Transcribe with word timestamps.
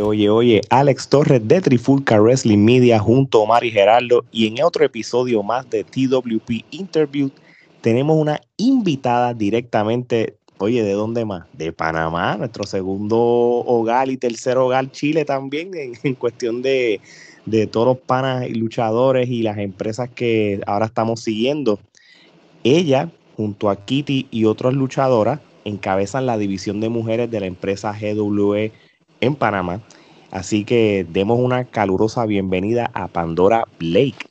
Oye, 0.00 0.30
oye, 0.30 0.60
Alex 0.70 1.08
Torres 1.08 1.46
de 1.46 1.60
Trifulca 1.60 2.20
Wrestling 2.20 2.64
Media 2.64 2.98
junto 2.98 3.42
a 3.42 3.46
Mari 3.46 3.70
Gerardo 3.70 4.24
y 4.32 4.46
en 4.46 4.62
otro 4.62 4.84
episodio 4.84 5.42
más 5.42 5.68
de 5.68 5.84
TWP 5.84 6.64
Interview 6.70 7.30
tenemos 7.80 8.16
una 8.16 8.40
invitada 8.56 9.34
directamente, 9.34 10.36
oye, 10.58 10.82
¿de 10.82 10.92
dónde 10.92 11.24
más? 11.24 11.44
De 11.52 11.72
Panamá, 11.72 12.36
nuestro 12.36 12.64
segundo 12.64 13.18
hogar 13.18 14.08
y 14.08 14.16
tercer 14.16 14.56
hogar, 14.56 14.90
Chile 14.90 15.24
también, 15.24 15.70
en, 16.02 16.14
cuestión 16.14 16.62
de, 16.62 17.00
de 17.46 17.66
todos 17.66 17.86
los 17.86 17.98
panas 17.98 18.48
y 18.48 18.54
luchadores 18.54 19.28
y 19.28 19.42
las 19.42 19.58
empresas 19.58 20.08
que 20.08 20.60
ahora 20.66 20.86
estamos 20.86 21.20
siguiendo. 21.20 21.78
Ella, 22.64 23.10
junto 23.36 23.68
a 23.68 23.76
Kitty 23.76 24.28
y 24.30 24.46
otras 24.46 24.72
luchadoras, 24.72 25.40
encabezan 25.64 26.26
la 26.26 26.38
división 26.38 26.80
de 26.80 26.88
mujeres 26.88 27.30
de 27.30 27.40
la 27.40 27.46
empresa 27.46 27.92
GWE 27.92 28.72
en 29.24 29.36
Panamá. 29.36 29.80
Así 30.30 30.64
que 30.64 31.06
demos 31.08 31.38
una 31.38 31.64
calurosa 31.64 32.26
bienvenida 32.26 32.90
a 32.94 33.08
Pandora 33.08 33.64
Blake. 33.78 34.26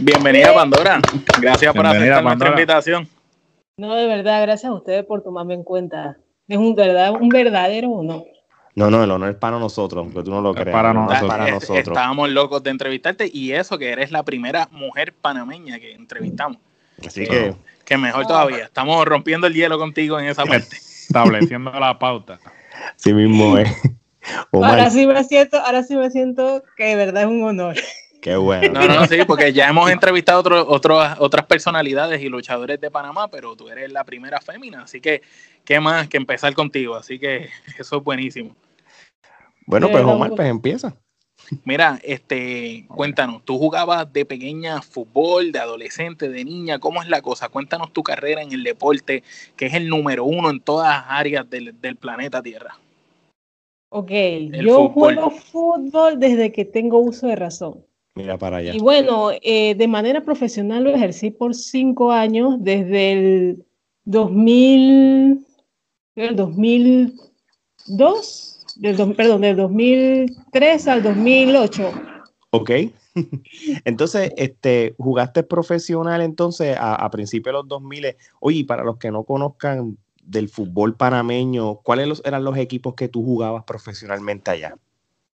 Bienvenida 0.00 0.54
Pandora. 0.54 1.00
Gracias 1.40 1.74
por 1.74 1.86
aceptar 1.86 2.22
nuestra 2.22 2.50
invitación. 2.50 3.08
No, 3.76 3.94
de 3.94 4.06
verdad, 4.06 4.42
gracias 4.42 4.70
a 4.70 4.74
ustedes 4.74 5.04
por 5.04 5.22
tomarme 5.22 5.54
en 5.54 5.64
cuenta. 5.64 6.16
Es 6.46 6.58
un, 6.58 6.74
verdad, 6.74 7.12
un 7.12 7.28
verdadero 7.28 7.90
honor. 7.90 8.24
No, 8.76 8.90
no, 8.90 9.04
el 9.04 9.10
honor 9.10 9.30
es 9.30 9.36
para 9.36 9.58
nosotros, 9.58 10.06
porque 10.06 10.24
tú 10.24 10.30
no 10.30 10.40
lo 10.40 10.54
crees. 10.54 10.72
Para, 10.72 10.92
nosotros. 10.92 11.28
para 11.28 11.50
nosotros. 11.50 11.78
Estábamos 11.78 12.30
locos 12.30 12.62
de 12.62 12.70
entrevistarte 12.70 13.30
y 13.32 13.52
eso 13.52 13.78
que 13.78 13.90
eres 13.90 14.10
la 14.10 14.22
primera 14.24 14.68
mujer 14.70 15.12
panameña 15.12 15.78
que 15.78 15.92
entrevistamos. 15.92 16.58
Así 17.04 17.26
que... 17.26 17.54
Que 17.84 17.98
mejor 17.98 18.26
todavía. 18.26 18.64
Estamos 18.64 19.04
rompiendo 19.04 19.46
el 19.46 19.54
hielo 19.54 19.78
contigo 19.78 20.18
en 20.18 20.26
esa 20.26 20.44
parte. 20.46 20.76
Estableciendo 20.76 21.70
la 21.72 21.98
pauta. 21.98 22.38
Sí 22.96 23.12
mismo 23.12 23.58
es. 23.58 23.68
Ahora 24.52 24.90
sí 24.90 25.06
me 25.06 25.22
siento, 25.24 25.58
ahora 25.58 25.82
sí 25.82 25.96
me 25.96 26.10
siento 26.10 26.62
que 26.76 26.84
de 26.84 26.96
verdad 26.96 27.22
es 27.22 27.28
un 27.28 27.42
honor. 27.42 27.76
Qué 28.22 28.36
bueno. 28.36 28.80
No, 28.80 28.88
no, 28.88 29.06
sí, 29.06 29.18
porque 29.26 29.52
ya 29.52 29.68
hemos 29.68 29.90
entrevistado 29.90 30.38
otro, 30.40 30.98
otras 31.18 31.44
personalidades 31.44 32.22
y 32.22 32.30
luchadores 32.30 32.80
de 32.80 32.90
Panamá, 32.90 33.28
pero 33.28 33.54
tú 33.54 33.68
eres 33.68 33.92
la 33.92 34.02
primera 34.04 34.40
fémina, 34.40 34.84
así 34.84 34.98
que 34.98 35.20
qué 35.62 35.78
más 35.78 36.08
que 36.08 36.16
empezar 36.16 36.54
contigo, 36.54 36.96
así 36.96 37.18
que 37.18 37.50
eso 37.78 37.98
es 37.98 38.02
buenísimo. 38.02 38.56
Bueno, 39.66 39.90
pues 39.90 40.02
Omar, 40.04 40.30
pues 40.30 40.48
empieza. 40.48 40.96
Mira, 41.64 41.98
este, 42.02 42.86
cuéntanos, 42.88 43.42
tú 43.44 43.58
jugabas 43.58 44.12
de 44.12 44.24
pequeña 44.24 44.82
fútbol, 44.82 45.52
de 45.52 45.58
adolescente, 45.58 46.28
de 46.28 46.44
niña, 46.44 46.78
¿cómo 46.78 47.02
es 47.02 47.08
la 47.08 47.22
cosa? 47.22 47.48
Cuéntanos 47.48 47.92
tu 47.92 48.02
carrera 48.02 48.42
en 48.42 48.52
el 48.52 48.62
deporte, 48.62 49.22
que 49.56 49.66
es 49.66 49.74
el 49.74 49.88
número 49.88 50.24
uno 50.24 50.50
en 50.50 50.60
todas 50.60 50.88
las 50.88 51.04
áreas 51.08 51.48
del, 51.48 51.74
planeta 51.96 52.42
Tierra. 52.42 52.78
Ok, 53.90 54.10
yo 54.62 54.88
juego 54.88 55.30
fútbol 55.30 56.18
desde 56.18 56.50
que 56.50 56.64
tengo 56.64 56.98
uso 56.98 57.28
de 57.28 57.36
razón. 57.36 57.84
Mira 58.16 58.38
para 58.38 58.58
allá. 58.58 58.74
Y 58.74 58.80
bueno, 58.80 59.30
eh, 59.42 59.74
de 59.74 59.88
manera 59.88 60.22
profesional 60.22 60.84
lo 60.84 60.90
ejercí 60.90 61.30
por 61.30 61.54
cinco 61.54 62.12
años, 62.12 62.56
desde 62.58 63.12
el 63.12 63.64
2000, 64.04 65.44
el 66.16 66.36
2002 66.36 68.53
del, 68.76 69.14
perdón, 69.14 69.42
del 69.42 69.56
2003 69.56 70.88
al 70.88 71.02
2008. 71.02 71.92
Ok. 72.50 72.70
Entonces, 73.84 74.32
este, 74.36 74.94
jugaste 74.98 75.42
profesional 75.42 76.20
entonces 76.20 76.76
a, 76.76 76.96
a 76.96 77.10
principios 77.10 77.52
de 77.52 77.58
los 77.58 77.68
2000. 77.68 78.16
Oye, 78.40 78.64
para 78.64 78.82
los 78.82 78.96
que 78.98 79.10
no 79.10 79.24
conozcan 79.24 79.96
del 80.22 80.48
fútbol 80.48 80.96
panameño, 80.96 81.76
¿cuáles 81.76 82.22
eran 82.24 82.44
los 82.44 82.56
equipos 82.56 82.94
que 82.94 83.08
tú 83.08 83.24
jugabas 83.24 83.64
profesionalmente 83.64 84.50
allá? 84.50 84.76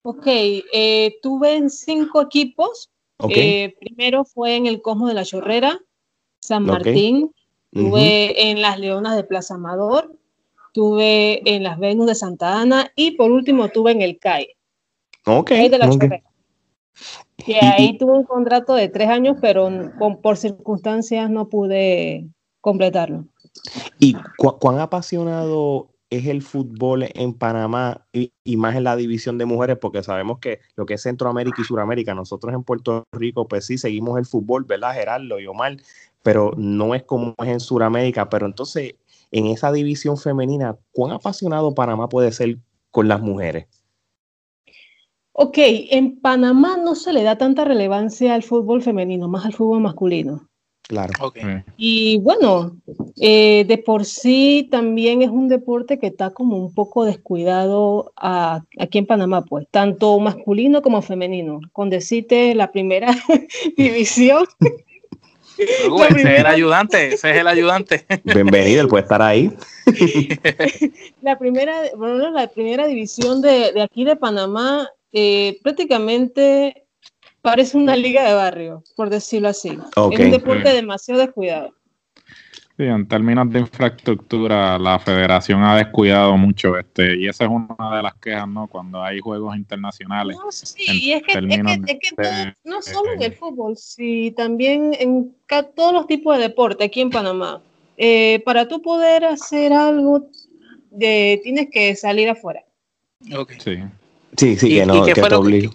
Ok, 0.03 0.27
eh, 0.27 1.17
tuve 1.23 1.57
en 1.57 1.71
cinco 1.71 2.21
equipos. 2.21 2.91
Eh, 3.31 3.75
primero 3.81 4.25
fue 4.25 4.57
en 4.57 4.67
el 4.67 4.83
Cosmo 4.83 5.09
de 5.09 5.15
la 5.15 5.25
Chorrera, 5.25 5.81
San 6.41 6.65
Martín, 6.65 7.33
tuve 7.73 8.51
en 8.51 8.61
las 8.61 8.79
Leonas 8.79 9.17
de 9.17 9.25
Plaza 9.25 9.55
Amador, 9.55 10.15
tuve 10.75 11.41
en 11.55 11.63
las 11.63 11.79
Venus 11.79 12.07
de 12.07 12.17
Santa 12.17 12.61
Ana 12.61 12.91
y 12.97 13.13
por 13.13 13.31
último 13.31 13.69
tuve 13.69 13.93
en 13.93 14.03
el 14.03 14.19
CAI. 14.19 14.49
Ok. 15.25 15.51
de 15.51 15.79
la 15.79 15.89
Y 17.47 17.55
ahí 17.55 17.97
tuve 17.97 18.19
un 18.19 18.25
contrato 18.25 18.75
de 18.75 18.89
tres 18.89 19.09
años, 19.09 19.37
pero 19.41 19.71
por 20.21 20.37
circunstancias 20.37 21.31
no 21.31 21.49
pude 21.49 22.27
completarlo. 22.61 23.25
¿Y 24.01 24.17
cuán 24.37 24.81
apasionado 24.81 25.91
es 26.11 26.27
el 26.27 26.43
fútbol 26.43 27.05
en 27.15 27.35
Panamá 27.35 28.07
y, 28.13 28.33
más 28.57 28.75
en 28.75 28.85
la 28.85 28.97
división 28.97 29.39
de 29.39 29.45
mujeres? 29.45 29.79
Porque 29.81 30.03
sabemos 30.03 30.41
que 30.41 30.59
lo 30.75 30.87
que 30.87 30.95
es 30.95 31.03
Centroamérica 31.03 31.63
y 31.63 31.65
Suramérica, 31.65 32.15
nosotros 32.15 32.53
en 32.53 32.65
Puerto 32.65 33.05
Rico, 33.13 33.47
pues 33.47 33.65
sí, 33.67 33.79
seguimos 33.79 34.19
el 34.19 34.27
fútbol, 34.27 34.65
¿verdad, 34.65 34.95
Gerardo 34.95 35.39
y 35.39 35.47
Omar? 35.47 35.77
Pero 36.25 36.53
no 36.57 36.97
es 36.97 37.05
como 37.05 37.35
es 37.39 37.49
en 37.49 37.61
Suramérica. 37.61 38.29
Pero 38.29 38.47
entonces, 38.47 38.95
en 39.35 39.47
esa 39.47 39.73
división 39.73 40.17
femenina, 40.17 40.77
¿cuán 40.93 41.11
apasionado 41.11 41.75
Panamá 41.75 42.09
puede 42.09 42.31
ser 42.31 42.59
con 42.93 43.09
las 43.09 43.21
mujeres? 43.21 43.67
Ok, 45.33 45.59
en 45.59 46.21
Panamá 46.21 46.77
no 46.77 46.95
se 46.95 47.13
le 47.13 47.25
da 47.25 47.37
tanta 47.37 47.65
relevancia 47.65 48.37
al 48.37 48.45
fútbol 48.45 48.81
femenino, 48.81 49.27
más 49.27 49.45
al 49.45 49.53
fútbol 49.53 49.81
masculino. 49.81 50.49
Claro. 50.83 51.13
Okay. 51.21 51.65
Y 51.77 52.19
bueno, 52.19 52.77
eh, 53.21 53.65
de 53.67 53.79
por 53.79 54.05
sí 54.05 54.69
también 54.71 55.23
es 55.23 55.31
un 55.31 55.49
deporte 55.49 55.99
que 55.99 56.07
está 56.07 56.31
como 56.31 56.57
un 56.57 56.73
poco 56.73 57.05
descuidado 57.05 58.13
aquí 58.17 58.99
en 58.99 59.07
Panamá, 59.07 59.45
pues, 59.45 59.67
tanto 59.73 60.21
masculino 60.21 60.81
como 60.81 61.03
femenino. 61.03 61.61
Con 61.73 61.91
decirte 61.91 62.55
la 62.55 62.71
primera 62.71 63.11
división 63.77 64.45
ese 65.65 66.35
es 66.35 66.41
el 66.41 66.47
ayudante, 66.47 67.15
ese 67.15 67.31
es 67.31 67.37
el 67.37 67.47
ayudante. 67.47 68.07
Bienvenido, 68.25 68.83
él 68.83 68.89
puede 68.89 69.03
estar 69.03 69.23
ahí. 69.23 69.53
la 71.23 71.39
primera, 71.39 71.75
bueno, 71.97 72.31
la 72.31 72.49
primera 72.49 72.87
división 72.87 73.43
de, 73.43 73.73
de 73.73 73.83
aquí 73.83 74.05
de 74.05 74.17
Panamá 74.17 74.89
eh, 75.13 75.59
prácticamente 75.63 76.87
parece 77.41 77.77
una 77.77 77.95
liga 77.95 78.27
de 78.27 78.35
barrio, 78.35 78.83
por 78.97 79.11
decirlo 79.11 79.49
así. 79.49 79.79
Es 80.11 80.19
un 80.19 80.31
deporte 80.31 80.73
demasiado 80.73 81.21
descuidado. 81.21 81.75
Sí, 82.77 82.83
en 82.83 83.07
términos 83.07 83.49
de 83.53 83.61
infraestructura, 83.61 84.77
la 84.81 84.99
federación 84.99 85.63
ha 85.63 85.77
descuidado 85.77 86.37
mucho 86.37 86.77
este 86.77 87.17
y 87.17 87.29
esa 87.29 87.45
es 87.45 87.51
una 87.51 87.97
de 87.97 88.03
las 88.03 88.15
quejas, 88.17 88.49
¿no? 88.49 88.67
Cuando 88.67 89.01
hay 89.01 89.21
juegos 89.21 89.57
internacionales. 89.57 90.37
No, 90.37 90.51
sí, 90.51 90.85
y 90.89 91.13
es 91.13 91.23
que, 91.23 91.41
no, 92.65 92.83
solo 92.83 93.13
en 93.13 93.23
el 93.23 93.33
fútbol, 93.33 93.77
sí, 93.77 94.35
también 94.37 94.93
en 94.99 95.37
todos 95.77 95.93
los 95.93 96.09
tipos 96.09 96.37
de 96.37 96.43
deporte 96.43 96.83
aquí 96.83 97.01
en 97.01 97.11
Panamá. 97.11 97.63
Eh, 97.97 98.43
para 98.45 98.67
tú 98.67 98.83
poder 98.83 99.25
hacer 99.25 99.73
algo, 99.73 100.27
de, 100.91 101.41
tienes 101.45 101.69
que 101.71 101.95
salir 101.95 102.29
afuera. 102.29 102.65
Okay. 103.33 103.61
Sí. 103.61 103.79
Sí, 104.37 104.57
sí, 104.57 104.69
que 104.69 104.85
no, 104.85 105.05
que 105.05 105.15
te 105.15 105.71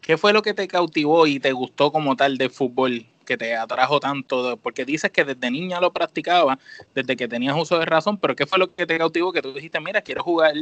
¿Qué 0.00 0.16
fue 0.16 0.32
lo 0.32 0.42
que 0.42 0.54
te 0.54 0.68
cautivó 0.68 1.26
y 1.26 1.40
te 1.40 1.50
gustó 1.50 1.90
como 1.90 2.14
tal 2.14 2.38
de 2.38 2.48
fútbol 2.48 3.04
que 3.26 3.36
te 3.36 3.54
atrajo 3.54 4.00
tanto? 4.00 4.56
Porque 4.56 4.86
dices 4.86 5.10
que 5.10 5.24
desde 5.24 5.50
niña 5.50 5.80
lo 5.80 5.92
practicaba, 5.92 6.58
desde 6.94 7.16
que 7.16 7.28
tenías 7.28 7.54
uso 7.56 7.78
de 7.78 7.84
razón, 7.84 8.16
pero 8.16 8.34
¿qué 8.34 8.46
fue 8.46 8.58
lo 8.58 8.74
que 8.74 8.86
te 8.86 8.96
cautivó 8.96 9.32
que 9.32 9.42
tú 9.42 9.52
dijiste, 9.52 9.78
mira, 9.80 10.00
quiero 10.00 10.22
jugar 10.22 10.54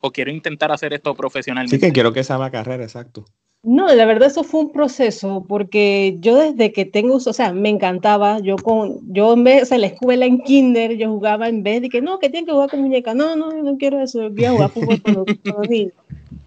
o 0.00 0.10
quiero 0.10 0.32
intentar 0.32 0.72
hacer 0.72 0.92
esto 0.92 1.14
profesionalmente? 1.14 1.76
Sí, 1.76 1.80
que 1.80 1.92
quiero 1.92 2.12
que 2.12 2.24
sea 2.24 2.38
la 2.38 2.50
carrera, 2.50 2.82
exacto. 2.82 3.24
No, 3.66 3.92
la 3.92 4.06
verdad 4.06 4.28
eso 4.28 4.44
fue 4.44 4.60
un 4.60 4.70
proceso, 4.70 5.44
porque 5.48 6.18
yo 6.20 6.36
desde 6.36 6.72
que 6.72 6.84
tengo, 6.84 7.16
o 7.16 7.18
sea, 7.18 7.52
me 7.52 7.68
encantaba, 7.68 8.38
yo 8.38 8.54
con, 8.54 9.00
yo 9.12 9.32
en 9.32 9.42
vez, 9.42 9.64
o 9.64 9.66
sea, 9.66 9.78
la 9.78 9.88
escuela 9.88 10.24
en 10.24 10.38
kinder, 10.38 10.96
yo 10.96 11.08
jugaba 11.08 11.48
en 11.48 11.64
vez 11.64 11.82
de 11.82 11.88
que 11.88 12.00
no, 12.00 12.20
que 12.20 12.30
tienen 12.30 12.46
que 12.46 12.52
jugar 12.52 12.70
con 12.70 12.82
muñeca, 12.82 13.12
no, 13.12 13.34
no, 13.34 13.50
no 13.50 13.76
quiero 13.76 14.00
eso, 14.00 14.30
voy 14.30 14.44
a 14.44 14.52
jugar 14.52 14.70
fútbol 14.70 15.02
con 15.02 15.14
los, 15.14 15.68
niños. 15.68 15.94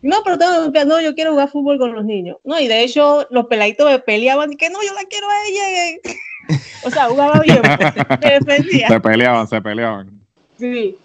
No, 0.02 0.16
pero 0.24 0.38
tengo, 0.38 0.86
no, 0.86 1.02
yo 1.02 1.14
quiero 1.14 1.32
jugar 1.32 1.50
fútbol 1.50 1.78
con 1.78 1.94
los 1.94 2.06
niños. 2.06 2.38
No, 2.46 2.58
y 2.58 2.70
de 2.70 2.86
hecho 2.86 3.28
los 3.32 3.48
peladitos 3.48 3.92
me 3.92 4.00
peleaban 4.00 4.54
y 4.54 4.56
que 4.56 4.70
no, 4.70 4.82
yo 4.82 4.94
la 4.94 5.04
quiero 5.04 5.28
a 5.28 5.46
ella. 5.46 6.00
o 6.86 6.90
sea, 6.90 7.10
jugaba 7.10 7.42
bien, 7.42 7.60
me 8.24 8.30
defendía. 8.30 8.88
Se 8.88 9.00
peleaban, 9.02 9.46
se 9.46 9.62
peleaban. 9.62 10.10
Sí, 10.58 10.96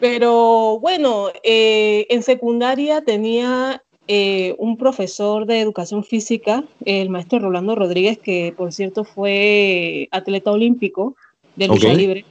pero 0.00 0.78
bueno, 0.80 1.26
eh, 1.42 2.06
en 2.08 2.22
secundaria 2.22 3.02
tenía 3.02 3.82
eh, 4.10 4.54
un 4.56 4.78
profesor 4.78 5.44
de 5.44 5.60
educación 5.60 6.02
física, 6.02 6.64
el 6.86 7.10
maestro 7.10 7.40
Rolando 7.40 7.74
Rodríguez, 7.74 8.16
que 8.16 8.54
por 8.56 8.72
cierto 8.72 9.04
fue 9.04 10.08
atleta 10.10 10.50
olímpico 10.50 11.14
de 11.56 11.68
lucha 11.68 11.92
libre. 11.92 12.24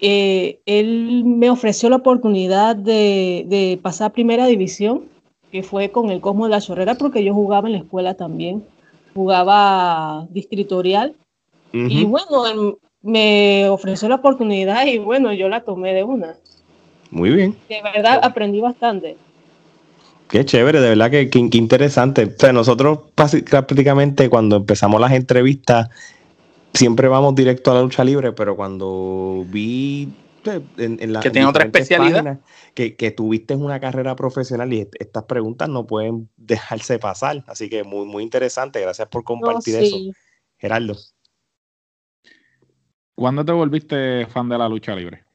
Eh, 0.00 0.60
él 0.66 1.24
me 1.24 1.50
ofreció 1.50 1.90
la 1.90 1.96
oportunidad 1.96 2.76
de, 2.76 3.76
pasar 3.82 4.10
a 4.10 4.12
primera 4.12 4.46
división, 4.46 5.06
que 5.50 5.64
fue 5.64 5.90
con 5.90 6.10
el 6.10 6.20
Cosmo 6.20 6.44
de 6.44 6.50
la 6.50 6.60
Chorrera, 6.60 6.94
porque 6.94 7.24
yo 7.24 7.34
jugaba 7.34 7.66
en 7.66 7.72
la 7.72 7.80
escuela 7.80 8.14
también, 8.14 8.64
jugaba 9.14 10.28
distritorial. 10.30 11.16
Y 11.72 12.04
bueno, 12.04 12.78
me 13.02 13.68
ofreció 13.68 14.08
la 14.08 14.14
oportunidad 14.14 14.86
y 14.86 14.98
bueno, 14.98 15.32
yo 15.32 15.48
la 15.48 15.64
tomé 15.64 15.92
de 15.92 16.04
una. 16.04 16.36
Muy 17.10 17.30
bien. 17.30 17.56
De 17.68 17.82
verdad 17.82 18.20
aprendí 18.22 18.60
bastante. 18.60 19.16
Qué 20.28 20.44
chévere, 20.44 20.80
de 20.80 20.90
verdad 20.90 21.10
que, 21.10 21.30
que, 21.30 21.38
interesante. 21.38 22.24
O 22.24 22.38
sea, 22.38 22.52
nosotros 22.52 23.00
prácticamente 23.14 24.28
cuando 24.28 24.56
empezamos 24.56 25.00
las 25.00 25.12
entrevistas 25.12 25.88
siempre 26.74 27.08
vamos 27.08 27.34
directo 27.34 27.70
a 27.70 27.74
la 27.74 27.82
lucha 27.82 28.04
libre, 28.04 28.32
pero 28.32 28.54
cuando 28.54 29.44
vi 29.48 30.12
pues, 30.42 30.60
en, 30.76 31.12
la 31.12 31.20
que 31.20 31.30
tiene 31.30 31.46
otra 31.46 31.64
especialidad 31.64 32.40
que, 32.74 32.94
que, 32.94 33.10
tuviste 33.10 33.54
una 33.54 33.80
carrera 33.80 34.14
profesional 34.16 34.72
y 34.72 34.88
estas 34.98 35.24
preguntas 35.24 35.68
no 35.68 35.86
pueden 35.86 36.28
dejarse 36.36 36.98
pasar, 36.98 37.42
así 37.46 37.68
que 37.68 37.82
muy 37.84 38.06
muy 38.06 38.22
interesante. 38.22 38.80
Gracias 38.80 39.08
por 39.08 39.24
compartir 39.24 39.76
eso, 39.76 39.96
Gerardo. 40.58 40.96
¿Cuándo 43.14 43.44
te 43.44 43.52
volviste 43.52 44.26
fan 44.26 44.48
de 44.48 44.58
la 44.58 44.68
lucha 44.68 44.94
libre? 44.94 45.27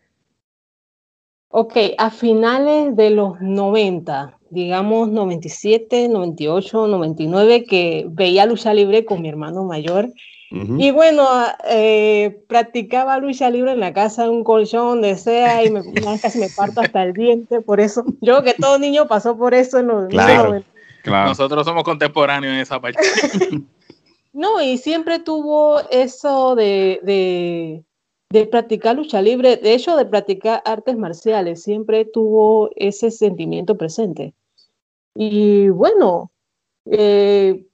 Ok, 1.56 1.78
a 2.00 2.10
finales 2.10 2.96
de 2.96 3.12
los 3.12 3.40
90, 3.40 4.40
digamos 4.50 5.10
97, 5.10 6.10
98, 6.10 6.88
99, 6.88 7.66
que 7.66 8.08
veía 8.10 8.48
lucha 8.48 8.74
libre 8.74 9.06
con 9.06 9.22
mi 9.22 9.30
hermano 9.30 9.64
mayor. 9.64 10.10
Y 10.50 10.90
bueno, 10.90 11.28
eh, 11.68 12.44
practicaba 12.48 13.20
lucha 13.20 13.52
libre 13.52 13.74
en 13.74 13.80
la 13.80 13.94
casa, 13.94 14.30
un 14.32 14.44
colchón, 14.44 15.02
donde 15.02 15.16
sea, 15.16 15.64
y 15.64 15.70
me, 15.70 15.84
casi 16.20 16.40
me 16.40 16.50
parto 16.50 16.82
hasta 16.82 17.04
el 17.04 17.14
diente, 17.14 17.62
por 17.62 17.80
eso. 17.80 18.04
Yo 18.22 18.42
creo 18.42 18.44
que 18.44 18.54
todo 18.56 18.80
niño 18.80 19.08
pasó 19.08 19.38
por 19.38 19.54
eso 19.54 19.78
en 19.78 19.88
los 19.88 20.08
claro, 20.08 20.64
claro. 21.04 21.30
Nosotros 21.30 21.66
somos 21.66 21.84
contemporáneos 21.84 22.54
en 22.54 22.62
esa 22.62 22.82
parte. 22.82 23.00
no, 24.34 24.60
y 24.60 24.80
siempre 24.80 25.20
tuvo 25.20 25.82
eso 25.92 26.56
de, 26.56 27.00
de, 27.04 27.84
de 28.34 28.48
practicar 28.48 28.96
lucha 28.96 29.22
libre, 29.22 29.58
de 29.58 29.76
hecho, 29.76 29.96
de 29.96 30.08
practicar 30.08 30.64
artes 30.66 30.98
marciales, 30.98 31.62
siempre 31.62 32.04
tuvo 32.04 32.72
ese 32.76 33.12
sentimiento 33.12 33.78
presente. 33.78 34.34
Y 35.14 35.70
bueno, 35.70 36.32
eh, 36.88 37.68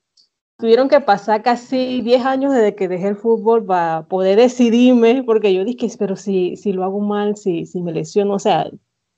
tuvieron 0.58 0.90
que 0.90 1.00
pasar 1.00 1.44
casi 1.44 2.02
10 2.02 2.26
años 2.26 2.54
desde 2.54 2.76
que 2.76 2.90
dejé 2.90 3.08
el 3.08 3.16
fútbol 3.16 3.66
para 3.66 4.06
poder 4.10 4.38
decidirme, 4.38 5.24
porque 5.24 5.54
yo 5.54 5.64
dije, 5.64 5.88
pero 5.98 6.18
si, 6.18 6.58
si 6.58 6.74
lo 6.74 6.84
hago 6.84 7.00
mal, 7.00 7.38
si, 7.38 7.66
si 7.66 7.82
me 7.82 7.94
lesiono, 7.94 8.34
o 8.34 8.40
sea, 8.40 8.70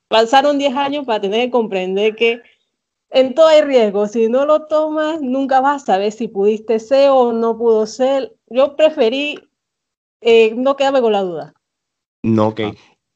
pasaron 0.10 0.60
10 0.60 0.76
años 0.76 1.08
para 1.08 1.22
tener 1.22 1.48
que 1.48 1.52
comprender 1.52 2.16
que 2.16 2.40
en 3.10 3.34
todo 3.34 3.48
hay 3.48 3.62
riesgo, 3.62 4.08
si 4.08 4.30
no 4.30 4.46
lo 4.46 4.68
tomas, 4.68 5.20
nunca 5.22 5.60
vas 5.60 5.82
a 5.82 5.86
saber 5.88 6.12
si 6.12 6.28
pudiste 6.28 6.78
ser 6.78 7.10
o 7.10 7.34
no 7.34 7.58
pudo 7.58 7.88
ser. 7.88 8.36
Yo 8.48 8.76
preferí 8.76 9.40
eh, 10.22 10.54
no 10.56 10.76
quedarme 10.76 11.02
con 11.02 11.12
la 11.12 11.22
duda. 11.22 11.54
No, 12.24 12.50
ok. 12.50 12.62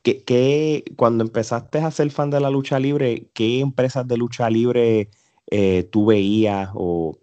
¿Qué, 0.02 0.84
cuando 0.96 1.24
empezaste 1.24 1.80
a 1.80 1.90
ser 1.90 2.12
fan 2.12 2.30
de 2.30 2.40
la 2.40 2.52
lucha 2.52 2.78
libre, 2.78 3.30
qué 3.34 3.60
empresas 3.60 4.08
de 4.08 4.18
lucha 4.18 4.50
libre 4.50 5.10
eh, 5.48 5.84
tú 5.92 6.08
veías 6.08 6.70
o 6.76 7.18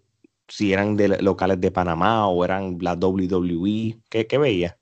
si 0.48 0.72
eran 0.72 0.96
de 0.96 1.22
locales 1.22 1.60
de 1.60 1.70
Panamá 1.70 2.26
o 2.26 2.44
eran 2.44 2.78
la 2.80 2.94
WWE, 2.94 4.00
¿qué, 4.10 4.26
qué 4.26 4.38
veías? 4.38 4.76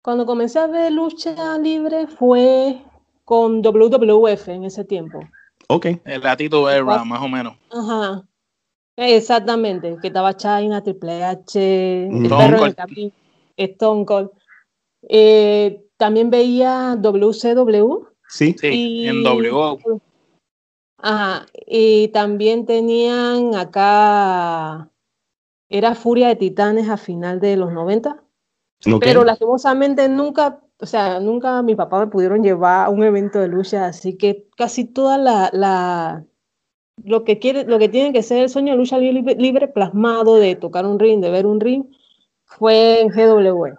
Cuando 0.00 0.26
comencé 0.26 0.60
a 0.60 0.68
ver 0.68 0.92
lucha 0.92 1.58
libre 1.58 2.06
fue 2.06 2.80
con 3.24 3.62
WWF 3.62 4.48
en 4.48 4.64
ese 4.64 4.84
tiempo. 4.84 5.20
Ok. 5.68 5.86
El 6.04 6.20
gatito 6.20 6.70
era 6.70 7.04
más 7.04 7.20
o 7.20 7.28
menos. 7.28 7.56
Ajá. 7.70 8.22
Exactamente, 8.96 9.96
que 10.02 10.08
estaba 10.08 10.36
China, 10.36 10.82
Triple 10.82 11.24
H, 11.24 12.06
el 12.08 12.28
perro 12.28 12.64
Stone 13.56 14.04
Cold. 14.04 14.30
Eh, 15.08 15.84
también 15.96 16.30
veía 16.30 16.96
WCW. 16.96 18.06
Sí, 18.28 18.54
sí 18.58 19.06
en 19.06 19.22
W. 19.22 20.00
Ajá, 21.04 21.46
y 21.66 22.08
también 22.08 22.64
tenían 22.64 23.56
acá, 23.56 24.88
era 25.68 25.96
Furia 25.96 26.28
de 26.28 26.36
Titanes 26.36 26.88
a 26.88 26.96
final 26.96 27.40
de 27.40 27.56
los 27.56 27.72
90, 27.72 28.22
pero 29.00 29.24
lastimosamente 29.24 30.08
nunca, 30.08 30.60
o 30.78 30.86
sea, 30.86 31.18
nunca 31.18 31.60
mi 31.62 31.74
papá 31.74 31.98
me 31.98 32.06
pudieron 32.06 32.44
llevar 32.44 32.86
a 32.86 32.90
un 32.90 33.02
evento 33.02 33.40
de 33.40 33.48
lucha, 33.48 33.86
así 33.86 34.16
que 34.16 34.48
casi 34.56 34.84
toda 34.84 35.18
la, 35.18 35.50
la 35.52 36.24
lo 37.04 37.24
que 37.24 37.40
quiere, 37.40 37.64
lo 37.64 37.80
que 37.80 37.88
tiene 37.88 38.12
que 38.12 38.22
ser 38.22 38.44
el 38.44 38.48
sueño 38.48 38.72
de 38.72 38.78
lucha 38.78 38.98
libre, 38.98 39.34
libre 39.34 39.66
plasmado 39.66 40.36
de 40.36 40.54
tocar 40.54 40.86
un 40.86 41.00
ring, 41.00 41.20
de 41.20 41.30
ver 41.30 41.46
un 41.46 41.58
ring, 41.58 41.86
fue 42.62 43.00
en 43.00 43.08
GW. 43.08 43.74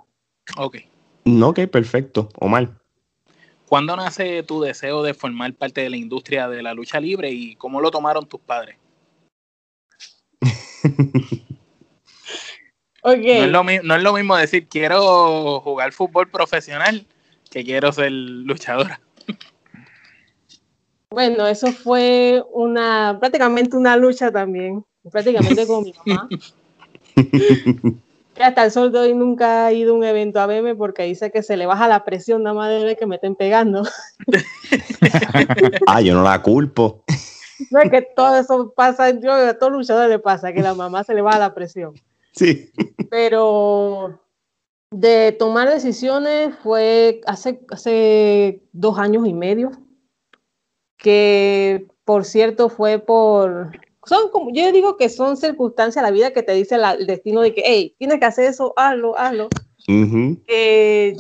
Ok. 0.58 0.76
No, 1.24 1.48
ok, 1.50 1.68
perfecto. 1.72 2.28
Omar. 2.38 2.70
¿Cuándo 3.66 3.96
nace 3.96 4.44
tu 4.44 4.60
deseo 4.60 5.04
de 5.04 5.14
formar 5.14 5.54
parte 5.54 5.80
de 5.80 5.90
la 5.90 5.96
industria 5.96 6.50
de 6.50 6.62
la 6.62 6.74
lucha 6.74 7.00
libre 7.00 7.32
y 7.32 7.56
cómo 7.56 7.80
lo 7.80 7.92
tomaron 7.92 8.28
tus 8.28 8.42
padres? 8.42 8.76
okay. 13.04 13.50
no, 13.50 13.62
es 13.70 14.04
lo, 14.04 14.14
mismo 14.14 14.36
decir 14.36 14.68
quiero 14.68 15.62
jugar 15.62 15.94
fútbol 15.94 16.30
profesional 16.30 17.06
que 17.50 17.64
quiero 17.64 17.94
ser 17.94 18.12
luchadora. 18.12 19.00
Bueno, 21.10 21.46
eso 21.46 21.72
fue 21.72 22.44
una 22.52 23.18
prácticamente 23.20 23.78
una 23.78 23.96
lucha 23.96 24.32
también, 24.32 24.84
prácticamente 25.12 25.68
con 25.68 25.84
mi 25.84 25.94
mamá. 25.94 26.28
hasta 28.40 28.66
el 28.66 28.72
sol 28.72 28.92
de 28.92 29.00
hoy 29.00 29.14
nunca 29.14 29.66
ha 29.66 29.74
ido 29.74 29.94
a 29.94 29.98
un 29.98 30.04
evento 30.04 30.40
a 30.40 30.48
verme 30.48 30.76
porque 30.76 31.04
dice 31.04 31.32
que 31.32 31.44
se 31.44 31.58
le 31.58 31.66
baja 31.66 31.88
la 31.88 32.04
presión 32.04 32.44
nada 32.44 32.56
más 32.56 32.70
de 32.70 32.84
ver 32.84 32.98
que 32.98 33.06
me 33.06 33.16
estén 33.16 33.36
pegando. 33.36 33.84
ah, 35.88 36.02
yo 36.02 36.14
no 36.16 36.24
la 36.24 36.42
culpo. 36.42 37.04
No 37.70 37.80
es 37.80 37.92
que 37.92 38.02
todo 38.02 38.36
eso 38.38 38.74
pasa, 38.76 39.12
yo 39.12 39.32
a 39.32 39.54
todo 39.54 39.70
luchador 39.70 40.10
le 40.10 40.20
pasa, 40.20 40.54
que 40.54 40.62
la 40.62 40.74
mamá 40.74 41.04
se 41.04 41.14
le 41.14 41.22
baja 41.22 41.40
la 41.40 41.54
presión. 41.54 41.94
Sí. 42.32 42.72
Pero 43.10 44.20
de 44.92 45.32
tomar 45.32 45.70
decisiones 45.70 46.56
fue 46.62 47.22
hace, 47.26 47.62
hace 47.70 48.64
dos 48.72 48.98
años 48.98 49.28
y 49.28 49.34
medio, 49.34 49.72
que 50.98 51.88
por 52.06 52.26
cierto 52.26 52.70
fue 52.70 53.00
por 53.00 53.72
son 54.06 54.30
como, 54.30 54.52
yo 54.52 54.72
digo 54.72 54.98
que 54.98 55.10
son 55.10 55.38
circunstancias 55.38 56.04
de 56.04 56.10
la 56.10 56.14
vida 56.14 56.32
que 56.32 56.44
te 56.44 56.54
dice 56.54 56.76
el 56.76 57.08
destino 57.08 57.42
de 57.42 57.54
que, 57.54 57.64
hey, 57.66 57.96
tienes 57.98 58.20
que 58.20 58.26
hacer 58.26 58.46
eso, 58.46 58.74
hazlo, 58.76 59.18
hazlo. 59.18 59.50
Eh, 60.48 61.16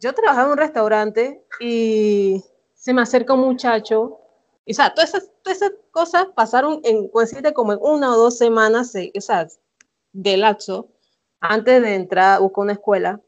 yo 0.00 0.12
trabajaba 0.12 0.46
en 0.46 0.52
un 0.52 0.58
restaurante 0.58 1.44
y 1.60 2.42
se 2.74 2.92
me 2.92 3.02
acerca 3.02 3.34
un 3.34 3.40
muchacho, 3.40 4.18
y, 4.66 4.72
o 4.72 4.74
sea, 4.74 4.94
todas 4.94 5.10
esas, 5.10 5.30
todas 5.42 5.58
esas 5.58 5.72
cosas 5.90 6.26
pasaron 6.34 6.80
en, 6.84 7.10
como 7.54 7.72
en 7.72 7.78
una 7.80 8.14
o 8.14 8.16
dos 8.16 8.38
semanas, 8.38 8.94
o 8.94 9.20
sea, 9.20 9.46
de 10.12 10.36
lapso, 10.36 10.88
antes 11.40 11.82
de 11.82 11.94
entrar 11.94 12.36
a 12.36 12.38
buscar 12.38 12.62
una 12.62 12.72
escuela. 12.72 13.20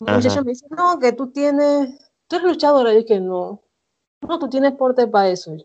Un 0.00 0.14
muchacho 0.14 0.42
me 0.44 0.52
dice, 0.52 0.66
no, 0.70 0.98
que 0.98 1.12
tú 1.12 1.30
tienes, 1.30 1.98
tú 2.26 2.36
eres 2.36 2.48
luchadora, 2.48 2.92
y 2.92 2.94
yo 2.94 3.00
dije, 3.02 3.20
no, 3.20 3.62
no, 4.26 4.38
tú 4.38 4.48
tienes 4.48 4.72
porte 4.72 5.06
para 5.06 5.28
eso. 5.30 5.56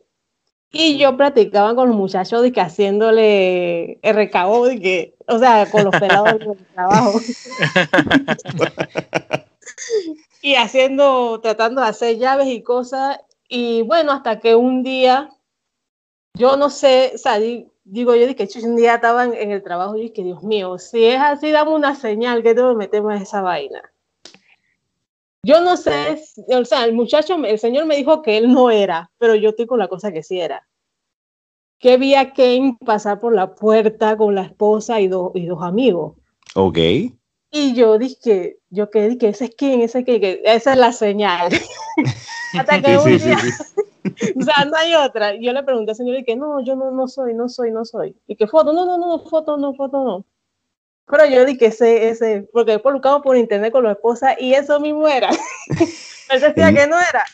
Y 0.75 0.97
yo 0.97 1.15
practicaba 1.15 1.75
con 1.75 1.89
los 1.89 1.95
muchachos 1.95 2.41
de 2.41 2.51
que 2.51 2.59
haciéndole 2.59 3.99
RKO, 4.01 4.65
de 4.65 4.81
que, 4.81 5.15
o 5.27 5.37
sea, 5.37 5.69
con 5.69 5.83
los 5.83 5.95
pelados 5.95 6.39
del 6.39 6.65
trabajo. 6.73 7.19
y 10.41 10.55
haciendo, 10.55 11.39
tratando 11.41 11.79
de 11.79 11.89
hacer 11.89 12.17
llaves 12.17 12.47
y 12.47 12.63
cosas. 12.63 13.19
Y 13.47 13.83
bueno, 13.83 14.13
hasta 14.13 14.39
que 14.39 14.55
un 14.55 14.81
día, 14.81 15.29
yo 16.33 16.57
no 16.57 16.71
sé, 16.71 17.11
o 17.13 17.19
sea, 17.19 17.37
digo 17.37 18.15
yo, 18.15 18.35
que 18.35 18.49
un 18.63 18.75
día 18.75 18.95
estaba 18.95 19.25
en, 19.25 19.51
el 19.51 19.61
trabajo 19.61 19.95
y 19.95 20.09
dije, 20.09 20.23
Dios 20.23 20.41
mío, 20.41 20.79
si 20.79 21.05
es 21.05 21.21
así, 21.21 21.51
dame 21.51 21.69
una 21.69 21.93
señal 21.93 22.41
que 22.41 22.55
tengo 22.55 22.71
que 22.71 22.77
meterme 22.77 23.17
en 23.17 23.21
esa 23.21 23.41
vaina. 23.41 23.92
Yo 25.45 25.59
no 25.59 25.75
sé, 25.75 26.23
o 26.47 26.63
sea, 26.63 26.85
el 26.85 26.93
muchacho, 26.93 27.35
el 27.35 27.59
señor 27.59 27.85
me 27.85 27.97
dijo 27.97 28.21
que 28.21 28.37
él 28.37 28.51
no 28.51 28.71
era, 28.71 29.11
pero 29.17 29.35
yo 29.35 29.49
estoy 29.49 29.65
con 29.65 29.77
la 29.77 29.89
cosa 29.89 30.13
que 30.13 30.23
sí 30.23 30.39
era. 30.39 30.65
Que 31.79 31.97
vi 31.97 32.15
a 32.15 32.31
Kane 32.31 32.77
pasar 32.85 33.19
por 33.19 33.35
la 33.35 33.53
puerta 33.53 34.15
con 34.15 34.35
la 34.35 34.43
esposa 34.43 35.01
y, 35.01 35.09
dos 35.09 35.31
y 35.35 35.45
dos 35.45 35.61
amigos. 35.61 36.15
Ok. 36.55 36.77
Y 37.51 37.73
yo 37.75 37.97
dije, 37.97 38.57
yo 38.69 38.89
que 38.89 39.09
dije, 39.09 39.27
ese 39.27 39.45
es 39.45 39.55
Kane, 39.55 39.83
ese 39.83 39.99
es 39.99 40.05
Kane, 40.05 40.41
esa 40.45 40.71
es 40.73 40.79
la 40.79 40.93
señal. 40.93 41.51
Hasta 42.57 42.81
que 42.81 42.97
un 42.97 43.17
día, 43.17 43.37
o 44.37 44.41
sea, 44.43 44.65
no 44.65 44.77
hay 44.77 44.95
otra. 44.95 45.35
Yo 45.35 45.51
le 45.51 45.63
pregunté 45.63 45.91
al 45.91 45.97
señor 45.97 46.15
y 46.17 46.23
que 46.23 46.37
no, 46.37 46.63
yo 46.63 46.77
no, 46.77 46.91
no 46.91 47.09
soy, 47.09 47.33
no 47.33 47.49
soy, 47.49 47.69
no 47.71 47.83
soy. 47.83 48.15
Y 48.27 48.37
que 48.37 48.47
foto, 48.47 48.71
no, 48.71 48.85
no, 48.85 48.97
no, 48.97 49.19
foto, 49.19 49.57
no, 49.57 49.73
foto, 49.73 50.03
no. 50.05 50.25
Pero 51.05 51.25
yo 51.25 51.45
dije 51.45 51.67
ese, 51.67 52.09
ese, 52.09 52.47
porque 52.53 52.73
después 52.73 52.93
buscamos 52.93 53.21
por 53.21 53.35
internet 53.35 53.71
con 53.71 53.83
la 53.83 53.91
esposa 53.91 54.35
y 54.39 54.53
eso 54.53 54.79
mismo 54.79 55.07
era. 55.07 55.29
Él 56.29 56.41
decía 56.41 56.73
que 56.73 56.87
no 56.87 56.97
era. 56.99 57.25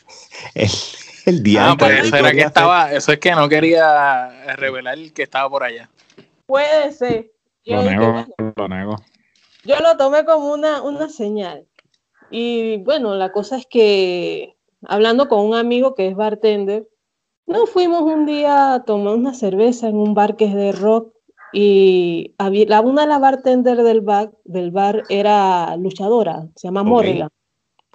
El, 1.25 1.43
día. 1.43 1.71
Ah, 1.71 1.75
pues 1.77 2.05
eso 2.05 2.15
era 2.15 2.31
que 2.31 2.41
estaba, 2.41 2.91
eso 2.91 3.11
es 3.11 3.19
que 3.19 3.31
no 3.31 3.47
quería 3.47 4.55
revelar 4.55 4.97
que 5.13 5.23
estaba 5.23 5.49
por 5.49 5.63
allá. 5.63 5.89
Puede 6.47 6.91
ser. 6.91 7.31
Yo 7.63 7.75
lo 7.75 7.83
nego, 7.83 8.25
lo 8.55 8.67
nego. 8.67 8.95
Yo 9.63 9.75
lo 9.79 9.95
tomé 9.97 10.25
como 10.25 10.51
una, 10.51 10.81
una 10.81 11.07
señal. 11.09 11.67
Y 12.31 12.77
bueno, 12.77 13.15
la 13.15 13.31
cosa 13.31 13.57
es 13.57 13.67
que 13.67 14.55
hablando 14.87 15.27
con 15.27 15.45
un 15.45 15.55
amigo 15.55 15.95
que 15.95 16.07
es 16.07 16.15
bartender, 16.15 16.87
No, 17.45 17.65
fuimos 17.65 18.01
un 18.03 18.25
día 18.25 18.73
a 18.73 18.83
tomar 18.83 19.15
una 19.15 19.33
cerveza 19.33 19.87
en 19.87 19.95
un 19.95 20.13
bar 20.13 20.35
que 20.35 20.45
es 20.45 20.53
de 20.53 20.71
rock 20.71 21.13
y 21.53 22.33
había, 22.37 22.65
la, 22.67 22.81
una 22.81 23.01
de 23.03 23.07
las 23.07 23.21
bartenders 23.21 23.83
del 23.83 24.01
bar, 24.01 24.31
del 24.45 24.71
bar 24.71 25.03
era 25.09 25.75
luchadora, 25.77 26.47
se 26.55 26.67
llama 26.67 26.81
Ok. 26.81 27.05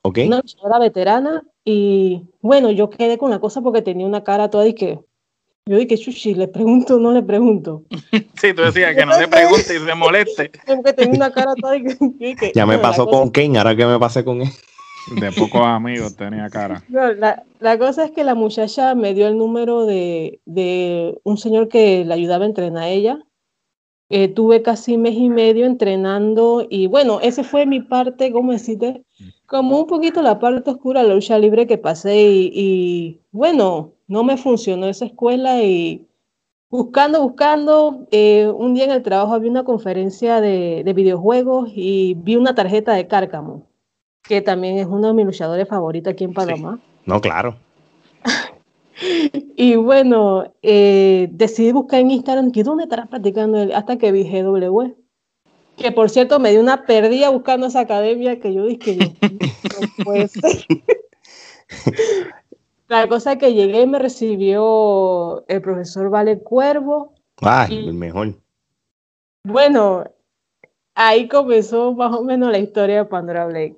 ¿Ok? 0.02 0.18
una 0.26 0.36
luchadora 0.38 0.78
veterana 0.78 1.42
y 1.64 2.22
bueno, 2.42 2.70
yo 2.70 2.90
quedé 2.90 3.16
con 3.16 3.30
la 3.30 3.38
cosa 3.38 3.62
porque 3.62 3.80
tenía 3.82 4.06
una 4.06 4.22
cara 4.22 4.50
toda 4.50 4.66
y 4.66 4.74
que 4.74 4.98
yo 5.66 5.78
dije, 5.78 5.96
chuchi, 5.96 6.34
le 6.34 6.46
pregunto 6.48 6.96
o 6.96 6.98
no 6.98 7.12
le 7.12 7.22
pregunto. 7.22 7.84
Sí, 8.40 8.52
tú 8.52 8.60
decías 8.62 8.94
que 8.94 9.06
no 9.06 9.18
le 9.18 9.28
pregunte 9.28 9.76
y 9.76 9.78
se 9.80 9.94
moleste. 9.94 10.50
Porque 10.66 10.92
tenía 10.92 11.14
una 11.14 11.32
cara 11.32 11.54
toda 11.54 11.76
y 11.76 11.84
que, 11.84 11.96
yo 11.98 12.08
dije, 12.18 12.52
Ya 12.54 12.66
me 12.66 12.78
pasó 12.78 13.06
cosa- 13.06 13.18
con 13.18 13.30
Kane, 13.30 13.56
ahora 13.56 13.74
que 13.74 13.86
me 13.86 13.98
pasé 13.98 14.22
con 14.24 14.42
él. 14.42 14.48
De 15.18 15.32
pocos 15.32 15.62
amigos 15.62 16.14
tenía 16.16 16.50
cara. 16.50 16.82
No, 16.90 17.10
la, 17.14 17.42
la 17.60 17.78
cosa 17.78 18.04
es 18.04 18.10
que 18.10 18.24
la 18.24 18.34
muchacha 18.34 18.94
me 18.94 19.14
dio 19.14 19.26
el 19.26 19.38
número 19.38 19.86
de, 19.86 20.40
de 20.44 21.18
un 21.24 21.38
señor 21.38 21.68
que 21.68 22.04
le 22.04 22.12
ayudaba 22.12 22.44
a 22.44 22.48
entrenar 22.48 22.82
a 22.84 22.88
ella. 22.90 23.18
Eh, 24.10 24.28
tuve 24.28 24.60
casi 24.60 24.98
mes 24.98 25.14
y 25.14 25.30
medio 25.30 25.64
entrenando 25.64 26.66
y 26.68 26.88
bueno, 26.88 27.20
esa 27.20 27.42
fue 27.42 27.64
mi 27.64 27.80
parte, 27.80 28.30
¿cómo 28.32 28.52
decirte? 28.52 29.02
Como 29.46 29.78
un 29.78 29.86
poquito 29.86 30.20
la 30.20 30.38
parte 30.38 30.70
oscura 30.70 31.02
de 31.02 31.08
la 31.08 31.14
lucha 31.14 31.38
libre 31.38 31.66
que 31.66 31.78
pasé 31.78 32.22
y, 32.22 32.50
y, 32.54 33.20
bueno, 33.32 33.92
no 34.06 34.22
me 34.22 34.36
funcionó 34.36 34.86
esa 34.86 35.06
escuela 35.06 35.62
y 35.62 36.06
buscando, 36.68 37.22
buscando, 37.22 38.06
eh, 38.10 38.46
un 38.54 38.74
día 38.74 38.84
en 38.84 38.90
el 38.90 39.02
trabajo 39.02 39.32
había 39.32 39.50
una 39.50 39.64
conferencia 39.64 40.42
de, 40.42 40.82
de 40.84 40.92
videojuegos 40.92 41.70
y 41.74 42.14
vi 42.14 42.36
una 42.36 42.54
tarjeta 42.54 42.92
de 42.92 43.06
Cárcamo, 43.06 43.66
que 44.22 44.42
también 44.42 44.76
es 44.76 44.86
uno 44.86 45.08
de 45.08 45.14
mis 45.14 45.24
luchadores 45.24 45.66
favoritos 45.66 46.12
aquí 46.12 46.24
en 46.24 46.34
Panamá. 46.34 46.78
No, 47.06 47.20
claro. 47.22 47.56
Y 49.56 49.76
bueno, 49.76 50.52
eh, 50.62 51.28
decidí 51.32 51.72
buscar 51.72 52.00
en 52.00 52.10
Instagram 52.10 52.52
que 52.52 52.62
dónde 52.62 52.84
estará 52.84 53.06
practicando 53.06 53.60
él, 53.60 53.72
hasta 53.72 53.96
que 53.98 54.12
vi 54.12 54.24
GW. 54.24 54.94
Que 55.76 55.90
por 55.90 56.08
cierto 56.10 56.38
me 56.38 56.50
dio 56.52 56.60
una 56.60 56.86
perdida 56.86 57.30
buscando 57.30 57.66
esa 57.66 57.80
academia 57.80 58.38
que 58.38 58.54
yo 58.54 58.64
dije, 58.66 58.96
no 58.96 60.04
puede 60.04 60.28
ser. 60.28 60.64
La 62.88 63.08
cosa 63.08 63.32
es 63.32 63.38
que 63.38 63.54
llegué 63.54 63.82
y 63.82 63.86
me 63.86 63.98
recibió 63.98 65.44
el 65.48 65.60
profesor 65.62 66.10
Vale 66.10 66.38
Cuervo. 66.38 67.14
Ay, 67.40 67.74
Y- 67.74 67.88
el 67.88 67.94
mejor. 67.94 68.34
Bueno, 69.46 70.04
ahí 70.94 71.26
comenzó 71.28 71.92
más 71.92 72.12
o 72.14 72.22
menos 72.22 72.50
la 72.52 72.58
historia 72.58 72.98
de 72.98 73.04
Pandora 73.06 73.46
Blake. 73.46 73.76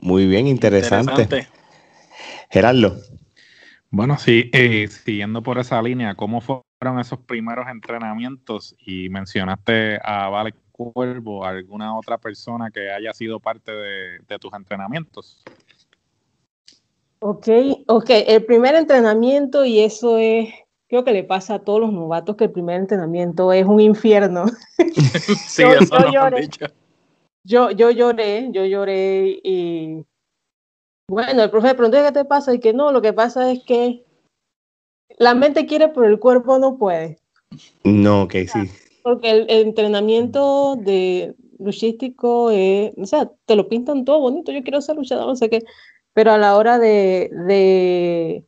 Muy 0.00 0.26
bien, 0.26 0.46
interesante. 0.46 1.22
Interesante. 1.22 1.48
Gerardo. 2.50 2.96
Bueno, 3.90 4.18
sí, 4.18 4.50
eh, 4.52 4.86
siguiendo 4.88 5.42
por 5.42 5.58
esa 5.58 5.80
línea, 5.80 6.14
¿cómo 6.14 6.40
fueron 6.40 7.00
esos 7.00 7.20
primeros 7.20 7.66
entrenamientos? 7.68 8.76
Y 8.78 9.08
mencionaste 9.08 9.98
a 10.02 10.28
Vale 10.28 10.54
Cuervo, 10.72 11.44
¿alguna 11.44 11.96
otra 11.96 12.18
persona 12.18 12.70
que 12.70 12.90
haya 12.90 13.12
sido 13.12 13.40
parte 13.40 13.72
de, 13.72 14.18
de 14.28 14.38
tus 14.38 14.52
entrenamientos? 14.52 15.42
Ok, 17.20 17.48
ok, 17.88 18.10
el 18.10 18.44
primer 18.44 18.74
entrenamiento, 18.76 19.64
y 19.64 19.80
eso 19.80 20.18
es, 20.18 20.50
creo 20.88 21.02
que 21.02 21.12
le 21.12 21.24
pasa 21.24 21.54
a 21.54 21.58
todos 21.58 21.80
los 21.80 21.92
novatos, 21.92 22.36
que 22.36 22.44
el 22.44 22.52
primer 22.52 22.78
entrenamiento 22.80 23.52
es 23.52 23.64
un 23.66 23.80
infierno. 23.80 24.44
Sí, 25.48 25.62
Yo- 25.62 25.72
eso 25.74 25.98
yo 25.98 26.12
lloré. 26.12 26.42
dicho. 26.42 26.66
Yo, 27.44 27.70
yo 27.70 27.90
lloré, 27.90 28.50
yo 28.52 28.64
lloré 28.66 29.40
y 29.42 30.04
bueno, 31.08 31.42
el 31.42 31.50
profe 31.50 31.74
pronto 31.74 31.96
¿qué 31.96 32.12
te 32.12 32.24
pasa? 32.24 32.54
Y 32.54 32.60
que 32.60 32.72
no, 32.72 32.92
lo 32.92 33.02
que 33.02 33.12
pasa 33.12 33.50
es 33.50 33.64
que 33.64 34.04
la 35.18 35.34
mente 35.34 35.66
quiere, 35.66 35.88
pero 35.88 36.06
el 36.06 36.18
cuerpo 36.18 36.58
no 36.58 36.76
puede. 36.76 37.18
No, 37.82 38.22
ok, 38.22 38.34
sí. 38.46 38.70
Porque 39.02 39.30
el, 39.30 39.50
el 39.50 39.66
entrenamiento 39.68 40.76
de 40.76 41.34
luchístico, 41.58 42.50
es, 42.50 42.92
o 42.96 43.06
sea, 43.06 43.30
te 43.46 43.56
lo 43.56 43.68
pintan 43.68 44.04
todo 44.04 44.20
bonito, 44.20 44.52
yo 44.52 44.62
quiero 44.62 44.80
ser 44.80 44.96
luchador, 44.96 45.26
no 45.26 45.36
sé 45.36 45.50
qué, 45.50 45.64
pero 46.12 46.32
a 46.32 46.38
la 46.38 46.56
hora 46.56 46.78
de, 46.78 47.30
de, 47.46 48.44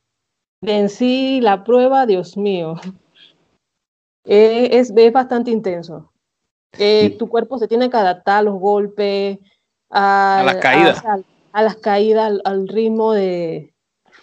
de 0.60 0.78
en 0.78 0.88
sí 0.88 1.40
la 1.40 1.64
prueba, 1.64 2.06
Dios 2.06 2.36
mío, 2.36 2.74
eh, 4.24 4.68
es, 4.72 4.92
es 4.94 5.12
bastante 5.12 5.50
intenso. 5.50 6.12
Eh, 6.78 7.08
Sí. 7.10 7.18
Tu 7.18 7.28
cuerpo 7.28 7.58
se 7.58 7.66
tiene 7.66 7.90
que 7.90 7.96
adaptar 7.96 8.38
a 8.38 8.42
los 8.42 8.60
golpes, 8.60 9.38
a, 9.90 10.42
las 10.46 10.56
caídas. 10.56 11.04
A, 11.04 11.18
a 11.52 11.62
las 11.62 11.76
caídas, 11.76 12.26
al, 12.26 12.42
al 12.44 12.68
ritmo 12.68 13.12
de, 13.12 13.72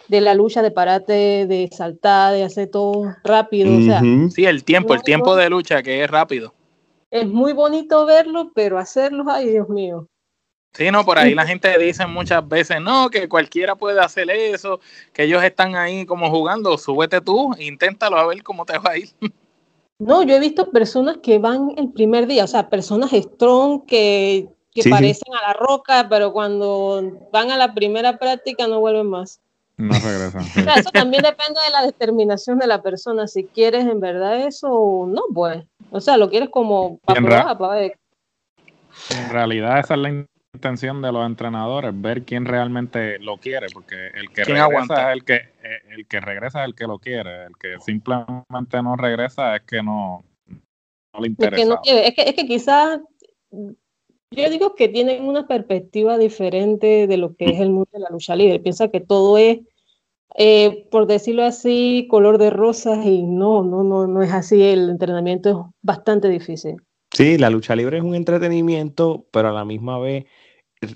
de 0.08 0.22
la 0.22 0.34
lucha, 0.34 0.62
de 0.62 0.72
pararte, 0.72 1.46
de 1.48 1.70
saltar, 1.72 2.34
de 2.34 2.44
hacer 2.44 2.70
todo 2.70 3.16
rápido, 3.24 3.78
o 3.78 3.82
sea. 3.82 4.02
Ujú. 4.02 4.30
Sí, 4.30 4.46
el 4.46 4.64
tiempo, 4.64 4.94
el 4.94 5.00
No, 5.00 5.04
tiempo 5.04 5.36
de 5.36 5.50
lucha 5.50 5.84
que 5.84 6.04
es 6.04 6.10
rápido. 6.10 6.54
Es 7.10 7.28
muy 7.28 7.54
bonito 7.54 8.06
verlo, 8.06 8.52
pero 8.54 8.78
hacerlo, 8.78 9.26
ay 9.28 9.50
Dios 9.50 9.70
mío. 9.70 10.08
Sí, 10.74 10.92
no, 10.92 11.04
por 11.04 11.18
ahí 11.18 11.34
la 11.34 11.48
gente 11.48 11.76
dice 11.80 12.06
muchas 12.06 12.48
veces, 12.48 12.80
no, 12.80 13.10
que 13.10 13.28
cualquiera 13.28 13.76
puede 13.76 14.00
hacer 14.00 14.30
eso, 14.30 14.80
que 15.12 15.24
ellos 15.24 15.44
están 15.44 15.76
ahí 15.76 16.06
como 16.06 16.30
jugando, 16.30 16.78
súbete 16.78 17.20
tú, 17.20 17.52
inténtalo 17.58 18.18
a 18.18 18.28
ver 18.28 18.44
cómo 18.44 18.64
te 18.66 18.78
va 18.78 18.92
a 18.92 18.98
ir. 18.98 19.10
No, 20.00 20.22
yo 20.22 20.36
he 20.36 20.40
visto 20.40 20.70
personas 20.70 21.18
que 21.24 21.40
van 21.40 21.72
el 21.76 21.92
primer 21.92 22.28
día, 22.28 22.44
o 22.44 22.48
sea, 22.48 22.70
personas 22.70 23.10
strong 23.14 23.84
que, 23.88 24.48
que 24.78 24.84
Sí, 24.84 24.90
sí. 24.90 24.94
parecen 24.96 25.34
a 25.34 25.48
la 25.48 25.54
roca, 25.54 26.08
pero 26.08 26.32
cuando 26.32 27.02
van 27.32 27.50
a 27.50 27.58
la 27.58 27.74
primera 27.74 28.18
práctica 28.20 28.68
no 28.68 28.80
vuelven 28.80 29.08
más. 29.08 29.40
No 29.76 29.94
regresan. 29.94 30.44
sí. 30.44 30.60
O 30.60 30.64
sea, 30.64 30.74
eso 30.76 30.92
también 30.92 31.24
depende 31.24 31.60
de 31.66 31.72
la 31.72 31.84
determinación 31.86 32.60
de 32.60 32.68
la 32.68 32.82
persona, 32.84 33.28
si 33.28 33.44
quieres 33.46 33.86
en 33.88 34.00
verdad 34.00 34.40
eso 34.48 34.72
o 34.72 35.08
no, 35.08 35.24
pues. 35.34 35.64
O 35.92 36.00
sea, 36.00 36.18
lo 36.18 36.30
quieres 36.30 36.50
como 36.50 36.98
para 37.00 37.22
probar, 37.22 37.58
para 37.58 37.74
ver. 37.76 37.98
En 39.12 39.30
realidad 39.32 39.80
esa 39.80 39.96
es 39.96 40.00
la 40.00 40.26
intención 40.54 41.02
de 41.02 41.12
los 41.12 41.26
entrenadores, 41.26 41.92
ver 42.00 42.24
quién 42.24 42.46
realmente 42.46 43.20
lo 43.20 43.38
quiere, 43.38 43.68
porque 43.74 44.08
el 44.16 44.30
que 44.30 44.44
¿Quién 44.44 44.58
regresa 44.58 44.64
aguanta? 44.64 45.10
es 45.12 45.18
el 45.18 45.24
que 45.24 45.36
eh, 45.36 45.82
el 45.92 46.08
que 46.08 46.20
regresa 46.20 46.62
es 46.62 46.68
el 46.68 46.76
que 46.76 46.88
lo 46.88 46.98
quiere, 47.00 47.46
el 47.46 47.58
que 47.58 47.80
simplemente 47.80 48.82
no 48.84 48.96
regresa 48.96 49.56
es 49.56 49.62
que 49.64 49.84
no, 49.84 50.24
no 50.48 51.20
le 51.20 51.28
Es 51.30 51.36
que 51.38 51.46
interesa. 51.46 51.66
no 51.70 51.82
quiere, 51.82 52.08
es 52.08 52.16
que, 52.16 52.22
es 52.24 52.34
que 52.36 52.48
quizás, 52.48 53.00
yo 54.32 54.50
digo 54.50 54.76
que 54.76 54.90
tienen 54.90 55.24
una 55.24 55.48
perspectiva 55.48 56.18
diferente 56.18 57.08
de 57.08 57.18
lo 57.18 57.36
que 57.36 57.46
es 57.46 57.60
el 57.60 57.70
mundo 57.70 57.90
de 57.92 58.00
la 58.00 58.10
lucha 58.10 58.36
libre. 58.36 58.60
Piensa 58.60 58.90
que 58.90 59.00
todo 59.00 59.38
es, 59.38 59.60
eh, 60.38 60.88
por 60.92 61.08
decirlo 61.08 61.44
así, 61.44 62.08
color 62.10 62.38
de 62.38 62.50
rosas 62.50 63.06
y 63.06 63.24
no, 63.24 63.64
no, 63.64 63.84
no, 63.84 64.08
no 64.08 64.22
es 64.22 64.32
así. 64.32 64.62
El 64.62 64.90
entrenamiento 64.90 65.50
es 65.50 65.58
bastante 65.82 66.30
difícil. 66.30 66.76
Sí, 67.12 67.38
la 67.38 67.50
lucha 67.50 67.76
libre 67.76 67.98
es 67.98 68.04
un 68.04 68.16
entretenimiento, 68.16 69.26
pero 69.32 69.50
a 69.50 69.54
la 69.54 69.66
misma 69.66 69.98
vez 69.98 70.26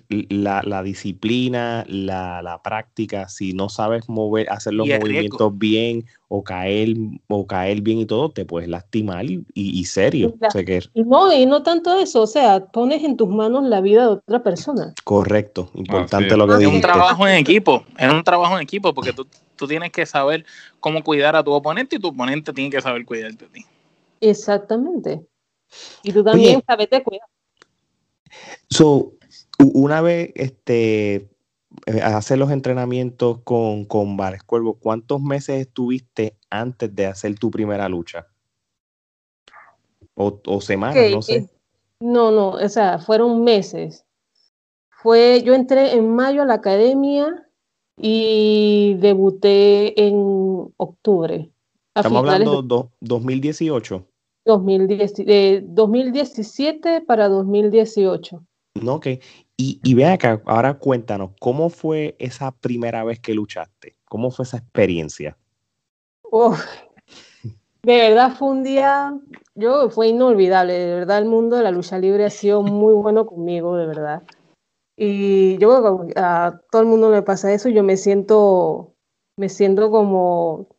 la, 0.09 0.61
la 0.63 0.83
disciplina, 0.83 1.83
la, 1.87 2.41
la 2.41 2.61
práctica, 2.61 3.27
si 3.29 3.53
no 3.53 3.69
sabes 3.69 4.07
mover, 4.07 4.49
hacer 4.49 4.73
los 4.73 4.85
riesgo. 4.87 5.05
movimientos 5.05 5.57
bien 5.57 6.05
o 6.27 6.43
caer, 6.43 6.95
o 7.27 7.47
caer 7.47 7.81
bien 7.81 7.99
y 7.99 8.05
todo, 8.05 8.29
te 8.29 8.45
puedes 8.45 8.69
lastimar 8.69 9.25
y, 9.25 9.43
y- 9.53 9.79
y 9.79 9.85
serio. 9.85 10.31
Claro. 10.37 10.49
O 10.49 10.51
sea 10.51 10.63
que 10.63 10.77
es 10.77 10.89
Y 10.93 11.03
no, 11.03 11.33
y 11.33 11.45
no 11.45 11.63
tanto 11.63 11.97
eso, 11.97 12.21
o 12.21 12.27
sea, 12.27 12.65
pones 12.67 13.03
en 13.03 13.17
tus 13.17 13.27
manos 13.27 13.63
la 13.63 13.81
vida 13.81 14.01
de 14.01 14.07
otra 14.07 14.43
persona. 14.43 14.93
correcto, 15.03 15.71
importante 15.73 16.27
es. 16.33 16.37
lo 16.37 16.45
que 16.45 16.53
Ah, 16.53 16.59
Es 16.61 16.65
un 16.67 16.73
dijiste. 16.73 16.87
trabajo 16.87 17.27
en 17.27 17.35
equipo, 17.35 17.85
es 17.97 18.11
un 18.11 18.23
trabajo 18.23 18.55
en 18.57 18.61
equipo, 18.63 18.93
porque 18.93 19.13
tú, 19.13 19.27
tú 19.55 19.67
tienes 19.67 19.91
que 19.91 20.05
saber 20.05 20.45
cómo 20.79 21.03
cuidar 21.03 21.35
a 21.35 21.43
tu 21.43 21.51
oponente 21.51 21.95
y 21.95 21.99
tu 21.99 22.09
oponente 22.09 22.53
tiene 22.53 22.69
que 22.69 22.81
saber 22.81 23.03
cuidarte 23.05 23.45
a 23.45 23.47
ti. 23.47 23.65
Exactamente. 24.19 25.21
Y 26.03 26.11
tú 26.11 26.23
también 26.23 26.57
Oye. 26.57 26.63
sabes 26.67 26.89
de 26.89 27.01
cuidar. 27.03 27.27
So, 28.69 29.13
una 29.73 30.01
vez 30.01 30.31
este 30.35 31.29
eh, 31.85 32.01
hacer 32.03 32.37
los 32.37 32.51
entrenamientos 32.51 33.39
con, 33.43 33.85
con 33.85 34.17
Vares 34.17 34.43
Cuervo, 34.43 34.75
¿cuántos 34.79 35.21
meses 35.21 35.61
estuviste 35.61 36.35
antes 36.49 36.93
de 36.95 37.05
hacer 37.05 37.37
tu 37.39 37.49
primera 37.49 37.87
lucha? 37.89 38.27
O, 40.15 40.39
o 40.45 40.61
semanas, 40.61 41.11
no 41.11 41.21
sé. 41.21 41.37
eh, 41.37 41.47
No, 42.01 42.31
no, 42.31 42.49
o 42.51 42.69
sea, 42.69 42.99
fueron 42.99 43.43
meses. 43.43 44.05
Fue, 44.89 45.41
yo 45.43 45.53
entré 45.55 45.93
en 45.93 46.13
mayo 46.13 46.41
a 46.43 46.45
la 46.45 46.55
academia 46.55 47.47
y 47.97 48.95
debuté 48.99 49.99
en 50.07 50.13
octubre. 50.77 51.51
Estamos 51.95 52.19
hablando 52.19 52.61
de 52.61 52.67
do- 52.67 52.91
2018. 52.99 54.05
2010, 54.45 55.13
de 55.15 55.63
2017 55.65 57.01
para 57.01 57.29
2018. 57.29 58.43
No, 58.81 58.95
ok. 58.95 59.07
Y, 59.61 59.79
y 59.83 60.01
acá, 60.01 60.41
ahora 60.45 60.73
cuéntanos, 60.73 61.33
¿cómo 61.39 61.69
fue 61.69 62.15
esa 62.17 62.49
primera 62.49 63.03
vez 63.03 63.19
que 63.19 63.35
luchaste? 63.35 63.95
¿Cómo 64.05 64.31
fue 64.31 64.41
esa 64.41 64.57
experiencia? 64.57 65.37
De 67.83 67.95
verdad 67.95 68.33
fue 68.33 68.49
un 68.49 68.63
día, 68.63 69.13
yo 69.53 69.91
fue 69.91 70.07
inolvidable, 70.07 70.73
de 70.73 70.95
verdad 70.95 71.19
el 71.19 71.25
mundo 71.25 71.57
de 71.57 71.63
la 71.63 71.69
lucha 71.69 71.99
libre 71.99 72.25
ha 72.25 72.31
sido 72.31 72.63
muy 72.63 72.95
bueno 72.95 73.27
conmigo, 73.27 73.77
de 73.77 73.85
verdad. 73.85 74.23
Y 74.97 75.59
yo 75.59 75.69
creo 75.69 76.07
que 76.07 76.13
a 76.19 76.59
todo 76.71 76.81
el 76.81 76.87
mundo 76.87 77.11
le 77.11 77.21
pasa 77.21 77.53
eso, 77.53 77.69
yo 77.69 77.83
me 77.83 77.97
siento, 77.97 78.95
me 79.37 79.47
siento 79.47 79.91
como 79.91 80.69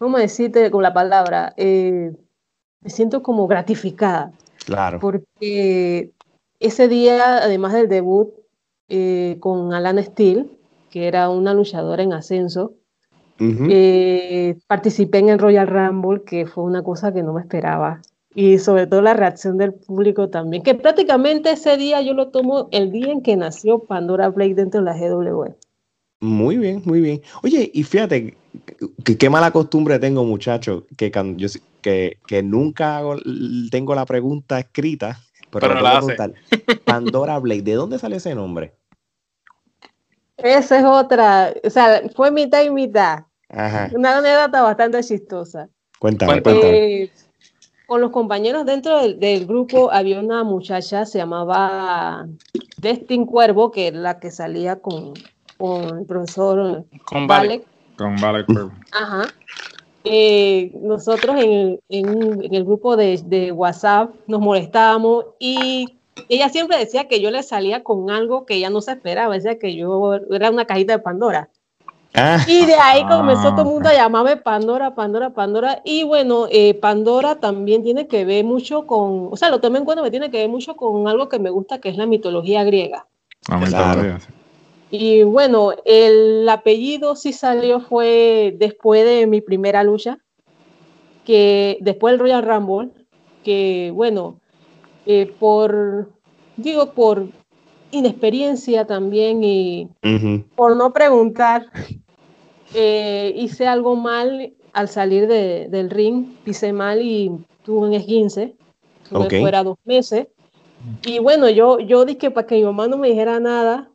¿cómo 0.00 0.18
decirte 0.18 0.68
con 0.72 0.82
la 0.82 0.92
palabra? 0.92 1.54
Eh, 1.56 2.12
me 2.80 2.90
siento 2.90 3.22
como 3.22 3.46
gratificada. 3.46 4.32
Claro. 4.64 4.98
Porque 4.98 6.10
ese 6.60 6.88
día, 6.88 7.38
además 7.38 7.72
del 7.72 7.88
debut 7.88 8.30
eh, 8.88 9.36
con 9.40 9.72
Alana 9.72 10.02
Steele, 10.02 10.46
que 10.90 11.08
era 11.08 11.28
una 11.28 11.54
luchadora 11.54 12.02
en 12.02 12.12
ascenso, 12.12 12.74
eh, 13.38 14.56
participé 14.66 15.18
en 15.18 15.28
el 15.28 15.38
Royal 15.38 15.66
Rumble, 15.66 16.22
que 16.24 16.46
fue 16.46 16.64
una 16.64 16.82
cosa 16.82 17.12
que 17.12 17.22
no 17.22 17.34
me 17.34 17.42
esperaba. 17.42 18.00
Y 18.34 18.58
sobre 18.58 18.86
todo 18.86 19.02
la 19.02 19.14
reacción 19.14 19.56
del 19.58 19.74
público 19.74 20.28
también, 20.28 20.62
que 20.62 20.74
prácticamente 20.74 21.50
ese 21.50 21.76
día 21.76 22.02
yo 22.02 22.12
lo 22.12 22.28
tomo 22.28 22.68
el 22.70 22.92
día 22.92 23.12
en 23.12 23.22
que 23.22 23.36
nació 23.36 23.80
Pandora 23.80 24.28
Blake 24.28 24.54
dentro 24.54 24.80
de 24.80 24.86
la 24.86 24.96
GW. 24.96 25.54
Muy 26.20 26.56
bien, 26.56 26.82
muy 26.84 27.00
bien. 27.00 27.22
Oye, 27.42 27.70
y 27.72 27.82
fíjate, 27.82 28.36
qué 29.18 29.30
mala 29.30 29.50
costumbre 29.50 29.98
tengo, 29.98 30.24
muchacho, 30.24 30.86
que, 30.96 31.10
que, 31.80 32.18
que 32.26 32.42
nunca 32.42 33.02
tengo 33.70 33.94
la 33.94 34.06
pregunta 34.06 34.58
escrita, 34.58 35.18
pero, 35.50 35.80
la 35.80 35.98
preguntar. 35.98 36.34
Pandora 36.84 37.38
Blake, 37.38 37.62
¿de 37.62 37.74
dónde 37.74 37.98
sale 37.98 38.16
ese 38.16 38.34
nombre? 38.34 38.74
Esa 40.36 40.78
es 40.78 40.84
otra, 40.84 41.54
o 41.64 41.70
sea, 41.70 42.02
fue 42.14 42.30
mitad 42.30 42.62
y 42.62 42.70
mitad. 42.70 43.24
Una 43.92 44.18
anécdota 44.18 44.62
bastante 44.62 45.02
chistosa. 45.02 45.68
Cuéntame, 45.98 46.42
cuéntame. 46.42 47.02
Eh, 47.02 47.12
con 47.86 48.00
los 48.00 48.10
compañeros 48.10 48.66
dentro 48.66 49.00
del, 49.08 49.46
grupo 49.46 49.90
había 49.92 50.20
una 50.20 50.42
muchacha, 50.42 51.06
se 51.06 51.18
llamaba 51.18 52.26
Destin 52.78 53.24
Cuervo, 53.24 53.70
que 53.70 53.88
es 53.88 53.94
la 53.94 54.18
que 54.18 54.30
salía 54.30 54.80
con, 54.80 55.14
con 55.56 56.00
el 56.00 56.06
profesor 56.06 56.84
con 57.04 57.26
Vale. 57.26 57.64
Con 57.96 58.16
Vale 58.16 58.44
Cuervo. 58.44 58.72
Ajá. 58.92 59.22
Eh, 60.08 60.70
nosotros 60.80 61.36
en, 61.42 61.80
en, 61.88 62.54
el 62.54 62.64
grupo 62.64 62.96
de, 62.96 63.20
de, 63.24 63.50
WhatsApp 63.50 64.14
nos 64.28 64.40
molestábamos 64.40 65.24
y 65.40 65.98
ella 66.28 66.48
siempre 66.48 66.78
decía 66.78 67.08
que 67.08 67.20
yo 67.20 67.32
le 67.32 67.42
salía 67.42 67.82
con 67.82 68.10
algo 68.10 68.46
que 68.46 68.54
ella 68.54 68.70
no 68.70 68.80
se 68.80 68.92
esperaba, 68.92 69.34
decía 69.34 69.58
que 69.58 69.74
yo 69.74 70.14
era 70.30 70.50
una 70.50 70.64
cajita 70.64 70.92
de 70.92 70.98
Pandora. 71.00 71.48
Ah. 72.14 72.38
Y 72.46 72.64
de 72.64 72.74
ahí 72.74 73.04
comenzó 73.06 73.50
todo 73.50 73.62
el 73.62 73.66
mundo 73.66 73.88
a 73.88 73.94
llamarme 73.94 74.36
Pandora, 74.36 74.94
Pandora, 74.94 75.30
Pandora. 75.30 75.82
Y 75.84 76.04
bueno, 76.04 76.46
eh, 76.50 76.74
Pandora 76.74 77.40
también 77.40 77.82
tiene 77.82 78.06
que 78.06 78.24
ver 78.24 78.44
mucho 78.44 78.86
con, 78.86 79.28
o 79.30 79.36
sea, 79.36 79.50
lo 79.50 79.60
tomé 79.60 79.78
en 79.78 79.84
cuenta 79.84 80.02
que 80.02 80.10
tiene 80.10 80.30
que 80.30 80.38
ver 80.38 80.48
mucho 80.48 80.76
con 80.76 81.08
algo 81.08 81.28
que 81.28 81.38
me 81.38 81.50
gusta, 81.50 81.78
que 81.78 81.90
es 81.90 81.96
la 81.96 82.06
mitología 82.06 82.64
griega. 82.64 83.06
Ah, 83.48 84.18
y 84.90 85.24
bueno, 85.24 85.72
el 85.84 86.48
apellido 86.48 87.16
sí 87.16 87.32
salió 87.32 87.80
fue 87.80 88.54
después 88.56 89.04
de 89.04 89.26
mi 89.26 89.40
primera 89.40 89.82
lucha, 89.82 90.18
que 91.24 91.78
después 91.80 92.12
del 92.12 92.20
Royal 92.20 92.42
Rumble, 92.42 92.90
que 93.42 93.90
bueno, 93.92 94.40
eh, 95.06 95.32
por, 95.38 96.12
digo, 96.56 96.92
por 96.92 97.28
inexperiencia 97.90 98.86
también 98.86 99.42
y 99.42 99.88
por 100.54 100.76
no 100.76 100.92
preguntar, 100.92 101.66
eh, 102.74 103.32
hice 103.36 103.66
algo 103.66 103.96
mal 103.96 104.52
al 104.72 104.88
salir 104.88 105.26
de, 105.26 105.68
del 105.68 105.90
ring, 105.90 106.26
pisé 106.44 106.72
mal 106.72 107.02
y 107.02 107.32
tuve 107.64 107.88
un 107.88 107.94
esguince, 107.94 108.54
tuve 109.08 109.40
fuera 109.40 109.64
dos 109.64 109.78
meses. 109.84 110.28
Y 111.04 111.18
bueno, 111.18 111.48
yo, 111.48 111.80
yo 111.80 112.04
dije 112.04 112.30
para 112.30 112.46
que 112.46 112.56
mi 112.56 112.62
mamá 112.62 112.86
no 112.86 112.98
me 112.98 113.08
dijera 113.08 113.40
nada, 113.40 113.90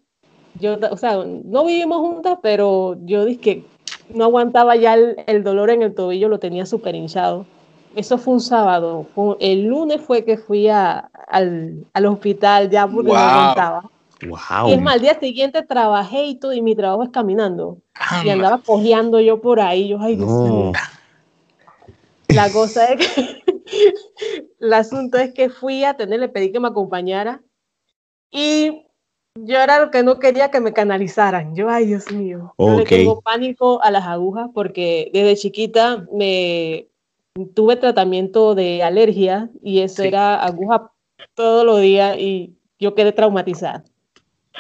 yo, 0.60 0.78
o 0.90 0.98
sea, 0.98 1.24
no 1.26 1.66
vivimos 1.66 2.00
juntas, 2.00 2.40
pero 2.42 2.98
yo 3.04 3.26
dije 3.26 3.40
que 3.40 3.66
no 4.14 4.26
aguantaba 4.26 4.76
ya 4.76 4.94
el, 4.94 5.18
el 5.28 5.44
dolor 5.44 5.70
en 5.70 5.82
el 5.82 5.94
tobillo, 5.94 6.30
lo 6.30 6.40
tenía 6.40 6.66
súper 6.66 6.96
hinchado. 6.96 7.46
Eso 7.96 8.18
fue 8.18 8.36
un 8.36 8.42
sábado. 8.42 9.08
el 9.40 9.66
lunes 9.66 10.02
fue 10.02 10.24
que 10.24 10.38
fui 10.38 10.70
a, 10.70 11.10
al, 11.28 11.86
al, 11.94 12.06
hospital 12.06 12.70
ya 12.70 12.88
porque 12.88 13.12
no 13.12 13.18
aguantaba. 13.18 13.90
Y 14.68 14.74
es 14.74 14.82
más, 14.82 14.96
al 14.96 15.02
día 15.02 15.20
siguiente 15.20 15.64
trabajé 15.64 16.26
y 16.26 16.36
todo, 16.36 16.54
y 16.54 16.62
mi 16.62 16.76
trabajo 16.76 17.04
es 17.04 17.10
caminando. 17.10 17.80
y 18.24 18.30
andaba 18.30 18.60
cojeando 18.60 19.20
yo 19.20 19.42
por 19.42 19.60
ahí. 19.60 19.90
Yo, 19.90 20.00
ay, 20.00 20.16
Dios 20.16 20.74
La 22.30 22.50
cosa 22.52 22.86
es 22.86 23.08
que. 23.08 23.44
el 24.60 24.74
asunto 24.74 25.18
es 25.18 25.34
que 25.34 25.50
fui 25.50 25.84
a 25.84 25.96
tener, 25.96 26.20
le 26.20 26.30
pedí 26.30 26.52
que 26.52 26.60
me 26.60 26.68
acompañara. 26.68 27.42
Y 28.32 28.86
yo 29.36 29.60
era 29.60 29.80
lo 29.80 29.92
que 29.92 30.04
no 30.04 30.20
quería 30.20 30.52
que 30.52 30.60
me 30.60 30.74
canalizaran. 30.74 31.56
Yo, 31.56 31.70
ay, 31.70 31.86
Dios 31.86 32.12
mío. 32.12 32.54
Yo 32.58 32.78
le 32.78 32.84
tengo 32.84 33.22
pánico 33.22 33.82
a 33.82 33.92
las 33.92 34.06
agujas 34.06 34.50
porque 34.54 35.10
desde 35.14 35.36
chiquita 35.36 36.06
me 36.12 36.88
tuve 37.54 37.78
tratamiento 37.78 38.56
de 38.56 38.84
alergia 38.84 39.50
y 39.62 39.80
eso 39.80 40.04
era 40.04 40.44
aguja 40.44 40.92
todos 41.34 41.66
los 41.66 41.80
días 41.80 42.18
y 42.18 42.56
yo 42.80 42.94
quedé 42.94 43.14
traumatizada. 43.14 43.84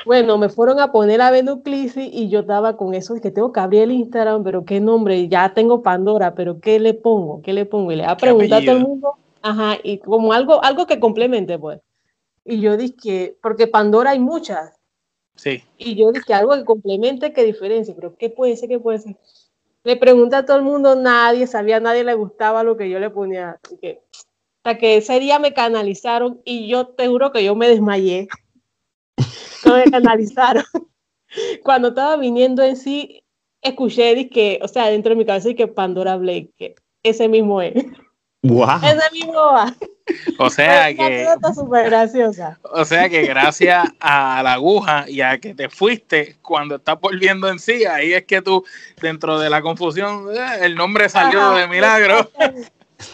Bueno, 0.05 0.38
me 0.38 0.47
fueron 0.47 0.79
a 0.79 0.91
poner 0.91 1.21
a 1.21 1.31
Venuclisis 1.31 2.10
y 2.12 2.29
yo 2.29 2.39
estaba 2.39 2.77
con 2.77 2.93
eso, 2.93 3.15
que 3.21 3.29
tengo 3.29 3.51
que 3.51 3.60
abrir 3.60 3.81
el 3.81 3.91
Instagram, 3.91 4.41
pero 4.41 4.63
qué 4.63 4.79
nombre, 4.79 5.27
ya 5.27 5.53
tengo 5.53 5.84
Pandora, 5.84 6.34
pero 6.34 6.62
¿qué 6.62 6.79
le 6.79 6.93
pongo? 6.93 7.41
¿Qué 7.41 7.51
le 7.51 7.65
pongo? 7.65 7.91
Y 7.91 7.97
le 7.97 8.05
ha 8.05 8.15
preguntado 8.15 8.62
a 8.62 8.65
todo 8.65 8.77
el 8.77 8.84
mundo, 8.84 9.15
ajá, 9.41 9.77
y 9.84 9.97
como 9.97 10.31
algo, 10.31 10.63
algo 10.63 10.88
que 10.88 10.99
complemente, 10.99 11.60
pues. 11.60 11.81
Y 12.43 12.60
yo 12.60 12.77
dije, 12.77 13.38
porque 13.41 13.67
Pandora 13.67 14.12
hay 14.12 14.19
muchas. 14.19 14.73
Sí. 15.36 15.63
Y 15.77 15.95
yo 15.95 16.12
dije, 16.12 16.34
algo 16.34 16.54
que 16.54 16.65
complemente, 16.65 17.34
que 17.34 17.43
diferencia, 17.43 17.95
pero 17.95 18.15
¿qué 18.15 18.30
puede 18.30 18.56
ser? 18.56 18.69
¿Qué 18.69 18.80
puede 18.80 18.99
ser? 18.99 19.17
Le 19.84 19.97
pregunté 19.97 20.36
a 20.36 20.45
todo 20.45 20.58
el 20.58 20.63
mundo, 20.63 20.95
nadie 20.95 21.47
sabía, 21.47 21.80
nadie 21.80 22.04
le 22.04 22.13
gustaba 22.13 22.63
lo 22.63 22.77
que 22.77 22.89
yo 22.89 22.99
le 22.99 23.10
ponía. 23.10 23.60
Así 23.63 23.77
que, 23.77 24.04
hasta 24.63 24.77
que 24.77 24.97
ese 24.97 25.19
día 25.19 25.39
me 25.39 25.54
canalizaron 25.54 26.41
y 26.45 26.67
yo 26.67 26.88
te 26.88 27.08
juro 27.08 27.32
que 27.32 27.43
yo 27.43 27.56
me 27.56 27.67
desmayé 27.67 28.27
no 29.65 29.77
me 29.77 29.86
canalizaron. 29.86 30.63
Cuando 31.63 31.89
estaba 31.89 32.17
viniendo 32.17 32.63
en 32.63 32.75
sí, 32.75 33.23
escuché 33.62 34.30
que, 34.30 34.60
o 34.62 34.67
sea, 34.67 34.88
dentro 34.88 35.12
de 35.12 35.15
mi 35.15 35.25
cabeza, 35.25 35.54
que 35.54 35.67
Pandora 35.67 36.17
Blake, 36.17 36.51
que 36.58 36.75
ese 37.04 37.27
mismo 37.27 37.62
es. 37.62 37.73
Wow. 38.43 38.77
Ese 38.84 39.12
mismo 39.12 39.34
va. 39.34 39.75
O 40.39 40.49
sea 40.49 40.93
que. 40.95 41.27
Súper 41.54 41.86
graciosa. 41.86 42.60
O 42.63 42.84
sea 42.86 43.08
que 43.08 43.23
gracias 43.23 43.88
a 43.99 44.41
la 44.43 44.54
aguja 44.54 45.06
y 45.08 45.21
a 45.21 45.39
que 45.39 45.54
te 45.54 45.69
fuiste, 45.69 46.38
cuando 46.41 46.75
estás 46.75 46.99
volviendo 46.99 47.49
en 47.49 47.60
sí, 47.60 47.86
ahí 47.86 48.13
es 48.13 48.25
que 48.25 48.41
tú, 48.41 48.63
dentro 48.99 49.39
de 49.39 49.49
la 49.49 49.62
confusión, 49.62 50.27
eh, 50.34 50.65
el 50.65 50.75
nombre 50.75 51.08
salió 51.10 51.51
de 51.51 51.67
milagro. 51.67 52.30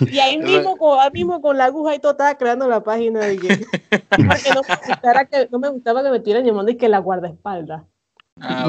Y 0.01 0.19
ahí 0.19 0.37
mismo, 0.37 0.75
con, 0.75 0.99
ahí 0.99 1.09
mismo 1.13 1.41
con 1.41 1.57
la 1.57 1.63
aguja 1.63 1.95
y 1.95 1.99
todo 1.99 2.11
estaba 2.11 2.37
creando 2.37 2.67
la 2.67 2.83
página 2.83 3.21
de 3.21 3.37
Porque 3.37 4.49
no 4.53 4.61
me, 4.61 4.75
gustaba 4.75 5.23
que, 5.23 5.47
no 5.49 5.59
me 5.59 5.69
gustaba 5.69 6.03
que 6.03 6.09
me 6.09 6.17
estuvieran 6.17 6.45
llamando 6.45 6.73
y 6.73 6.75
que 6.75 6.89
la 6.89 6.99
guardaespaldas. 6.99 7.83
Ah, 8.41 8.67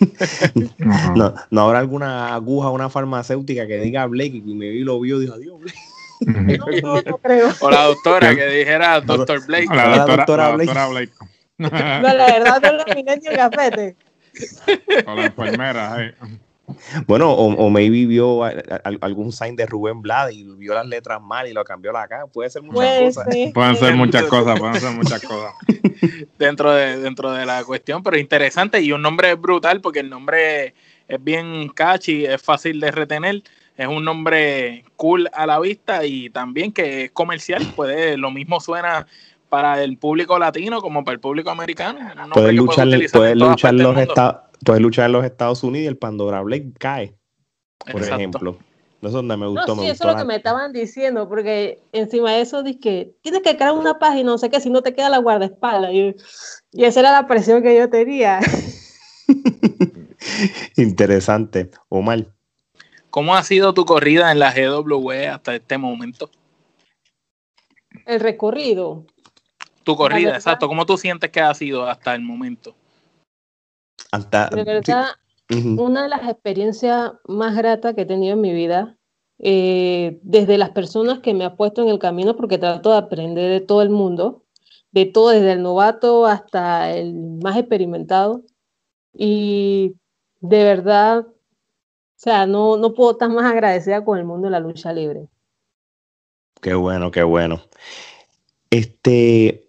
no, 1.14 1.34
no 1.50 1.60
habrá 1.60 1.78
alguna 1.78 2.34
aguja, 2.34 2.70
una 2.70 2.90
farmacéutica 2.90 3.68
que 3.68 3.78
diga 3.78 4.04
Blake 4.06 4.42
y 4.44 4.54
me 4.54 4.68
vi 4.68 4.80
lo 4.80 4.98
vio 4.98 5.18
y 5.18 5.20
dijo, 5.20 5.34
adiós, 5.34 5.60
Blake. 5.60 5.78
No, 6.20 6.40
no, 6.40 7.02
no, 7.02 7.18
creo. 7.18 7.48
O 7.60 7.70
la 7.70 7.84
doctora 7.84 8.34
que 8.34 8.46
dijera 8.46 9.00
Doctor 9.00 9.44
Blake. 9.46 9.68
O 9.70 9.74
la 9.74 10.06
doctora, 10.06 10.50
Blake. 10.52 10.72
La 10.74 10.80
doctora 10.80 10.88
Blake. 10.88 11.12
No, 11.58 11.68
la 11.70 12.26
verdad 12.26 12.62
no 12.62 12.84
es 12.86 12.94
Milenio 12.94 13.32
Cafete. 13.34 13.96
O 15.06 15.14
la 15.16 15.26
enfermera, 15.26 16.04
eh. 16.04 16.14
Bueno, 17.06 17.32
o, 17.32 17.46
o 17.46 17.70
maybe 17.70 18.06
vio 18.06 18.44
algún 19.00 19.32
sign 19.32 19.56
de 19.56 19.66
Rubén 19.66 20.00
Blade 20.02 20.34
y 20.34 20.44
vio 20.44 20.74
las 20.74 20.86
letras 20.86 21.20
mal 21.20 21.48
y 21.48 21.52
lo 21.52 21.64
cambió 21.64 21.90
la 21.90 22.02
acá. 22.02 22.26
Puede 22.32 22.50
ser 22.50 22.62
muchas 22.62 23.00
cosas. 23.00 23.26
Pueden 23.54 23.76
ser 23.76 23.94
muchas 23.96 24.22
cosas, 24.24 24.60
pueden 24.60 24.80
ser 24.80 24.92
muchas 24.92 25.22
cosas. 25.22 25.54
dentro, 26.38 26.72
de, 26.72 26.98
dentro 26.98 27.32
de 27.32 27.46
la 27.46 27.64
cuestión, 27.64 28.02
pero 28.02 28.18
interesante 28.18 28.80
y 28.80 28.92
un 28.92 29.02
nombre 29.02 29.34
brutal 29.34 29.80
porque 29.80 30.00
el 30.00 30.10
nombre 30.10 30.74
es 31.08 31.24
bien 31.24 31.70
catchy, 31.70 32.26
es 32.26 32.40
fácil 32.40 32.78
de 32.80 32.90
retener. 32.90 33.42
Es 33.78 33.86
un 33.86 34.04
nombre 34.04 34.84
cool 34.96 35.30
a 35.32 35.46
la 35.46 35.58
vista 35.60 36.04
y 36.04 36.28
también 36.28 36.72
que 36.72 37.04
es 37.04 37.10
comercial. 37.12 37.64
Puede, 37.74 38.18
lo 38.18 38.30
mismo 38.30 38.60
suena 38.60 39.06
para 39.48 39.82
el 39.82 39.96
público 39.96 40.38
latino 40.38 40.82
como 40.82 41.04
para 41.04 41.14
el 41.14 41.20
público 41.20 41.48
americano. 41.48 42.00
Puedes 42.34 42.54
luchar, 42.54 42.88
puede 43.12 43.34
luchar 43.36 43.74
los 43.74 43.96
estados 43.96 44.48
Puedes 44.64 44.82
luchar 44.82 45.06
en 45.06 45.12
los 45.12 45.24
Estados 45.24 45.62
Unidos 45.62 45.84
y 45.84 45.86
el 45.86 45.96
Pandora 45.96 46.42
Blake 46.42 46.72
cae, 46.78 47.14
por 47.90 48.02
ejemplo. 48.02 48.58
Eso 49.00 49.06
es 49.06 49.12
donde 49.12 49.36
me 49.36 49.46
gustó. 49.46 49.76
No, 49.76 49.82
sí, 49.82 49.88
eso 49.88 50.08
es 50.08 50.12
lo 50.12 50.18
que 50.18 50.24
me 50.24 50.34
estaban 50.34 50.72
diciendo, 50.72 51.28
porque 51.28 51.80
encima 51.92 52.32
de 52.32 52.40
eso 52.40 52.64
dije 52.64 52.80
que 52.80 53.14
tienes 53.22 53.42
que 53.42 53.56
crear 53.56 53.72
una 53.72 54.00
página, 54.00 54.32
no 54.32 54.38
sé 54.38 54.50
qué, 54.50 54.60
si 54.60 54.70
no 54.70 54.82
te 54.82 54.92
queda 54.92 55.08
la 55.08 55.18
guardaespaldas. 55.18 55.92
Y, 55.92 56.16
y 56.72 56.84
esa 56.84 57.00
era 57.00 57.12
la 57.12 57.28
presión 57.28 57.62
que 57.62 57.76
yo 57.76 57.88
tenía. 57.88 58.40
Interesante. 60.76 61.70
Omar. 61.88 62.26
¿Cómo 63.10 63.34
ha 63.34 63.42
sido 63.42 63.74
tu 63.74 63.84
corrida 63.84 64.30
en 64.32 64.38
la 64.38 64.52
GW 64.52 65.10
hasta 65.32 65.54
este 65.54 65.78
momento? 65.78 66.30
El 68.06 68.20
recorrido. 68.20 69.04
Tu 69.84 69.96
corrida, 69.96 70.34
exacto. 70.34 70.68
¿Cómo 70.68 70.84
tú 70.84 70.98
sientes 70.98 71.30
que 71.30 71.40
ha 71.40 71.54
sido 71.54 71.88
hasta 71.88 72.14
el 72.14 72.22
momento? 72.22 72.74
de 74.12 74.64
verdad, 74.64 75.06
una 75.76 76.04
de 76.04 76.08
las 76.08 76.28
experiencias 76.28 77.12
más 77.26 77.56
gratas 77.56 77.94
que 77.94 78.02
he 78.02 78.06
tenido 78.06 78.34
en 78.34 78.40
mi 78.40 78.52
vida, 78.52 78.96
eh, 79.38 80.18
desde 80.22 80.58
las 80.58 80.70
personas 80.70 81.20
que 81.20 81.34
me 81.34 81.44
ha 81.44 81.56
puesto 81.56 81.82
en 81.82 81.88
el 81.88 81.98
camino, 81.98 82.36
porque 82.36 82.58
trato 82.58 82.90
de 82.90 82.98
aprender 82.98 83.50
de 83.50 83.60
todo 83.60 83.82
el 83.82 83.90
mundo, 83.90 84.44
de 84.90 85.06
todo, 85.06 85.30
desde 85.30 85.52
el 85.52 85.62
novato 85.62 86.26
hasta 86.26 86.90
el 86.92 87.14
más 87.42 87.56
experimentado. 87.56 88.42
Y 89.14 89.94
de 90.40 90.64
verdad, 90.64 91.26
o 92.18 92.20
sea, 92.20 92.46
no, 92.46 92.76
no 92.76 92.94
puedo 92.94 93.12
estar 93.12 93.30
más 93.30 93.44
agradecida 93.44 94.04
con 94.04 94.18
el 94.18 94.24
mundo 94.24 94.48
de 94.48 94.50
la 94.50 94.58
lucha 94.58 94.92
libre. 94.92 95.28
Qué 96.60 96.74
bueno, 96.74 97.12
qué 97.12 97.22
bueno. 97.22 97.60
Este, 98.70 99.68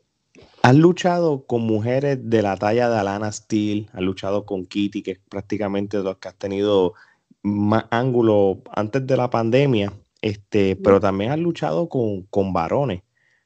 ¿Has 0.63 0.75
luchado 0.75 1.45
con 1.45 1.61
mujeres 1.61 2.17
de 2.27 2.41
la 2.41 2.57
talla 2.57 2.89
de 2.89 2.97
Alana 2.97 3.31
Steele? 3.31 3.87
¿Has 3.93 4.01
luchado 4.01 4.47
con 4.47 4.65
Kitty, 4.65 5.03
que 5.03 5.11
es 5.11 5.19
prácticamente 5.29 5.99
los 5.99 6.17
que 6.17 6.27
has 6.27 6.35
tenido 6.35 6.95
más 7.43 7.85
ángulo 7.91 8.63
antes 8.71 9.05
de 9.05 9.15
la 9.15 9.29
pandemia? 9.29 9.93
Este, 10.21 10.75
pero 10.75 10.99
también 10.99 11.31
has 11.31 11.39
luchado 11.39 11.87
con, 11.87 12.23
con 12.23 12.51
varones. 12.51 13.03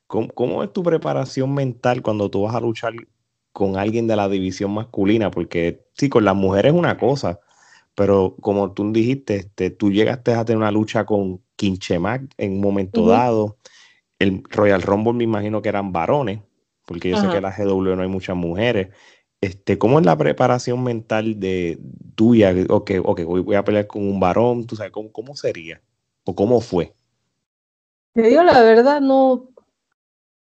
¿Cómo, 0.08 0.64
es 0.64 0.72
tu 0.72 0.82
preparación 0.82 1.54
mental 1.54 2.02
cuando 2.02 2.30
tú 2.30 2.44
vas 2.44 2.56
a 2.56 2.62
luchar 2.62 2.94
con 3.52 3.78
alguien 3.78 4.08
de 4.08 4.16
la 4.16 4.30
división 4.30 4.74
masculina? 4.74 5.30
Porque 5.30 5.86
sí, 5.94 6.08
con 6.08 6.24
las 6.24 6.36
mujeres 6.36 6.72
es 6.72 6.80
una 6.80 6.98
cosa, 6.98 7.42
pero 7.96 8.36
como 8.42 8.72
tú 8.72 8.92
dijiste, 8.92 9.36
este, 9.36 9.70
tú 9.70 9.92
llegaste 9.92 10.34
a 10.34 10.46
tener 10.46 10.58
una 10.58 10.72
lucha 10.72 11.06
con 11.06 11.42
Kinchemac 11.56 12.34
en 12.38 12.54
un 12.54 12.62
momento 12.62 13.08
dado. 13.08 13.58
El 14.20 14.44
Royal 14.50 14.82
Rumble 14.82 15.14
me 15.14 15.24
imagino 15.24 15.62
que 15.62 15.70
eran 15.70 15.92
varones 15.92 16.40
porque 16.86 17.10
yo 17.10 17.18
sé 17.18 17.30
que 17.30 17.38
en 17.38 17.44
la 17.44 17.56
GW 17.56 17.96
no 17.96 18.02
hay 18.02 18.08
muchas 18.08 18.36
mujeres. 18.36 18.90
Este, 19.42 19.78
¿Cómo 19.78 20.00
es 20.00 20.06
la 20.06 20.18
preparación 20.18 20.84
mental 20.84 21.40
de 21.40 21.80
tuya? 22.16 22.54
O 22.70 22.84
que, 22.86 23.00
voy 23.00 23.56
a 23.56 23.64
pelear 23.64 23.88
con 23.88 24.08
un 24.08 24.20
varón, 24.20 24.66
¿tú 24.66 24.76
sabes 24.76 24.92
cómo, 24.92 25.12
cómo 25.12 25.36
sería? 25.36 25.82
¿O 26.26 26.36
cómo 26.36 26.62
fue? 26.62 26.94
Te 28.14 28.24
digo 28.24 28.44
la 28.44 28.62
verdad, 28.62 29.02
no. 29.02 29.32
O 29.32 29.52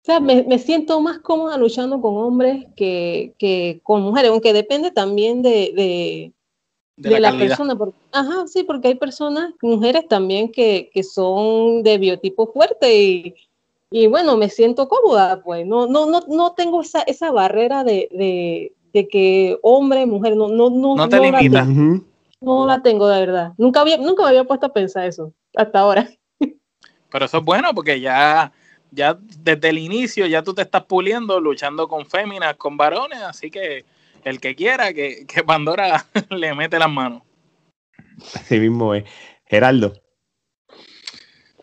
sea, 0.03 0.19
me, 0.21 0.57
siento 0.59 1.01
más 1.01 1.19
cómoda 1.19 1.57
luchando 1.57 1.99
con 2.01 2.15
hombres 2.15 2.65
que, 2.77 3.35
que 3.37 3.81
con 3.83 4.03
mujeres, 4.03 4.31
aunque 4.31 4.53
depende 4.53 4.91
también 4.91 5.41
de, 5.41 5.73
de, 5.75 6.33
la, 6.97 7.31
persona. 7.31 7.77
ajá, 8.11 8.47
sí, 8.47 8.63
porque 8.63 8.89
hay 8.89 8.95
personas, 8.95 9.53
mujeres 9.61 10.07
también, 10.07 10.51
que, 10.51 10.89
que 10.93 11.03
son 11.03 11.83
de 11.83 11.97
biotipo 11.97 12.51
fuerte 12.51 13.01
y 13.01 13.35
y 13.89 14.07
bueno, 14.07 14.35
me 14.35 14.49
siento 14.49 14.89
cómoda, 14.89 15.41
pues 15.43 15.65
no, 15.65 15.87
no, 15.87 16.05
no, 16.07 16.21
no 16.27 16.53
tengo 16.53 16.81
esa, 16.81 17.01
esa 17.03 17.31
barrera 17.31 17.83
de, 17.83 18.09
de, 18.11 18.73
de 18.93 19.07
que 19.07 19.57
hombre, 19.61 20.05
mujer, 20.05 20.35
no, 20.35 20.49
no, 20.49 20.69
no, 20.69 20.95
no 20.95 21.09
te 21.09 21.19
limita. 21.19 21.63
La, 21.63 22.01
no 22.41 22.67
la 22.67 22.81
tengo 22.81 23.07
de 23.07 23.19
verdad. 23.19 23.53
Nunca, 23.57 23.81
había, 23.81 23.97
nunca 23.97 24.23
me 24.23 24.29
había 24.29 24.43
puesto 24.43 24.65
a 24.65 24.73
pensar 24.73 25.07
eso 25.07 25.33
hasta 25.55 25.79
ahora. 25.79 26.09
Pero 27.09 27.25
eso 27.25 27.37
es 27.37 27.43
bueno 27.45 27.73
porque 27.73 28.01
ya, 28.01 28.51
ya 28.91 29.17
desde 29.39 29.69
el 29.69 29.77
inicio 29.77 30.27
ya 30.27 30.43
tú 30.43 30.53
te 30.53 30.63
estás 30.63 30.83
puliendo, 30.83 31.39
luchando 31.39 31.87
con 31.87 32.05
féminas, 32.05 32.55
con 32.57 32.75
varones, 32.75 33.19
así 33.21 33.49
que 33.49 33.85
el 34.27 34.39
que 34.39 34.55
quiera 34.55 34.93
que, 34.93 35.25
que 35.25 35.43
Pandora 35.43 36.05
le 36.29 36.53
mete 36.53 36.77
las 36.79 36.89
manos. 36.89 37.23
Así 38.35 38.59
mismo 38.59 38.93
es. 38.93 39.05
Geraldo. 39.45 39.93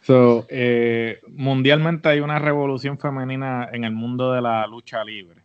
So, 0.03 0.47
eh, 0.51 1.21
mundialmente 1.29 2.09
hay 2.11 2.21
una 2.21 2.39
revolución 2.39 2.99
femenina 2.99 3.69
en 3.73 3.85
el 3.85 3.93
mundo 3.93 4.33
de 4.33 4.43
la 4.43 4.67
lucha 4.67 5.03
libre. 5.03 5.43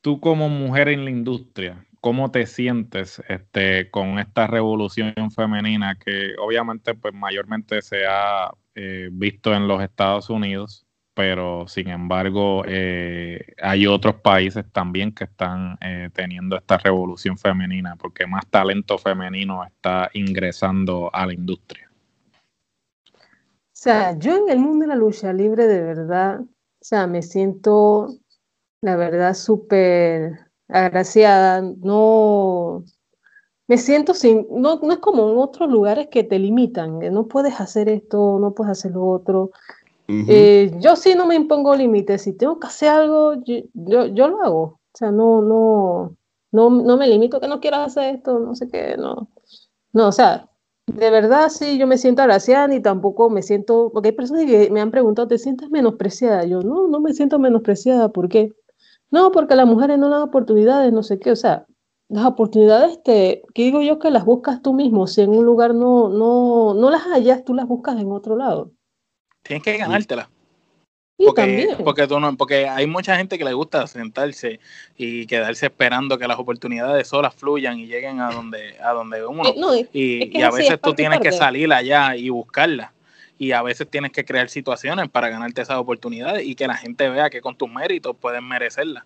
Tú 0.00 0.20
como 0.20 0.48
mujer 0.48 0.88
en 0.88 1.04
la 1.04 1.10
industria, 1.10 1.86
¿cómo 2.00 2.30
te 2.30 2.46
sientes 2.46 3.22
este, 3.28 3.90
con 3.90 4.18
esta 4.18 4.46
revolución 4.46 5.14
femenina 5.34 5.96
que 5.98 6.34
obviamente 6.38 6.94
pues 6.94 7.14
mayormente 7.14 7.82
se 7.82 8.06
ha 8.06 8.52
eh, 8.74 9.08
visto 9.12 9.54
en 9.54 9.68
los 9.68 9.82
Estados 9.82 10.30
Unidos, 10.30 10.86
pero 11.14 11.68
sin 11.68 11.88
embargo 11.88 12.62
eh, 12.66 13.54
hay 13.60 13.86
otros 13.86 14.16
países 14.16 14.64
también 14.72 15.12
que 15.12 15.24
están 15.24 15.78
teniendo 16.12 16.56
esta 16.56 16.78
revolución 16.78 17.36
femenina 17.36 17.96
porque 17.96 18.26
más 18.26 18.46
talento 18.46 18.98
femenino 18.98 19.64
está 19.64 20.10
ingresando 20.14 21.10
a 21.12 21.26
la 21.26 21.34
industria? 21.34 21.90
O 23.04 23.84
sea, 23.84 24.16
yo 24.16 24.36
en 24.36 24.48
el 24.48 24.58
mundo 24.58 24.84
de 24.84 24.88
la 24.88 24.94
lucha 24.94 25.32
libre 25.32 25.66
de 25.66 25.82
verdad, 25.82 26.40
o 26.40 26.84
sea, 26.84 27.06
me 27.06 27.22
siento, 27.22 28.14
la 28.80 28.96
verdad, 28.96 29.34
súper 29.34 30.38
agraciada. 30.68 31.60
No, 31.60 32.84
me 33.68 33.78
siento 33.78 34.14
sin, 34.14 34.46
no, 34.50 34.80
no 34.82 34.92
es 34.92 34.98
como 34.98 35.30
en 35.30 35.38
otros 35.38 35.70
lugares 35.70 36.08
que 36.10 36.24
te 36.24 36.38
limitan, 36.38 36.98
no 37.12 37.26
puedes 37.26 37.60
hacer 37.60 37.88
esto, 37.88 38.38
no 38.40 38.52
puedes 38.52 38.72
hacer 38.72 38.92
lo 38.92 39.06
otro. 39.06 39.50
Eh, 40.08 40.72
yo 40.80 40.96
sí 40.96 41.14
no 41.14 41.26
me 41.26 41.34
impongo 41.34 41.74
límites, 41.74 42.22
si 42.22 42.32
tengo 42.36 42.58
que 42.58 42.66
hacer 42.66 42.90
algo, 42.90 43.34
yo, 43.44 44.06
yo, 44.06 44.28
lo 44.28 44.42
hago. 44.42 44.62
O 44.62 44.80
sea, 44.94 45.10
no, 45.10 45.40
no, 45.40 46.16
no, 46.50 46.70
no 46.70 46.96
me 46.96 47.08
limito 47.08 47.40
que 47.40 47.48
no 47.48 47.60
quiero 47.60 47.78
hacer 47.78 48.16
esto, 48.16 48.38
no 48.38 48.54
sé 48.54 48.68
qué, 48.68 48.96
no. 48.98 49.28
No, 49.92 50.08
o 50.08 50.12
sea, 50.12 50.50
de 50.86 51.10
verdad, 51.10 51.48
sí, 51.48 51.78
yo 51.78 51.86
me 51.86 51.98
siento 51.98 52.22
agraciada 52.22 52.74
y 52.74 52.80
tampoco 52.80 53.30
me 53.30 53.42
siento, 53.42 53.90
porque 53.92 54.10
hay 54.10 54.14
personas 54.14 54.44
que 54.46 54.70
me 54.70 54.80
han 54.80 54.90
preguntado, 54.90 55.28
¿te 55.28 55.38
sientes 55.38 55.70
menospreciada? 55.70 56.44
Yo, 56.44 56.60
no, 56.62 56.88
no 56.88 57.00
me 57.00 57.14
siento 57.14 57.38
menospreciada, 57.38 58.10
¿por 58.10 58.28
qué? 58.28 58.52
No, 59.10 59.30
porque 59.32 59.56
las 59.56 59.66
mujeres 59.66 59.98
no 59.98 60.08
dan 60.10 60.22
oportunidades, 60.22 60.92
no 60.92 61.02
sé 61.02 61.18
qué, 61.18 61.30
o 61.32 61.36
sea, 61.36 61.66
las 62.08 62.26
oportunidades, 62.26 63.02
te, 63.02 63.42
que 63.54 63.62
digo 63.62 63.82
yo 63.82 63.98
que 63.98 64.10
las 64.10 64.24
buscas 64.24 64.62
tú 64.62 64.74
mismo, 64.74 65.06
si 65.06 65.22
en 65.22 65.30
un 65.30 65.44
lugar 65.44 65.74
no, 65.74 66.08
no, 66.08 66.74
no 66.74 66.90
las 66.90 67.02
hallas, 67.06 67.44
tú 67.44 67.54
las 67.54 67.66
buscas 67.66 67.98
en 68.00 68.12
otro 68.12 68.36
lado. 68.36 68.72
Tienes 69.42 69.62
que 69.62 69.76
ganártelas 69.76 70.28
porque, 71.24 71.68
Porque, 71.82 72.06
tú 72.06 72.20
no, 72.20 72.36
porque 72.36 72.66
hay 72.68 72.86
mucha 72.86 73.16
gente 73.16 73.38
que 73.38 73.44
le 73.44 73.52
gusta 73.52 73.86
sentarse 73.86 74.60
y 74.96 75.26
quedarse 75.26 75.66
esperando 75.66 76.18
que 76.18 76.26
las 76.26 76.38
oportunidades 76.38 77.08
solas 77.08 77.34
fluyan 77.34 77.78
y 77.78 77.86
lleguen 77.86 78.20
a 78.20 78.30
donde, 78.30 78.76
a 78.80 78.92
donde 78.92 79.24
uno. 79.24 79.44
Eh, 79.92 80.30
y, 80.32 80.42
a 80.42 80.50
veces 80.50 80.80
tú 80.80 80.94
tienes 80.94 81.20
que 81.20 81.32
salir 81.32 81.72
allá 81.72 82.16
y 82.16 82.28
buscarlas. 82.28 82.90
Y 83.38 83.52
a 83.52 83.62
veces 83.62 83.88
tienes 83.90 84.12
que 84.12 84.24
crear 84.24 84.48
situaciones 84.48 85.08
para 85.08 85.28
ganarte 85.28 85.62
esas 85.62 85.76
oportunidades 85.76 86.46
y 86.46 86.54
que 86.54 86.66
la 86.66 86.76
gente 86.76 87.08
vea 87.08 87.28
que 87.28 87.40
con 87.40 87.56
tus 87.56 87.70
méritos 87.70 88.16
puedes 88.20 88.42
merecerlas. 88.42 89.04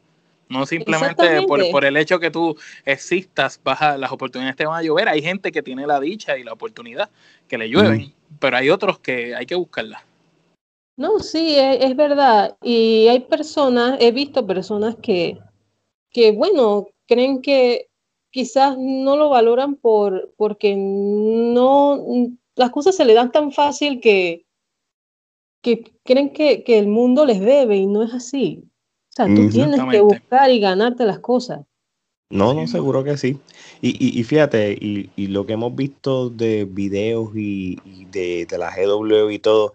No 0.48 0.64
simplemente 0.64 1.42
por, 1.42 1.68
por, 1.70 1.84
el 1.84 1.96
hecho 1.96 2.20
que 2.20 2.30
tú 2.30 2.56
existas, 2.84 3.60
vas 3.64 3.98
las 3.98 4.12
oportunidades 4.12 4.56
te 4.56 4.66
van 4.66 4.78
a 4.78 4.82
llover. 4.82 5.08
Hay 5.08 5.22
gente 5.22 5.50
que 5.50 5.62
tiene 5.62 5.86
la 5.86 5.98
dicha 5.98 6.38
y 6.38 6.44
la 6.44 6.52
oportunidad 6.52 7.10
que 7.48 7.58
le 7.58 7.68
llueven, 7.68 8.12
pero 8.38 8.56
hay 8.56 8.70
otros 8.70 8.98
que 9.00 9.34
hay 9.34 9.46
que 9.46 9.56
buscarlas. 9.56 10.05
No, 10.96 11.18
sí, 11.18 11.54
es, 11.56 11.94
verdad. 11.94 12.56
Y 12.62 13.08
hay 13.08 13.20
personas, 13.20 13.98
he 14.00 14.12
visto 14.12 14.46
personas 14.46 14.96
que, 15.02 15.38
que, 16.10 16.32
bueno, 16.32 16.88
creen 17.06 17.42
que 17.42 17.88
quizás 18.30 18.76
no 18.78 19.16
lo 19.16 19.28
valoran 19.28 19.76
por, 19.76 20.32
porque 20.36 20.74
no, 20.76 22.02
las 22.54 22.70
cosas 22.70 22.96
se 22.96 23.04
le 23.04 23.12
dan 23.12 23.30
tan 23.30 23.52
fácil 23.52 24.00
que, 24.00 24.46
que 25.62 25.92
creen 26.02 26.32
que, 26.32 26.64
que 26.64 26.78
el 26.78 26.88
mundo 26.88 27.26
les 27.26 27.40
debe 27.40 27.76
y 27.76 27.86
no 27.86 28.02
es 28.02 28.14
así. 28.14 28.64
O 29.10 29.12
sea, 29.16 29.26
tú 29.34 29.48
tienes 29.48 29.80
que 29.90 30.00
buscar 30.00 30.50
y 30.50 30.60
ganarte 30.60 31.04
las 31.04 31.18
cosas. 31.20 31.60
No, 32.28 32.54
no, 32.54 32.66
seguro 32.66 33.04
que 33.04 33.16
sí. 33.16 33.38
Y, 33.80 34.18
y, 34.18 34.24
fíjate, 34.24 34.72
y, 34.72 35.10
y, 35.14 35.28
lo 35.28 35.46
que 35.46 35.52
hemos 35.52 35.74
visto 35.76 36.28
de 36.28 36.64
videos 36.64 37.30
y, 37.34 37.78
de, 38.10 38.46
de 38.46 38.58
la 38.58 38.74
GW 38.74 39.30
y 39.30 39.38
todo, 39.38 39.74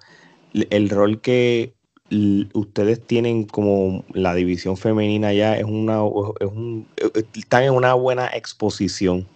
el 0.54 0.90
rol 0.90 1.22
que 1.22 1.74
ustedes 2.54 3.02
tienen 3.02 3.46
como 3.46 4.04
la 4.14 4.34
división 4.34 4.76
femenina 4.76 5.32
ya 5.32 5.56
es 5.58 5.64
una 5.64 6.02
es 6.40 6.48
un, 6.48 6.86
están 7.34 7.64
en 7.64 7.74
una 7.74 7.94
buena 7.94 8.28
exposición. 8.28 9.28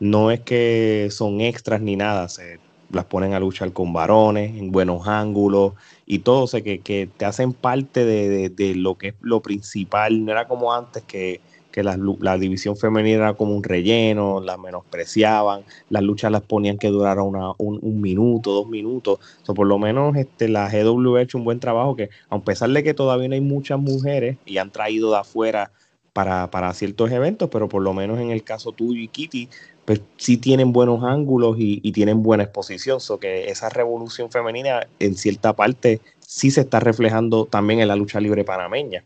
No 0.00 0.30
es 0.30 0.40
que 0.40 1.08
son 1.10 1.40
extras 1.40 1.80
ni 1.80 1.96
nada 1.96 2.28
se 2.28 2.60
las 2.90 3.04
ponen 3.04 3.34
a 3.34 3.40
luchar 3.40 3.72
con 3.72 3.92
varones 3.92 4.56
en 4.56 4.70
buenos 4.70 5.06
ángulos 5.06 5.74
y 6.06 6.20
todo 6.20 6.44
o 6.44 6.62
que, 6.62 6.80
que 6.80 7.08
te 7.16 7.24
hacen 7.24 7.52
parte 7.52 8.04
de, 8.04 8.48
de, 8.48 8.74
lo 8.74 8.96
que 8.96 9.08
es 9.08 9.14
lo 9.20 9.40
principal. 9.40 10.24
No 10.24 10.32
era 10.32 10.46
como 10.48 10.72
antes 10.72 11.02
que 11.04 11.40
que 11.70 11.82
la, 11.82 12.38
división 12.38 12.76
femenina 12.76 13.16
era 13.16 13.34
como 13.34 13.54
un 13.54 13.62
relleno, 13.62 14.40
la 14.40 14.56
menospreciaban, 14.56 15.62
las 15.90 16.02
luchas 16.02 16.32
las 16.32 16.42
ponían 16.42 16.78
que 16.78 16.88
duraran 16.88 17.26
un, 17.58 18.00
minuto, 18.00 18.52
dos 18.52 18.68
minutos. 18.68 19.18
O 19.46 19.54
por 19.54 19.66
lo 19.66 19.78
menos 19.78 20.16
este, 20.16 20.48
la 20.48 20.68
GW 20.70 21.16
ha 21.16 21.22
hecho 21.22 21.38
un 21.38 21.44
buen 21.44 21.60
trabajo 21.60 21.94
que, 21.96 22.10
a 22.30 22.38
pesar 22.40 22.70
de 22.70 22.82
que 22.82 22.94
todavía 22.94 23.28
no 23.28 23.34
hay 23.34 23.40
muchas 23.40 23.78
mujeres 23.78 24.38
y 24.46 24.58
han 24.58 24.70
traído 24.70 25.10
de 25.10 25.18
afuera 25.18 25.70
para, 26.12 26.74
ciertos 26.74 27.10
eventos, 27.12 27.48
pero 27.50 27.68
por 27.68 27.82
lo 27.82 27.94
menos 27.94 28.18
en 28.18 28.30
el 28.30 28.42
caso 28.42 28.72
tuyo 28.72 29.00
y 29.00 29.08
Kitty, 29.08 29.48
pues 29.84 30.00
sí 30.16 30.36
tienen 30.36 30.72
buenos 30.72 31.04
ángulos 31.04 31.56
y, 31.58 31.92
tienen 31.92 32.22
buena 32.22 32.42
exposición. 32.42 33.00
So 33.00 33.20
que 33.20 33.50
esa 33.50 33.68
revolución 33.68 34.30
femenina 34.30 34.86
en 34.98 35.14
cierta 35.14 35.54
parte 35.54 36.00
sí 36.18 36.50
se 36.50 36.62
está 36.62 36.80
reflejando 36.80 37.46
también 37.46 37.80
en 37.80 37.88
la 37.88 37.96
lucha 37.96 38.20
libre 38.20 38.44
panameña. 38.44 39.04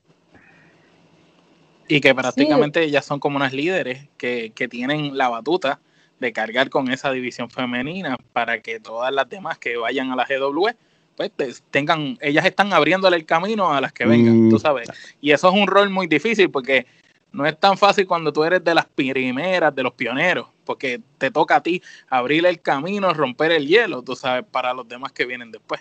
Y 1.97 2.01
que 2.01 2.15
prácticamente 2.15 2.83
ellas 2.83 3.05
son 3.05 3.21
como 3.21 3.37
unas 3.37 3.53
líderes 3.53 4.09
que, 4.17 4.53
que 4.55 4.69
tienen 4.69 5.17
la 5.17 5.29
batuta 5.29 5.81
de 6.21 6.33
cargar 6.33 6.71
con 6.71 6.91
esa 6.91 7.11
división 7.11 7.51
femenina 7.51 8.17
para 8.33 8.61
que 8.61 8.81
todas 8.81 9.13
las 9.13 9.29
demás 9.29 9.59
que 9.59 9.77
vayan 9.77 10.11
a 10.11 10.17
la 10.17 10.25
GW 10.25 10.69
pues 11.17 11.63
tengan, 11.71 12.19
ellas 12.21 12.45
están 12.45 12.73
abriéndole 12.73 13.17
el 13.17 13.27
camino 13.27 13.73
a 13.73 13.81
las 13.81 13.93
que 13.93 14.07
vengan, 14.07 14.49
tú 14.49 14.57
mm. 14.57 14.61
sabes. 14.61 14.89
Y 15.21 15.33
eso 15.33 15.49
es 15.49 15.55
un 15.55 15.67
rol 15.67 15.91
muy 15.91 16.07
difícil 16.07 16.51
porque 16.51 16.87
no 17.33 17.47
es 17.47 17.59
tan 17.59 17.77
fácil 17.77 18.07
cuando 18.07 18.33
tú 18.33 18.45
eres 18.45 18.63
de 18.65 18.75
las 18.75 18.87
primeras, 18.87 19.75
de 19.75 19.83
los 19.83 19.93
pioneros, 19.95 20.49
porque 20.65 21.01
te 21.19 21.31
toca 21.31 21.57
a 21.57 21.63
ti 21.63 21.83
abrir 22.09 22.47
el 22.47 22.61
camino, 22.61 23.13
romper 23.13 23.53
el 23.53 23.67
hielo, 23.67 24.03
tú 24.03 24.17
sabes, 24.17 24.45
para 24.51 24.75
los 24.75 24.89
demás 24.89 25.13
que 25.13 25.27
vienen 25.27 25.51
después. 25.51 25.81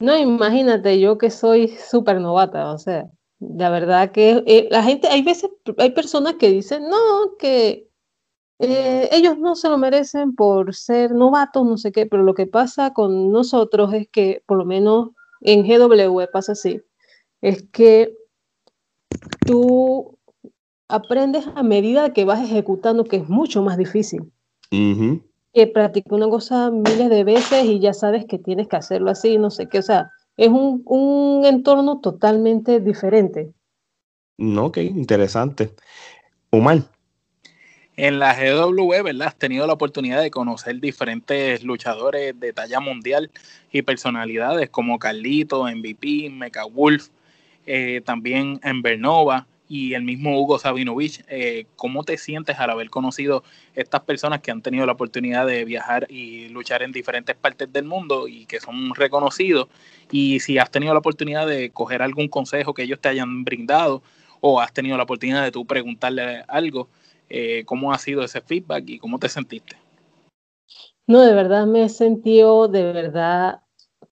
No, 0.00 0.16
imagínate, 0.16 1.00
yo 1.00 1.18
que 1.18 1.30
soy 1.30 1.68
súper 1.68 2.20
novata, 2.20 2.72
o 2.72 2.78
sea, 2.78 3.06
la 3.56 3.70
verdad 3.70 4.12
que 4.12 4.42
eh, 4.46 4.68
la 4.70 4.82
gente, 4.82 5.08
hay 5.08 5.22
veces, 5.22 5.50
hay 5.78 5.90
personas 5.90 6.34
que 6.34 6.50
dicen, 6.50 6.88
no, 6.88 7.36
que 7.38 7.88
eh, 8.58 9.08
ellos 9.12 9.38
no 9.38 9.56
se 9.56 9.68
lo 9.68 9.78
merecen 9.78 10.34
por 10.34 10.74
ser 10.74 11.12
novatos, 11.12 11.66
no 11.66 11.76
sé 11.76 11.92
qué, 11.92 12.06
pero 12.06 12.22
lo 12.22 12.34
que 12.34 12.46
pasa 12.46 12.92
con 12.92 13.32
nosotros 13.32 13.92
es 13.92 14.08
que, 14.08 14.42
por 14.46 14.58
lo 14.58 14.64
menos 14.64 15.10
en 15.40 15.66
GW 15.66 16.30
pasa 16.32 16.52
así, 16.52 16.80
es 17.40 17.62
que 17.70 18.16
tú 19.44 20.18
aprendes 20.88 21.46
a 21.54 21.62
medida 21.62 22.12
que 22.12 22.24
vas 22.24 22.42
ejecutando, 22.42 23.04
que 23.04 23.16
es 23.16 23.28
mucho 23.28 23.62
más 23.62 23.76
difícil. 23.76 24.32
Que 25.52 25.66
practicar 25.66 26.14
una 26.14 26.28
cosa 26.28 26.70
miles 26.70 27.10
de 27.10 27.24
veces 27.24 27.64
y 27.64 27.80
ya 27.80 27.92
sabes 27.92 28.24
que 28.26 28.38
tienes 28.38 28.68
que 28.68 28.76
hacerlo 28.76 29.10
así, 29.10 29.38
no 29.38 29.50
sé 29.50 29.68
qué, 29.68 29.78
o 29.78 29.82
sea, 29.82 30.10
es 30.36 30.48
un, 30.48 30.82
un 30.86 31.44
entorno 31.44 32.00
totalmente 32.00 32.80
diferente. 32.80 33.52
No, 34.36 34.66
ok, 34.66 34.78
interesante. 34.78 35.70
Omar, 36.50 36.82
en 37.96 38.18
la 38.18 38.34
GW, 38.34 39.02
¿verdad? 39.02 39.28
Has 39.28 39.36
tenido 39.36 39.66
la 39.66 39.74
oportunidad 39.74 40.20
de 40.20 40.30
conocer 40.30 40.80
diferentes 40.80 41.62
luchadores 41.62 42.38
de 42.38 42.52
talla 42.52 42.80
mundial 42.80 43.30
y 43.70 43.82
personalidades 43.82 44.70
como 44.70 44.98
Carlito, 44.98 45.64
MVP, 45.64 46.30
Mecha 46.30 46.64
Wolf, 46.64 47.08
eh, 47.66 48.02
también 48.04 48.60
Bernova 48.82 49.46
y 49.74 49.94
el 49.94 50.04
mismo 50.04 50.38
Hugo 50.38 50.60
Sabinovich. 50.60 51.24
Eh, 51.26 51.66
¿Cómo 51.74 52.04
te 52.04 52.16
sientes 52.16 52.60
al 52.60 52.70
haber 52.70 52.90
conocido 52.90 53.42
estas 53.74 54.02
personas 54.02 54.40
que 54.40 54.52
han 54.52 54.62
tenido 54.62 54.86
la 54.86 54.92
oportunidad 54.92 55.48
de 55.48 55.64
viajar 55.64 56.06
y 56.08 56.48
luchar 56.50 56.84
en 56.84 56.92
diferentes 56.92 57.34
partes 57.34 57.72
del 57.72 57.84
mundo 57.84 58.28
y 58.28 58.46
que 58.46 58.60
son 58.60 58.94
reconocidos? 58.94 59.66
Y 60.12 60.38
si 60.38 60.58
has 60.58 60.70
tenido 60.70 60.92
la 60.92 61.00
oportunidad 61.00 61.48
de 61.48 61.70
coger 61.70 62.02
algún 62.02 62.28
consejo 62.28 62.72
que 62.72 62.84
ellos 62.84 63.00
te 63.00 63.08
hayan 63.08 63.42
brindado 63.42 64.00
o 64.40 64.60
has 64.60 64.72
tenido 64.72 64.96
la 64.96 65.02
oportunidad 65.02 65.42
de 65.42 65.50
tú 65.50 65.66
preguntarle 65.66 66.44
algo 66.46 66.88
eh, 67.28 67.64
cómo 67.66 67.92
ha 67.92 67.98
sido 67.98 68.22
ese 68.22 68.40
feedback 68.40 68.84
y 68.86 69.00
cómo 69.00 69.18
te 69.18 69.28
sentiste. 69.28 69.76
No, 71.08 71.20
de 71.20 71.34
verdad 71.34 71.66
me 71.66 71.82
he 71.82 71.88
sentido 71.88 72.68
de 72.68 72.92
verdad 72.92 73.60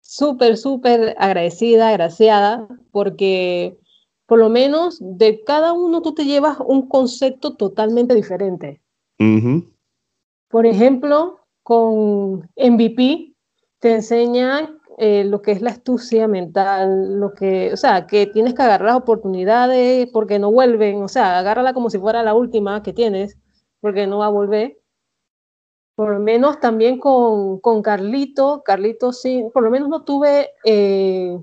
súper, 0.00 0.56
súper 0.56 1.14
agradecida, 1.18 1.90
agraciada, 1.90 2.66
porque 2.90 3.78
por 4.32 4.38
lo 4.38 4.48
menos 4.48 4.96
de 4.98 5.44
cada 5.44 5.74
uno 5.74 6.00
tú 6.00 6.14
te 6.14 6.24
llevas 6.24 6.56
un 6.64 6.88
concepto 6.88 7.54
totalmente 7.54 8.14
diferente. 8.14 8.80
Por 10.48 10.64
ejemplo, 10.64 11.40
con 11.62 12.48
MVP 12.56 13.34
te 13.78 13.94
enseñan 13.96 14.78
eh, 14.96 15.24
lo 15.24 15.42
que 15.42 15.52
es 15.52 15.60
la 15.60 15.72
astucia 15.72 16.28
mental, 16.28 17.20
lo 17.20 17.34
que, 17.34 17.74
o 17.74 17.76
sea, 17.76 18.06
que 18.06 18.26
tienes 18.26 18.54
que 18.54 18.62
agarrar 18.62 18.86
las 18.86 19.02
oportunidades 19.02 20.08
porque 20.10 20.38
no 20.38 20.50
vuelven, 20.50 21.02
o 21.02 21.08
sea, 21.08 21.38
agárrala 21.38 21.74
como 21.74 21.90
si 21.90 21.98
fuera 21.98 22.22
la 22.22 22.32
última 22.32 22.82
que 22.82 22.94
tienes, 22.94 23.36
porque 23.80 24.06
no 24.06 24.20
va 24.20 24.26
a 24.28 24.30
volver. 24.30 24.80
Por 25.94 26.14
lo 26.14 26.20
menos 26.20 26.58
también 26.58 26.98
con, 26.98 27.60
con 27.60 27.82
Carlito, 27.82 28.62
Carlito 28.64 29.12
sí, 29.12 29.44
por 29.52 29.62
lo 29.62 29.70
menos 29.70 29.90
no 29.90 30.04
tuve 30.04 30.52
eh, 30.64 31.38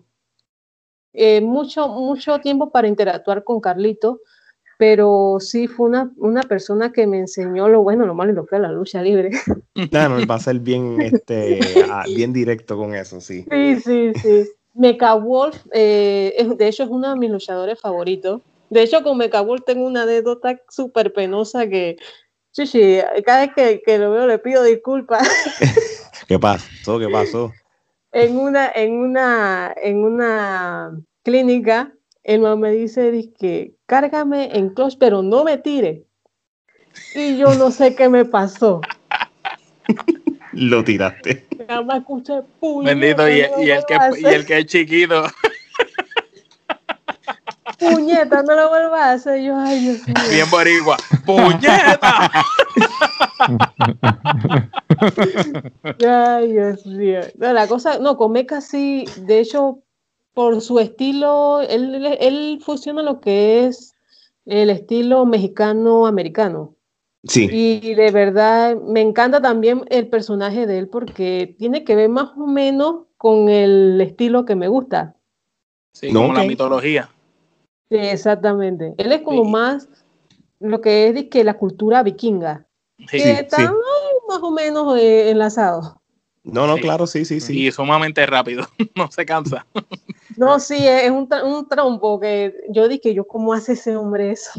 eh, 1.13 1.41
mucho, 1.41 1.87
mucho 1.87 2.39
tiempo 2.39 2.71
para 2.71 2.87
interactuar 2.87 3.43
con 3.43 3.59
Carlito, 3.59 4.21
pero 4.77 5.37
sí 5.39 5.67
fue 5.67 5.89
una, 5.89 6.09
una 6.15 6.41
persona 6.43 6.93
que 6.93 7.05
me 7.05 7.19
enseñó 7.19 7.67
lo 7.67 7.81
bueno, 7.81 8.05
lo 8.05 8.13
malo 8.13 8.31
y 8.31 8.35
lo 8.35 8.45
feo 8.45 8.59
la 8.59 8.71
lucha 8.71 9.01
libre. 9.01 9.31
Claro, 9.91 10.17
va 10.25 10.35
a 10.35 10.39
ser 10.39 10.59
bien, 10.59 11.01
este, 11.01 11.59
bien 12.13 12.33
directo 12.33 12.77
con 12.77 12.93
eso, 12.93 13.21
sí. 13.21 13.45
Sí, 13.49 13.79
sí, 13.79 14.11
sí. 14.21 14.49
Mecha 14.73 15.13
Wolf, 15.13 15.57
eh, 15.71 16.47
de 16.57 16.67
hecho, 16.67 16.83
es 16.83 16.89
uno 16.89 17.09
de 17.09 17.15
mis 17.15 17.29
luchadores 17.29 17.79
favoritos. 17.79 18.41
De 18.69 18.83
hecho, 18.83 19.03
con 19.03 19.17
Mecha 19.17 19.41
Wolf 19.41 19.63
tengo 19.65 19.85
una 19.85 20.03
anécdota 20.03 20.59
súper 20.69 21.11
penosa 21.11 21.67
que, 21.67 21.97
sí, 22.51 22.99
cada 23.25 23.41
vez 23.41 23.51
que, 23.55 23.81
que, 23.85 23.97
lo 23.97 24.11
veo 24.11 24.27
le 24.27 24.39
pido 24.39 24.63
disculpas. 24.63 25.27
¿Qué 26.27 26.37
pasó? 26.37 26.99
¿Qué 26.99 27.07
pasó? 27.09 27.51
En 28.11 28.37
una, 28.37 28.71
en 28.73 28.93
una, 28.93 29.73
en 29.81 30.03
una 30.03 30.99
clínica 31.23 31.93
el 32.23 32.41
mamá 32.41 32.55
me 32.55 32.71
dice, 32.71 33.31
que 33.39 33.73
cárgame 33.85 34.55
en 34.55 34.69
clutch, 34.69 34.97
pero 34.99 35.23
no 35.23 35.43
me 35.43 35.57
tire. 35.57 36.05
Y 37.15 37.37
yo 37.37 37.53
no 37.55 37.71
sé 37.71 37.95
qué 37.95 38.07
me 38.07 38.25
pasó. 38.25 38.81
Lo 40.53 40.83
tiraste. 40.83 41.47
escuché 41.97 42.41
Bendito, 42.83 43.27
y, 43.29 43.39
el 43.41 43.83
que, 43.85 43.97
y 44.19 44.25
el 44.25 44.45
que 44.45 44.59
es 44.59 44.65
chiquito. 44.65 45.23
Puñeta, 47.79 48.43
no 48.43 48.55
lo 48.55 48.69
vuelvas 48.69 49.01
a 49.01 49.11
hacer. 49.13 49.41
Yo, 49.41 49.57
ay, 49.57 49.79
Dios 49.79 50.07
mío. 50.07 50.15
Bien 50.29 50.49
boricua. 50.49 50.97
¡Puñeta! 51.25 52.31
ay, 56.07 56.51
Dios 56.51 56.85
mío. 56.85 57.21
No, 57.37 57.53
la 57.53 57.67
cosa, 57.67 57.99
no, 57.99 58.17
come 58.17 58.45
casi, 58.45 59.05
de 59.21 59.39
hecho, 59.39 59.79
por 60.33 60.61
su 60.61 60.79
estilo, 60.79 61.61
él, 61.61 62.59
fusiona 62.63 63.01
lo 63.01 63.19
que 63.19 63.65
es 63.65 63.95
el 64.45 64.69
estilo 64.69 65.25
mexicano-americano. 65.25 66.75
Sí. 67.23 67.49
Y 67.51 67.95
de 67.95 68.11
verdad 68.11 68.77
me 68.77 69.01
encanta 69.01 69.41
también 69.41 69.83
el 69.89 70.07
personaje 70.07 70.65
de 70.65 70.79
él 70.79 70.87
porque 70.87 71.55
tiene 71.59 71.83
que 71.83 71.95
ver 71.95 72.07
más 72.07 72.29
o 72.37 72.47
menos 72.47 73.07
con 73.17 73.49
el 73.49 73.99
estilo 73.99 74.45
que 74.45 74.55
me 74.55 74.69
gusta. 74.69 75.15
Sí, 75.91 76.13
como 76.13 76.33
la 76.33 76.43
mitología. 76.43 77.09
Sí, 77.89 77.97
exactamente. 77.97 78.93
Él 78.97 79.11
es 79.11 79.21
como 79.21 79.43
más 79.45 79.87
lo 80.59 80.81
que 80.81 81.07
es 81.07 81.25
que 81.25 81.43
la 81.43 81.55
cultura 81.55 82.03
vikinga. 82.03 82.65
Sí, 82.99 83.17
que 83.17 83.31
está 83.31 83.73
más 84.27 84.39
o 84.41 84.51
menos 84.51 84.97
eh, 84.99 85.31
enlazado. 85.31 86.01
No, 86.43 86.67
no, 86.67 86.77
claro, 86.77 87.07
sí, 87.07 87.25
sí, 87.25 87.39
sí. 87.39 87.67
Y 87.67 87.71
sumamente 87.71 88.25
rápido, 88.25 88.65
no 88.95 89.11
se 89.11 89.25
cansa. 89.25 89.65
No, 90.37 90.59
sí, 90.59 90.87
es 90.87 91.09
un, 91.09 91.27
un 91.43 91.67
trompo 91.67 92.19
que 92.19 92.53
yo 92.69 92.87
dije, 92.87 93.13
yo, 93.13 93.25
¿cómo 93.25 93.53
hace 93.53 93.73
ese 93.73 93.95
hombre 93.95 94.31
eso? 94.31 94.51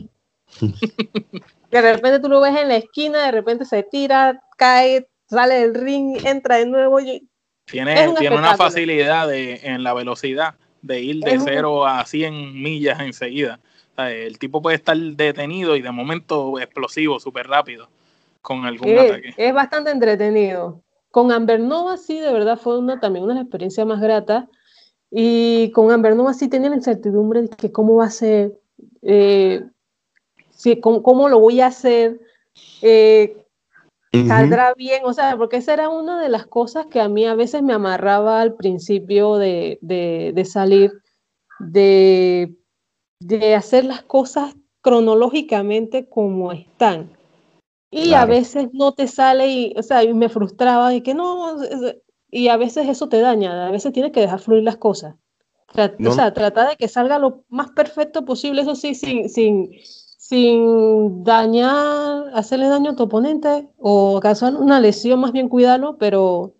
de 1.71 1.81
repente 1.81 2.19
tú 2.19 2.29
lo 2.29 2.41
ves 2.41 2.57
en 2.57 2.69
la 2.69 2.77
esquina, 2.77 3.27
de 3.27 3.33
repente 3.33 3.65
se 3.65 3.83
tira, 3.83 4.43
cae, 4.57 5.09
sale 5.29 5.61
del 5.61 5.75
ring, 5.75 6.19
entra 6.25 6.57
de 6.57 6.67
nuevo. 6.67 6.99
tiene, 7.67 8.15
tiene 8.19 8.37
una 8.37 8.57
facilidad 8.57 9.29
de, 9.29 9.61
en 9.63 9.83
la 9.83 9.95
velocidad 9.95 10.55
de 10.83 11.01
ir 11.01 11.21
de 11.21 11.39
0 11.39 11.87
a 11.87 12.05
100 12.05 12.61
millas 12.61 13.01
enseguida. 13.01 13.61
el 13.99 14.39
tipo 14.39 14.63
puede 14.63 14.77
estar 14.77 14.97
detenido 14.97 15.77
y 15.77 15.83
de 15.83 15.91
momento 15.91 16.59
explosivo, 16.59 17.21
súper 17.21 17.47
rápido, 17.47 17.89
con 18.43 18.65
algún 18.65 18.99
ataque. 18.99 19.35
Es 19.37 19.53
bastante 19.53 19.91
entretenido. 19.91 20.83
Con 21.11 21.33
Amber 21.33 21.61
Nova 21.61 21.97
sí, 21.97 22.19
de 22.21 22.33
verdad 22.33 22.59
fue 22.59 22.79
una, 22.79 23.01
también 23.01 23.25
una 23.25 23.41
experiencia 23.41 23.85
más 23.85 24.01
grata. 24.01 24.49
Y 25.11 25.73
con 25.73 25.91
Amber 25.91 26.15
Nova 26.15 26.35
sí 26.35 26.49
tenía 26.49 26.71
la 26.71 26.77
incertidumbre 26.77 27.43
de 27.43 27.49
que 27.49 27.73
cómo 27.73 27.97
va 27.97 28.05
a 28.07 28.11
ser, 28.11 28.61
eh, 29.03 29.65
cómo, 30.81 31.29
lo 31.29 31.41
voy 31.41 31.61
a 31.61 31.67
hacer, 31.67 32.21
eh, 32.81 33.37
saldrá 34.13 34.75
bien, 34.75 35.03
o 35.05 35.13
sea, 35.13 35.37
porque 35.37 35.59
esa 35.59 35.75
era 35.75 35.89
una 35.89 36.21
de 36.21 36.29
las 36.29 36.47
cosas 36.47 36.87
que 36.87 37.01
a 37.01 37.09
mí 37.09 37.27
a 37.27 37.35
veces 37.35 37.63
me 37.63 37.73
amarraba 37.73 38.41
al 38.41 38.55
principio 38.55 39.37
de, 39.37 39.79
de, 39.83 40.45
salir, 40.45 40.93
de, 41.61 42.57
de 43.21 43.55
hacer 43.55 43.85
las 43.85 44.03
cosas 44.03 44.57
cronológicamente 44.81 46.09
como 46.09 46.53
están. 46.53 47.17
Y 47.93 48.15
a 48.15 48.25
veces 48.25 48.69
no 48.73 48.93
te 48.93 49.09
sale 49.09 49.49
y, 49.49 49.75
o 49.77 49.83
sea, 49.83 50.05
y 50.05 50.15
me 50.15 50.29
frustraba 50.29 50.95
y 50.95 51.01
que 51.01 51.13
no, 51.13 51.57
y 52.31 52.49
a 52.49 52.57
veces 52.57 52.89
eso 52.89 53.09
te 53.09 53.21
daña, 53.21 53.67
a 53.67 53.71
veces 53.71 53.93
tienes 53.93 54.13
que 54.13 54.21
dejar 54.21 54.39
fluir 54.39 54.63
las 54.63 54.77
cosas. 54.77 55.17
O 56.05 56.13
sea, 56.13 56.33
trata 56.33 56.69
de 56.69 56.77
que 56.77 56.89
salga 56.89 57.19
lo 57.19 57.45
más 57.49 57.71
perfecto 57.71 58.25
posible, 58.25 58.63
eso 58.63 58.75
sí, 58.75 58.95
sin, 58.95 59.29
sin, 59.29 59.71
sin 60.31 61.25
dañar, 61.25 62.31
hacerle 62.35 62.69
daño 62.69 62.93
a 62.93 62.95
tu 62.95 63.03
oponente 63.03 63.69
o 63.79 64.21
causar 64.21 64.55
una 64.55 64.79
lesión, 64.79 65.19
más 65.19 65.33
bien 65.33 65.49
cuidarlo, 65.49 65.99
pero, 65.99 66.55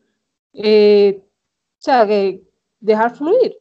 eh, 0.55 1.23
o 1.23 1.79
sea, 1.79 2.05
que 2.05 2.43
dejar 2.81 3.15
fluir. 3.15 3.59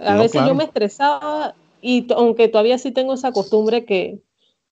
A 0.00 0.16
veces 0.16 0.42
yo 0.44 0.56
me 0.56 0.64
estresaba 0.64 1.54
y 1.80 2.12
aunque 2.12 2.48
todavía 2.48 2.78
sí 2.78 2.90
tengo 2.90 3.14
esa 3.14 3.30
costumbre 3.30 3.84
que 3.84 4.20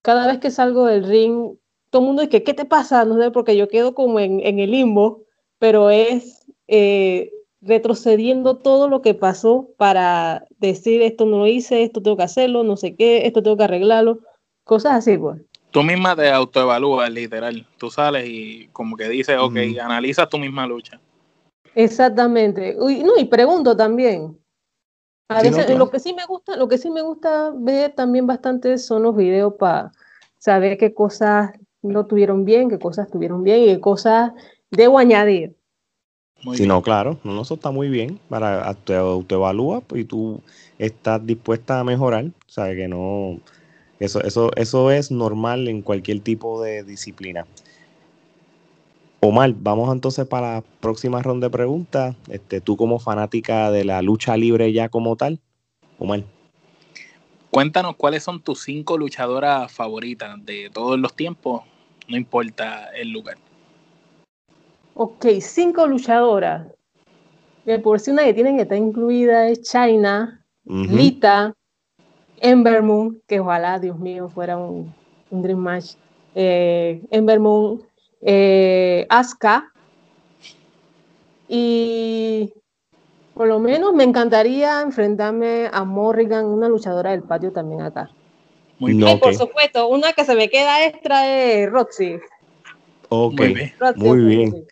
cada 0.02 0.26
vez 0.26 0.40
que 0.40 0.50
salgo 0.50 0.86
del 0.86 1.04
ring, 1.04 1.54
todo 1.90 2.02
el 2.02 2.06
mundo 2.08 2.22
dice, 2.22 2.42
¿qué 2.42 2.52
te 2.52 2.64
pasa? 2.64 3.04
No 3.04 3.22
sé, 3.22 3.30
porque 3.30 3.56
yo 3.56 3.68
quedo 3.68 3.94
como 3.94 4.18
en, 4.18 4.40
el 4.40 4.72
limbo, 4.72 5.26
pero 5.60 5.90
es 5.90 6.44
eh, 6.66 7.30
retrocediendo 7.60 8.56
todo 8.56 8.88
lo 8.88 9.00
que 9.00 9.14
pasó 9.14 9.68
para 9.76 10.44
decir, 10.58 11.02
esto 11.02 11.24
no 11.24 11.38
lo 11.38 11.46
hice, 11.46 11.84
esto 11.84 12.02
tengo 12.02 12.16
que 12.16 12.24
hacerlo, 12.24 12.64
no 12.64 12.76
sé 12.76 12.96
qué, 12.96 13.28
esto 13.28 13.44
tengo 13.44 13.56
que 13.56 13.64
arreglarlo, 13.64 14.22
cosas 14.70 14.92
así, 14.92 15.18
pues. 15.18 15.40
Tú 15.72 15.83
misma 15.83 16.14
te 16.14 16.30
autoevalúas, 16.30 17.11
literal. 17.11 17.66
Tú 17.76 17.90
sales 17.90 18.24
y 18.28 18.68
como 18.72 18.96
que 18.96 19.09
dices, 19.09 19.37
ok, 19.37 19.56
analiza 19.83 20.28
tu 20.28 20.38
misma 20.38 20.64
lucha. 20.64 21.00
Exactamente. 21.74 22.76
Uy, 22.78 23.02
no, 23.02 23.18
y 23.18 23.24
pregunto 23.24 23.76
también. 23.76 24.38
A 25.28 25.42
veces, 25.42 25.76
lo 25.76 25.90
que 25.90 25.98
sí 25.98 26.14
me 26.14 26.24
gusta, 26.24 26.56
lo 26.56 26.68
que 26.68 26.78
sí 26.78 26.88
me 26.88 27.02
gusta 27.02 27.52
ver 27.52 27.92
también 27.96 28.28
bastante 28.28 28.78
son 28.78 29.02
los 29.02 29.16
videos 29.16 29.54
para 29.54 29.90
saber 30.38 30.78
qué 30.78 30.94
cosas 30.94 31.50
no 31.83 32.06
tuvieron 32.06 32.44
bien, 32.44 32.70
qué 32.70 32.78
cosas 32.78 33.11
tuvieron 33.11 33.42
bien 33.42 33.62
y 33.62 33.66
qué 33.66 33.80
cosas 33.80 34.30
debo 34.70 34.98
añadir. 34.98 35.56
Si 36.54 36.64
no, 36.64 36.80
claro, 36.80 37.18
no, 37.24 37.42
eso 37.42 37.54
está 37.54 37.72
muy 37.72 37.88
bien 37.88 38.20
para 38.28 38.72
te 38.74 38.94
autoevalúa 38.94 39.83
y 39.94 40.04
tú 40.04 40.40
estás 40.78 41.26
dispuesta 41.26 41.80
a 41.80 41.85
mejorar, 41.85 42.26
o 42.26 42.50
sea 42.50 42.74
que 42.74 42.87
no, 42.88 43.40
eso, 44.00 44.22
eso, 44.22 44.50
eso 44.56 44.90
es 44.90 45.10
normal 45.10 45.68
en 45.68 45.82
cualquier 45.82 46.20
tipo 46.20 46.62
de 46.62 46.82
disciplina. 46.82 47.46
Omar, 49.20 49.54
vamos 49.54 49.92
entonces 49.92 50.26
para 50.26 50.54
la 50.54 50.60
próxima 50.80 51.22
ronda 51.22 51.48
de 51.48 51.50
preguntas. 51.50 52.16
Este, 52.28 52.62
tú 52.62 52.78
como 52.78 52.98
fanática 52.98 53.70
de 53.70 53.84
la 53.84 54.00
lucha 54.00 54.36
libre 54.38 54.72
ya 54.72 54.88
como 54.88 55.14
tal, 55.16 55.38
Omar. 55.98 56.24
Cuéntanos 57.50 57.96
cuáles 57.96 58.22
son 58.22 58.40
tus 58.40 58.62
cinco 58.62 58.96
luchadoras 58.96 59.70
favoritas 59.70 60.42
de 60.46 60.70
todos 60.72 60.98
los 60.98 61.14
tiempos, 61.14 61.62
no 62.08 62.16
importa 62.16 62.88
el 62.96 63.10
lugar. 63.10 63.36
Ok, 64.94 65.26
cinco 65.40 65.86
luchadoras. 65.86 66.68
De 67.66 67.78
por 67.78 68.00
sí 68.00 68.12
una 68.12 68.24
que 68.24 68.32
tienen 68.32 68.56
que 68.56 68.62
estar 68.62 68.78
incluida 68.78 69.48
es 69.48 69.60
China, 69.62 70.42
Lita, 70.64 71.52
Ember 72.40 72.83
Moon, 72.83 73.20
que 73.26 73.40
ojalá, 73.40 73.79
Dios 73.79 73.98
mío, 73.98 74.29
fuera 74.29 74.57
un, 74.57 74.94
Dream 75.31 75.59
Match. 75.59 75.92
Eh, 76.35 77.03
Ember 77.11 77.38
Moon, 77.38 77.83
eh, 78.22 79.07
Asuka. 79.09 79.72
Y 81.48 82.53
por 83.35 83.48
lo 83.48 83.59
menos 83.59 83.92
me 83.92 84.05
encantaría 84.05 84.81
enfrentarme 84.81 85.68
a 85.72 85.85
Morrigan, 85.85 86.46
una 86.46 86.68
luchadora 86.68 87.11
del 87.11 87.22
patio 87.22 87.53
también 87.53 87.83
acá. 87.83 88.11
Muy 88.79 88.94
bien. 88.94 89.18
por 89.20 89.35
supuesto, 89.35 89.88
una 89.88 90.12
que 90.12 90.24
se 90.24 90.35
me 90.35 90.48
queda 90.48 90.87
extra 90.87 91.29
es 91.29 91.70
Roxy. 91.70 92.18
Ok, 93.09 93.40
muy 93.96 94.18
bien. 94.24 94.66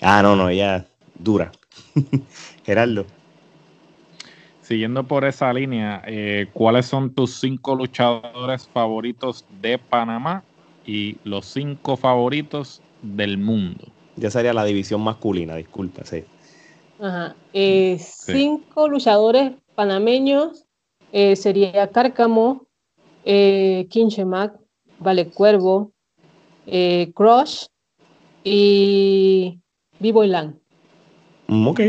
Ah, 0.00 0.22
no, 0.22 0.36
no, 0.36 0.52
ya 0.52 0.86
dura. 1.18 1.50
Gerardo. 2.64 3.06
Siguiendo 4.68 5.02
por 5.04 5.24
esa 5.24 5.50
línea, 5.50 6.02
eh, 6.06 6.50
¿cuáles 6.52 6.84
son 6.84 7.14
tus 7.14 7.40
cinco 7.40 7.74
luchadores 7.74 8.68
favoritos 8.68 9.46
de 9.62 9.78
Panamá 9.78 10.44
y 10.84 11.16
los 11.24 11.46
cinco 11.46 11.96
favoritos 11.96 12.82
del 13.00 13.38
mundo? 13.38 13.86
Ya 14.16 14.30
sería 14.30 14.52
la 14.52 14.66
división 14.66 15.00
masculina, 15.00 15.56
disculpa, 15.56 16.04
sí. 16.04 16.22
Ajá. 17.00 17.34
Eh, 17.54 17.96
cinco 17.98 18.88
luchadores 18.88 19.52
panameños 19.74 20.66
eh, 21.12 21.34
sería 21.34 21.90
Cárcamo, 21.90 22.66
eh, 23.24 23.86
Kinchemac, 23.88 24.54
Vale 24.98 25.30
Cuervo, 25.30 25.92
Crush 27.14 27.68
y 28.44 29.58
Vivo 29.98 30.24
Ilan. 30.24 30.60
Ok. 31.48 31.80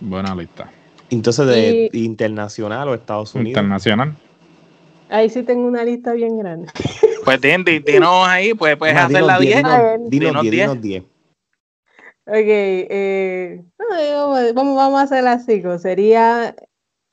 Buena 0.00 0.32
lista. 0.36 0.70
Entonces, 1.12 1.46
de 1.46 1.90
internacional 1.92 2.88
o 2.88 2.94
Estados 2.94 3.34
Unidos. 3.34 3.50
Internacional. 3.50 4.16
Ahí 5.10 5.28
sí 5.28 5.42
tengo 5.42 5.66
una 5.66 5.84
lista 5.84 6.12
bien 6.12 6.38
grande. 6.38 6.68
Pues 7.24 7.40
dinos 7.40 8.26
ahí, 8.26 8.52
pues 8.52 8.76
puedes 8.76 8.96
hacer 8.96 9.22
la 9.22 9.38
10. 9.38 9.62
Dinos 10.08 10.42
10, 10.42 10.50
dinos 10.50 10.80
10. 10.80 11.02
Ok, 12.24 12.34
eh, 12.34 13.62
vamos, 14.54 14.74
vamos 14.74 14.98
a 14.98 15.02
hacer 15.02 15.22
las 15.22 15.44
cinco. 15.44 15.78
Sería 15.78 16.56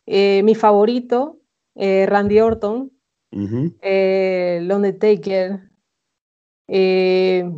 eh, 0.08 0.42
mi 0.42 0.56
favorito, 0.56 1.38
eh, 1.76 2.08
Randy 2.08 2.40
Orton, 2.40 2.92
uh 3.32 3.72
eh, 3.82 4.98
Taker, 5.00 5.70
eh, 6.68 7.52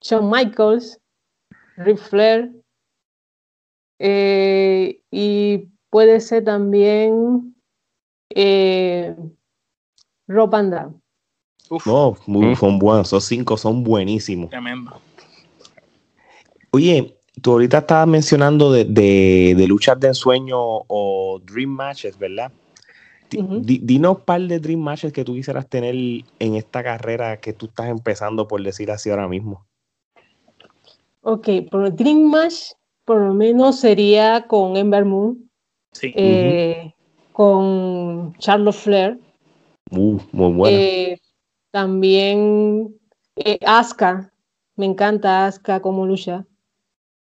Shawn 0.00 0.30
Michaels, 0.30 0.98
Ric 1.76 1.98
Flair, 1.98 2.52
y 3.98 5.71
puede 5.92 6.20
ser 6.20 6.42
también 6.42 7.54
Rob 10.26 10.50
Van 10.50 10.70
No, 11.84 12.16
muy, 12.26 12.56
son 12.56 12.78
buenos, 12.78 13.08
esos 13.08 13.24
cinco 13.24 13.58
son 13.58 13.84
buenísimos. 13.84 14.48
Tremendo. 14.48 14.98
Oye, 16.70 17.18
tú 17.42 17.52
ahorita 17.52 17.78
estabas 17.78 18.08
mencionando 18.08 18.72
de, 18.72 18.86
de, 18.86 19.66
luchas 19.68 20.00
de 20.00 20.08
ensueño 20.08 20.56
o 20.58 21.38
Dream 21.44 21.68
Matches, 21.68 22.18
¿verdad? 22.18 22.50
dinos 23.30 24.18
un 24.18 24.24
par 24.24 24.40
de 24.40 24.58
Dream 24.58 24.80
Matches 24.80 25.12
que 25.12 25.24
tú 25.24 25.34
quisieras 25.34 25.68
tener 25.68 25.94
en 25.94 26.54
esta 26.54 26.82
carrera 26.82 27.38
que 27.38 27.52
tú 27.52 27.66
estás 27.66 27.88
empezando, 27.88 28.48
por 28.48 28.62
decir 28.62 28.90
así 28.90 29.10
ahora 29.10 29.28
mismo. 29.28 29.66
Ok, 31.20 31.48
por 31.70 31.94
Dream 31.94 32.30
Match, 32.30 32.72
por 33.04 33.20
lo 33.20 33.34
menos 33.34 33.78
sería 33.78 34.46
con 34.48 34.78
Ember 34.78 35.04
Moon. 35.04 35.51
Sí. 35.92 36.12
Eh, 36.16 36.94
con 37.32 38.34
Charlotte 38.38 38.74
Flair. 38.74 39.18
Uh, 39.90 40.18
muy 40.32 40.52
bueno. 40.52 40.76
Eh, 40.76 41.18
también 41.70 42.94
eh, 43.36 43.58
Asuka. 43.64 44.30
Me 44.76 44.86
encanta 44.86 45.46
Asuka 45.46 45.80
como 45.80 46.06
lucha. 46.06 46.44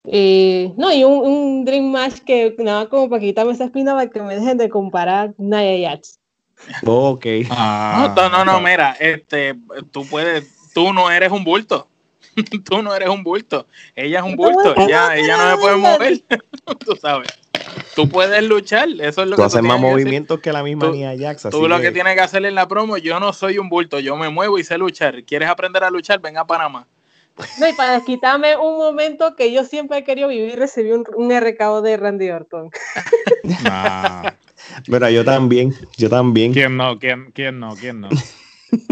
Eh, 0.04 0.72
no, 0.76 0.92
y 0.92 1.04
un, 1.04 1.64
Dream 1.64 1.90
Match 1.90 2.20
que 2.20 2.54
nada 2.58 2.88
como 2.88 3.10
para 3.10 3.20
quitarme 3.20 3.52
esa 3.52 3.64
espina 3.64 3.92
para 3.92 4.08
que 4.08 4.22
me 4.22 4.36
dejen 4.36 4.56
de 4.56 4.68
comparar 4.68 5.34
Naya 5.38 5.76
Yats. 5.76 6.18
Ok. 6.86 7.26
Ah, 7.50 8.14
no, 8.16 8.28
no, 8.28 8.44
no, 8.44 8.60
mira, 8.60 8.96
este, 8.98 9.54
tú 9.90 10.06
puedes, 10.06 10.72
tú 10.72 10.92
no 10.92 11.10
eres 11.10 11.30
un 11.30 11.44
bulto. 11.44 11.88
tú 12.64 12.82
no 12.82 12.94
eres 12.94 13.08
un 13.08 13.22
bulto. 13.22 13.66
Ella 13.94 14.18
es 14.20 14.24
un 14.24 14.36
bulto. 14.36 14.74
Ella, 14.76 15.16
ella 15.16 15.36
no 15.36 15.56
me 15.56 15.62
puede 15.62 15.76
mover. 15.76 16.22
tú 16.84 16.96
sabes. 16.96 17.28
Tú 17.94 18.08
puedes 18.08 18.42
luchar. 18.44 18.88
Eso 19.00 19.22
es 19.22 19.28
lo 19.28 19.36
tú 19.36 19.42
que 19.42 19.46
haces 19.46 19.62
más 19.62 19.80
movimientos 19.80 20.40
que 20.40 20.52
la 20.52 20.62
misma 20.62 20.88
Nia 20.90 21.14
Jax. 21.18 21.48
Tú 21.50 21.68
lo 21.68 21.76
que... 21.78 21.84
que 21.84 21.92
tienes 21.92 22.14
que 22.14 22.20
hacer 22.20 22.44
en 22.44 22.54
la 22.54 22.68
promo, 22.68 22.96
yo 22.96 23.18
no 23.20 23.32
soy 23.32 23.58
un 23.58 23.68
bulto, 23.68 23.98
yo 23.98 24.16
me 24.16 24.28
muevo 24.28 24.58
y 24.58 24.64
sé 24.64 24.78
luchar. 24.78 25.24
¿Quieres 25.24 25.48
aprender 25.48 25.84
a 25.84 25.90
luchar? 25.90 26.20
Ven 26.20 26.36
a 26.38 26.46
Panamá. 26.46 26.86
No, 27.60 27.68
y 27.68 27.72
para 27.72 28.00
quitarme 28.00 28.56
un 28.56 28.78
momento 28.78 29.36
que 29.36 29.52
yo 29.52 29.64
siempre 29.64 29.98
he 29.98 30.04
querido 30.04 30.28
vivir, 30.28 30.58
recibí 30.58 30.90
un, 30.90 31.04
un 31.14 31.30
RKO 31.30 31.82
de 31.82 31.96
Randy 31.96 32.30
Orton. 32.30 32.70
Ah. 33.64 34.34
Pero 34.90 35.08
yo 35.08 35.24
también, 35.24 35.74
yo 35.96 36.10
también. 36.10 36.52
¿Quién 36.52 36.76
no? 36.76 36.98
¿Quién, 36.98 37.30
quién 37.32 37.58
no? 37.58 37.74
¿Quién 37.76 38.02
no? 38.02 38.10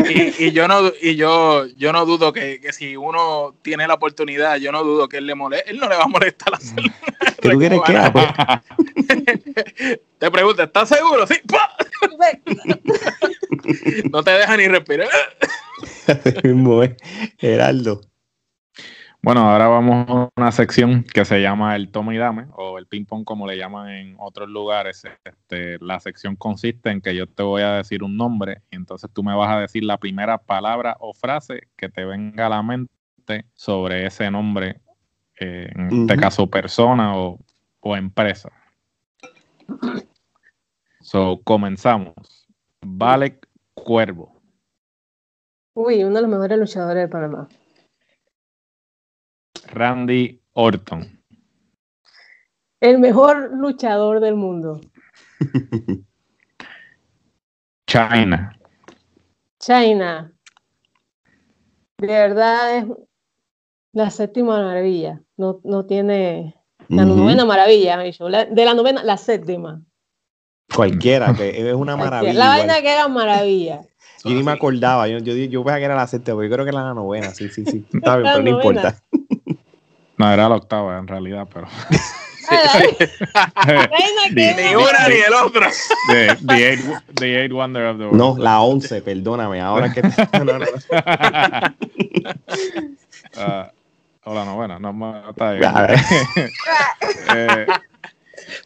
Y, 0.09 0.53
yo 0.53 0.69
no 0.69 0.91
y 1.03 1.17
yo 1.17 1.67
yo 1.77 1.93
no 1.93 2.07
dudo 2.07 2.33
que, 2.33 2.61
que, 2.61 2.73
si 2.73 2.97
uno 2.97 3.55
tiene 3.61 3.87
la 3.87 3.95
oportunidad 3.95 4.57
yo 4.57 4.73
no 4.73 4.83
dudo 4.83 5.09
que 5.09 5.19
él 5.19 5.27
le 5.27 5.35
moleste 5.35 5.71
él 5.71 5.79
no 5.79 5.89
le 5.89 5.97
va 5.97 6.05
a 6.05 6.09
molestar 6.09 6.55
hacerlo 6.55 6.91
¿Qué 7.43 7.51
tú 7.51 7.59
quieres 7.59 7.81
que 7.85 7.97
haga? 7.97 8.63
te 10.19 10.31
pregunto 10.31 10.63
¿estás 10.63 10.89
seguro? 10.89 11.27
sí 11.27 11.35
no 14.13 14.23
te 14.23 14.31
deja 14.31 14.57
ni 14.57 14.69
respirar. 14.69 15.09
Geraldo 17.39 18.01
bueno, 19.23 19.41
ahora 19.51 19.69
vamos 19.69 20.09
a 20.09 20.29
una 20.37 20.53
sección 20.53 21.03
que 21.03 21.25
se 21.25 21.41
llama 21.41 21.75
el 21.75 21.91
toma 21.91 22.15
y 22.15 22.19
dame, 22.19 22.47
o 22.55 22.79
el 22.79 22.87
ping 22.87 23.05
pong 23.05 23.25
como 23.25 23.47
le 23.47 23.57
llaman 23.57 23.89
en 23.89 24.17
otros 24.19 24.49
lugares. 24.49 25.05
Este, 25.25 25.79
la 25.81 25.99
sección 26.01 26.37
consiste 26.37 26.91
en 26.91 27.01
que 27.01 27.15
yo 27.15 27.27
te 27.27 27.43
voy 27.43 27.63
a 27.63 27.73
decir 27.73 28.03
un 28.03 28.17
nombre 28.17 28.63
y 28.71 28.77
entonces 28.77 29.11
tú 29.13 29.23
me 29.23 29.35
vas 29.35 29.51
a 29.51 29.61
decir 29.61 29.85
la 29.85 29.99
primera 29.99 30.39
palabra 30.39 30.97
o 31.01 31.13
frase 31.13 31.69
que 31.77 31.89
te 31.89 32.05
venga 32.05 32.47
a 32.47 32.51
la 32.51 32.63
mente 32.63 33.47
sobre 33.55 34.07
ese 34.07 34.31
nombre, 34.31 34.81
eh, 35.41 35.71
en 35.75 36.03
este 36.03 36.17
caso 36.17 36.47
persona 36.49 37.17
o, 37.17 37.39
o 37.81 37.97
empresa. 37.97 38.51
So, 41.01 41.41
comenzamos. 41.45 42.15
Vale 42.81 43.41
Cuervo. 43.75 44.41
Uy, 45.75 46.03
uno 46.03 46.17
de 46.17 46.23
los 46.23 46.31
mejores 46.31 46.59
luchadores 46.59 47.03
de 47.03 47.09
Panamá. 47.09 47.49
Randy 49.69 50.41
Orton. 50.55 51.21
El 52.81 52.99
mejor 52.99 53.51
luchador 53.55 54.21
del 54.21 54.37
mundo. 54.37 54.81
China. 57.87 58.53
China. 59.59 60.33
De 61.99 62.07
verdad 62.07 62.77
es 62.79 62.85
la 63.93 64.11
séptima 64.11 64.61
maravilla. 64.63 65.23
No, 65.37 65.61
no 65.65 65.87
tiene. 65.87 66.55
La 66.89 67.05
novena 67.05 67.45
maravilla, 67.45 67.97
me 67.97 68.05
dicho. 68.05 68.29
La- 68.29 68.45
de 68.45 68.65
la 68.65 68.75
novena, 68.75 69.03
la 69.03 69.17
séptima. 69.17 69.83
Cualquiera, 70.75 71.33
que 71.35 71.69
es 71.71 71.75
una 71.75 71.97
maravilla. 71.97 72.33
La 72.35 72.45
igual. 72.45 72.59
vaina 72.59 72.81
que 72.83 72.93
era 72.93 73.09
maravilla. 73.09 73.81
Yo 74.25 74.35
ni 74.35 74.43
me 74.43 74.51
acordaba, 74.53 75.07
yo, 75.07 75.19
yo, 75.19 75.35
yo 75.35 75.63
pensaba 75.63 75.79
que 75.79 75.85
era 75.85 75.95
la 75.95 76.07
séptima, 76.09 76.37
pero 76.37 76.49
yo 76.49 76.53
creo 76.55 76.65
que 76.65 76.71
era 76.71 76.83
la 76.83 76.95
novena, 76.95 77.31
sí, 77.31 77.49
sí, 77.49 77.65
sí. 77.65 77.87
Está 77.93 78.17
bien, 78.17 78.25
La 78.27 78.33
pero 78.33 78.45
no 78.45 78.51
novena. 78.51 78.81
importa. 78.81 79.03
No, 80.19 80.33
era 80.33 80.49
la 80.49 80.57
octava 80.57 80.99
en 80.99 81.07
realidad, 81.07 81.47
pero. 81.53 81.67
La 82.49 83.91
Ni 84.31 84.75
una 84.77 85.09
ni 85.09 85.15
el 85.17 85.35
otro. 85.35 85.67
the, 86.09 86.37
the 86.47 86.69
eight, 86.73 86.81
the 87.15 87.43
eight 87.43 87.53
Wonder 87.53 87.87
of 87.87 87.99
the 87.99 88.05
World. 88.05 88.17
No, 88.17 88.37
la 88.39 88.61
11, 88.61 89.03
perdóname, 89.03 89.61
ahora 89.61 89.93
que... 89.93 90.01
No, 90.33 90.45
no, 90.45 90.59
no. 90.61 90.67
Ah, 93.37 93.71
o 94.25 94.35
la 94.35 94.45
novena, 94.45 94.79
no, 94.79 94.93
no, 94.93 95.31
está 95.31 95.53
bien. 95.53 95.65
A 95.77 95.83
ver. 95.83 95.99
Eh, 97.35 97.67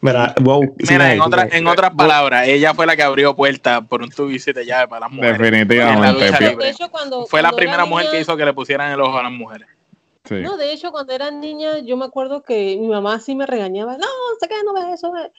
Mira, 0.01 0.33
wow, 0.39 0.75
Mira, 0.89 1.13
en, 1.13 1.21
otra- 1.21 1.47
en 1.51 1.67
otras 1.67 1.91
palabras, 1.91 2.47
ella 2.47 2.73
fue 2.73 2.85
la 2.85 2.95
que 2.95 3.03
abrió 3.03 3.35
puertas 3.35 3.81
por 3.89 4.01
un 4.01 4.09
tubo 4.09 4.29
y 4.31 4.39
siete 4.39 4.65
llaves 4.65 4.87
para 4.87 5.01
las 5.01 5.11
mujeres. 5.11 5.37
Definitivamente. 5.39 6.31
La. 6.31 6.37
De 6.55 6.69
hecho, 6.69 6.89
cuando, 6.89 7.25
Fue 7.25 7.41
la 7.41 7.49
cuando 7.49 7.57
primera 7.57 7.81
era 7.83 7.85
mujer 7.85 8.05
niña- 8.05 8.11
que 8.15 8.21
hizo 8.21 8.37
que 8.37 8.45
le 8.45 8.53
pusieran 8.53 8.91
el 8.91 9.01
ojo 9.01 9.17
a 9.17 9.23
las 9.23 9.31
mujeres. 9.31 9.67
No, 10.29 10.57
de 10.57 10.71
hecho, 10.71 10.91
cuando 10.91 11.13
era 11.13 11.31
niña, 11.31 11.79
yo 11.79 11.97
me 11.97 12.05
acuerdo 12.05 12.43
que 12.43 12.77
mi 12.79 12.87
mamá 12.87 13.19
sí 13.19 13.35
me 13.35 13.45
regañaba. 13.45 13.97
No, 13.97 14.07
sé 14.39 14.47
que 14.47 14.63
no 14.63 14.73
ves 14.73 14.85
eso. 14.93 15.11
ve". 15.11 15.31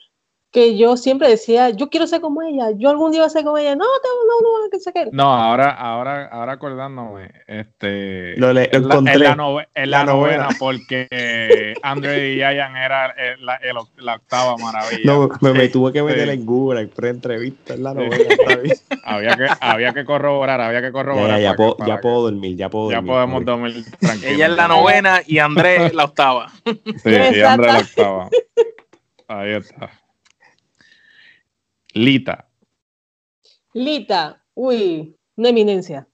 Que 0.53 0.77
yo 0.77 0.97
siempre 0.97 1.27
decía, 1.29 1.71
yo 1.71 1.89
quiero 1.89 2.05
ser 2.05 2.21
como 2.21 2.43
ella. 2.43 2.67
Yo 2.77 2.91
algún 2.91 3.11
día 3.11 3.21
voy 3.21 3.25
a 3.25 3.29
ser 3.31 3.43
como 3.43 3.57
ella. 3.57 3.75
No, 3.75 3.85
no, 3.85 3.89
no, 4.27 4.63
no, 4.65 4.69
que 4.69 4.79
sé 4.79 4.93
que. 4.93 5.09
No, 5.11 5.33
ahora, 5.33 5.71
ahora, 5.71 6.27
ahora 6.27 6.51
acordándome, 6.53 7.31
este, 7.47 8.37
Lo 8.37 8.53
le- 8.53 8.69
es 8.71 8.79
la, 8.83 8.93
encontré. 8.93 9.17
la 9.17 9.35
nove- 9.35 9.67
es 9.73 9.87
la 9.87 10.05
La 10.05 10.13
novena. 10.13 10.37
novena 10.43 10.49
porque 10.59 11.73
Andre 11.81 12.33
y 12.33 12.37
Yayan 12.37 12.77
era 12.77 13.07
el- 13.17 13.43
la, 13.43 13.55
el- 13.55 13.75
la 14.05 14.13
octava 14.17 14.55
maravilla. 14.57 15.01
No, 15.05 15.27
me, 15.41 15.53
me 15.53 15.69
tuve 15.69 15.91
que 15.91 16.03
meter 16.03 16.27
sí. 16.27 16.33
en 16.35 16.45
Google, 16.45 16.81
en 16.81 16.89
pre-entrevista, 16.89 17.73
en 17.73 17.81
la 17.83 17.93
bien. 17.95 18.11
Había 19.05 19.35
que, 19.35 19.47
había 19.59 19.91
que 19.93 20.05
corroborar, 20.05 20.61
había 20.61 20.81
que 20.81 20.87
Ya, 20.87 20.91
corroborar. 20.91 21.29
ya, 21.39 21.49
ya, 21.49 21.53
puedo, 21.55 21.77
que- 21.77 21.85
ya 21.87 21.99
puedo 21.99 22.21
dormir, 22.29 22.55
ya 22.55 22.69
puedo 22.69 22.91
ya 22.91 22.97
dormir. 22.97 23.11
podemos 23.11 23.43
dormir 23.45 23.85
tranquilos. 23.99 24.31
Ella 24.35 24.45
es 24.45 24.51
la 24.55 24.67
novena 24.67 25.21
y 25.25 25.39
Andrés 25.39 25.95
la 25.95 26.03
octava. 26.05 26.51
Sí, 26.63 27.09
y 27.09 27.41
Andre 27.41 27.73
la 27.73 27.79
octava. 27.79 28.29
Ahí 29.27 29.53
está. 29.53 29.89
Lita, 31.93 32.49
Lita, 33.73 34.43
uy, 34.55 35.15
una 35.35 35.49
eminencia. 35.49 36.07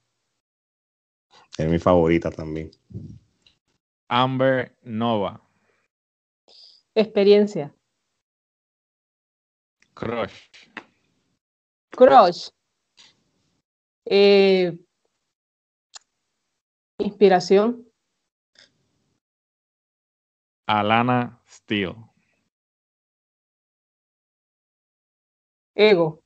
Es 1.56 1.68
mi 1.68 1.78
favorita 1.78 2.30
también. 2.30 2.70
Amber 4.08 4.76
Nova, 4.82 5.40
Experiencia. 6.94 7.74
Crush, 9.94 10.50
Crush. 11.90 12.50
Eh, 14.04 14.78
inspiración. 16.98 17.86
Alana 20.66 21.40
Steele, 21.46 22.09
Ego. 25.80 26.22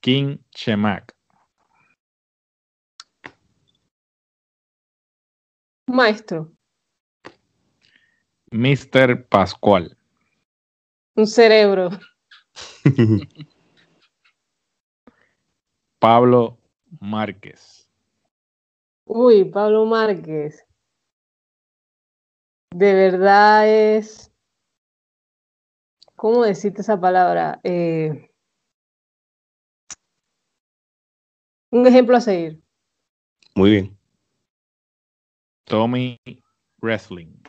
King 0.00 0.38
Chemak, 0.50 1.14
Maestro. 5.86 6.52
Mr. 8.50 9.28
Pascual, 9.28 9.94
Un 11.14 11.26
cerebro. 11.26 11.90
Pablo 15.98 16.58
Márquez, 16.98 17.90
Uy, 19.04 19.44
Pablo 19.44 19.84
Márquez. 19.84 20.64
De 22.74 22.94
verdad 22.94 23.68
es. 23.68 24.31
¿Cómo 26.22 26.44
decirte 26.44 26.82
esa 26.82 27.00
palabra? 27.00 27.58
Eh, 27.64 28.30
un 31.72 31.84
ejemplo 31.84 32.16
a 32.16 32.20
seguir. 32.20 32.62
Muy 33.56 33.72
bien. 33.72 33.98
Tommy 35.64 36.20
Wrestling, 36.80 37.42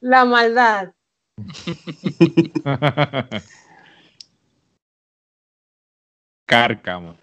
La 0.00 0.24
maldad. 0.24 0.92
Cárcamo, 6.46 7.14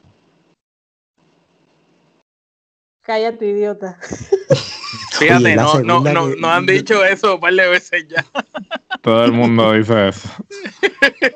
Cállate, 3.01 3.47
idiota. 3.47 3.99
Fíjate, 5.19 5.45
Oye, 5.45 5.55
no, 5.55 5.79
no, 5.81 5.99
no, 6.01 6.29
que- 6.29 6.35
no 6.39 6.49
han 6.51 6.65
dicho 6.65 7.03
eso 7.05 7.35
un 7.35 7.41
par 7.41 7.53
de 7.53 7.67
veces 7.67 8.07
ya. 8.07 8.23
todo 9.01 9.25
el 9.25 9.31
mundo 9.31 9.73
dice 9.73 10.09
eso. 10.09 10.29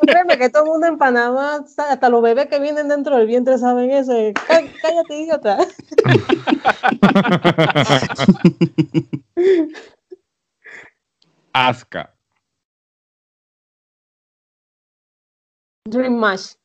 Créeme 0.01 0.38
que 0.38 0.49
todo 0.49 0.63
el 0.63 0.69
mundo 0.69 0.88
en 0.88 0.97
Panamá, 0.97 1.59
hasta 1.77 2.09
los 2.09 2.21
bebés 2.21 2.47
que 2.47 2.59
vienen 2.59 2.88
dentro 2.88 3.17
del 3.17 3.27
vientre 3.27 3.57
saben 3.57 3.91
eso. 3.91 4.13
Cá- 4.34 4.63
Cállate, 4.81 5.19
idiota. 5.19 5.57
Aska, 11.53 12.15
Dream 15.86 16.17
Match. 16.17 16.55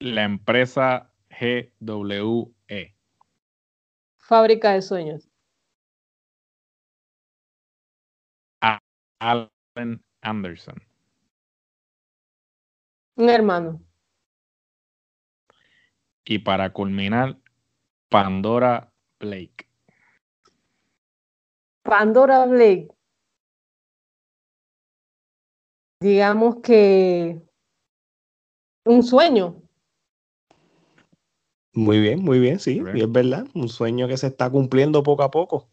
la 0.00 0.24
empresa 0.24 1.12
E. 1.30 1.72
Fábrica 4.30 4.70
de 4.74 4.80
sueños. 4.82 5.28
Allen 9.18 10.04
Anderson, 10.22 10.80
Un 13.16 13.28
hermano. 13.28 13.82
y 16.24 16.38
para 16.38 16.72
culminar, 16.72 17.40
Pandora 18.08 18.92
Blake. 19.18 19.68
Pandora 21.82 22.46
Blake. 22.46 22.88
Digamos 26.00 26.60
que 26.62 27.42
un 28.84 29.02
sueño. 29.02 29.60
Muy 31.72 32.00
bien, 32.00 32.22
muy 32.22 32.38
bien, 32.40 32.58
sí, 32.58 32.80
Bien. 32.80 32.96
y 32.96 33.00
es 33.02 33.12
verdad. 33.12 33.46
Un 33.54 33.68
sueño 33.68 34.08
que 34.08 34.16
se 34.16 34.26
está 34.26 34.50
cumpliendo 34.50 35.02
poco 35.02 35.22
a 35.22 35.30
poco. 35.30 35.68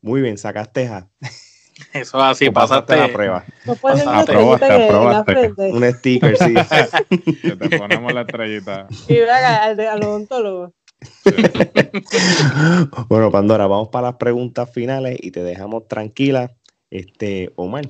Muy 0.00 0.22
bien, 0.22 0.38
sacaste 0.38 0.88
a. 0.88 1.08
Eso 1.92 2.20
así, 2.20 2.48
o 2.48 2.52
pasaste 2.52 2.96
la 2.96 3.08
prueba. 3.12 3.44
No 3.64 3.76
una 3.82 4.20
Aprobaste. 4.20 5.52
Un 5.58 5.84
sticker, 5.92 6.36
sí. 6.36 6.54
Que 7.42 7.56
te 7.56 7.78
ponemos 7.78 8.12
la 8.12 8.22
estrellita. 8.22 8.88
Y 9.06 9.14
verá 9.14 9.64
al, 9.64 9.80
al 9.80 10.04
odontólogo. 10.04 10.72
bueno, 13.08 13.30
Pandora, 13.30 13.66
vamos 13.68 13.88
para 13.88 14.08
las 14.08 14.16
preguntas 14.16 14.70
finales 14.72 15.18
y 15.20 15.30
te 15.30 15.42
dejamos 15.42 15.86
tranquila. 15.86 16.52
Este, 16.90 17.52
Omar. 17.56 17.84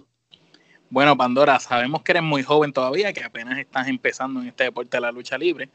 Bueno, 0.90 1.16
Pandora, 1.16 1.60
sabemos 1.60 2.02
que 2.02 2.12
eres 2.12 2.22
muy 2.22 2.42
joven 2.42 2.72
todavía, 2.72 3.12
que 3.12 3.22
apenas 3.22 3.58
estás 3.58 3.88
empezando 3.88 4.40
en 4.40 4.48
este 4.48 4.64
deporte 4.64 4.96
de 4.96 5.00
la 5.02 5.12
lucha 5.12 5.36
libre, 5.36 5.68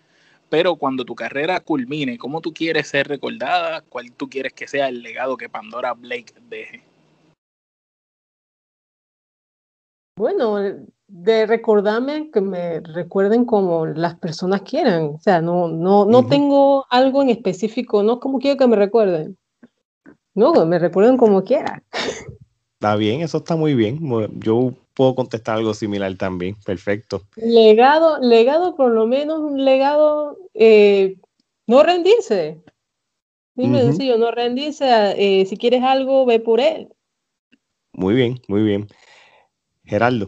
pero 0.53 0.75
cuando 0.75 1.03
tu 1.03 1.15
carrera 1.15 1.61
culmine, 1.61 2.19
¿cómo 2.19 2.39
tú 2.39 2.53
quieres 2.53 2.87
ser 2.87 3.07
recordada? 3.07 3.81
¿Cuál 3.81 4.11
tú 4.11 4.29
quieres 4.29 4.53
que 4.53 4.67
sea 4.67 4.87
el 4.87 5.01
legado 5.01 5.35
que 5.35 5.49
Pandora 5.49 5.95
Blake 5.95 6.31
deje? 6.47 6.83
Bueno, 10.15 10.57
de 11.07 11.45
recordarme 11.47 12.29
que 12.29 12.39
me 12.39 12.81
recuerden 12.81 13.45
como 13.45 13.87
las 13.87 14.13
personas 14.19 14.61
quieran. 14.61 15.15
O 15.15 15.19
sea, 15.19 15.41
no, 15.41 15.69
no, 15.69 16.05
no 16.05 16.19
Ujú. 16.19 16.29
tengo 16.29 16.85
algo 16.91 17.23
en 17.23 17.29
específico, 17.29 18.03
no 18.03 18.19
como 18.19 18.37
quiero 18.37 18.59
que 18.59 18.67
me 18.67 18.75
recuerden. 18.75 19.35
No, 20.35 20.67
me 20.67 20.77
recuerden 20.77 21.17
como 21.17 21.43
quiera. 21.43 21.81
Está 22.84 22.97
bien, 22.97 23.21
eso 23.21 23.38
está 23.38 23.55
muy 23.55 23.75
bien. 23.75 23.97
Yo 24.41 24.73
puedo 24.93 25.15
contestar 25.15 25.55
algo 25.55 25.73
similar 25.73 26.13
también. 26.17 26.57
Perfecto. 26.65 27.21
Legado, 27.38 28.19
legado, 28.19 28.75
por 28.75 28.91
lo 28.91 29.07
menos 29.07 29.39
un 29.39 29.63
legado, 29.63 30.38
eh, 30.53 31.15
no 31.65 31.81
rendirse. 31.81 32.61
Dime 33.55 33.77
Ujú. 33.77 33.86
sencillo, 33.86 34.17
no 34.17 34.31
rendirse. 34.31 34.86
eh, 35.15 35.45
si 35.45 35.55
quieres 35.55 35.81
algo, 35.81 36.25
ve 36.25 36.41
por 36.41 36.59
él. 36.59 36.89
Muy 37.93 38.15
bien, 38.15 38.41
muy 38.49 38.63
bien. 38.63 38.86
Gerardo. 39.86 40.27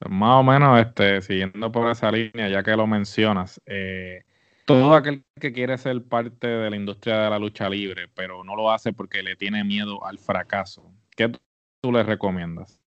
Más 0.00 0.40
o 0.40 0.42
menos, 0.42 0.80
este, 0.80 1.22
siguiendo 1.22 1.70
por 1.70 1.88
esa 1.88 2.10
línea, 2.10 2.48
ya 2.48 2.64
que 2.64 2.74
lo 2.74 2.88
mencionas, 2.88 3.60
eh, 3.66 4.24
todo 4.64 4.94
aquel 4.94 5.24
que 5.40 5.52
quiere 5.52 5.78
ser 5.78 6.02
parte 6.02 6.48
de 6.48 6.70
la 6.70 6.74
industria 6.74 7.18
de 7.20 7.30
la 7.30 7.38
lucha 7.38 7.68
libre, 7.68 8.08
pero 8.12 8.42
no 8.42 8.56
lo 8.56 8.72
hace 8.72 8.92
porque 8.92 9.22
le 9.22 9.36
tiene 9.36 9.62
miedo 9.62 10.04
al 10.04 10.18
fracaso, 10.18 10.90
¿qué 11.16 11.32
tú 11.80 11.92
le 11.92 12.02
recomiendas? 12.02 12.78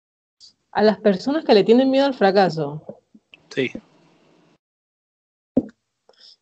A 0.72 0.82
las 0.82 0.98
personas 0.98 1.44
que 1.44 1.54
le 1.54 1.64
tienen 1.64 1.90
miedo 1.90 2.06
al 2.06 2.14
fracaso. 2.14 2.82
Sí. 3.48 3.72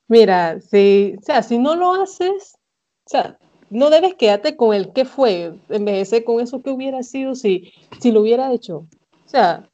Mira, 0.09 0.61
si, 0.61 1.15
o 1.19 1.23
sea, 1.23 1.43
si 1.43 1.59
no 1.59 1.75
lo 1.75 1.95
haces, 1.95 2.59
o 3.07 3.09
sea, 3.09 3.39
no 3.71 3.91
debes 3.91 4.15
quedarte 4.15 4.57
con 4.57 4.75
el 4.75 4.93
que 4.93 5.05
fue, 5.05 5.55
envejecer 5.69 6.25
con 6.25 6.41
eso 6.41 6.63
que 6.63 6.71
hubiera 6.71 7.03
sido 7.03 7.35
si, 7.35 7.73
si 8.01 8.13
lo 8.13 8.21
hubiera 8.21 8.53
hecho. 8.53 8.87
O 9.25 9.29
sea, 9.29 9.69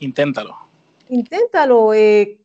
inténtalo. 0.00 0.56
Inténtalo. 1.08 1.94
Eh, 1.94 2.42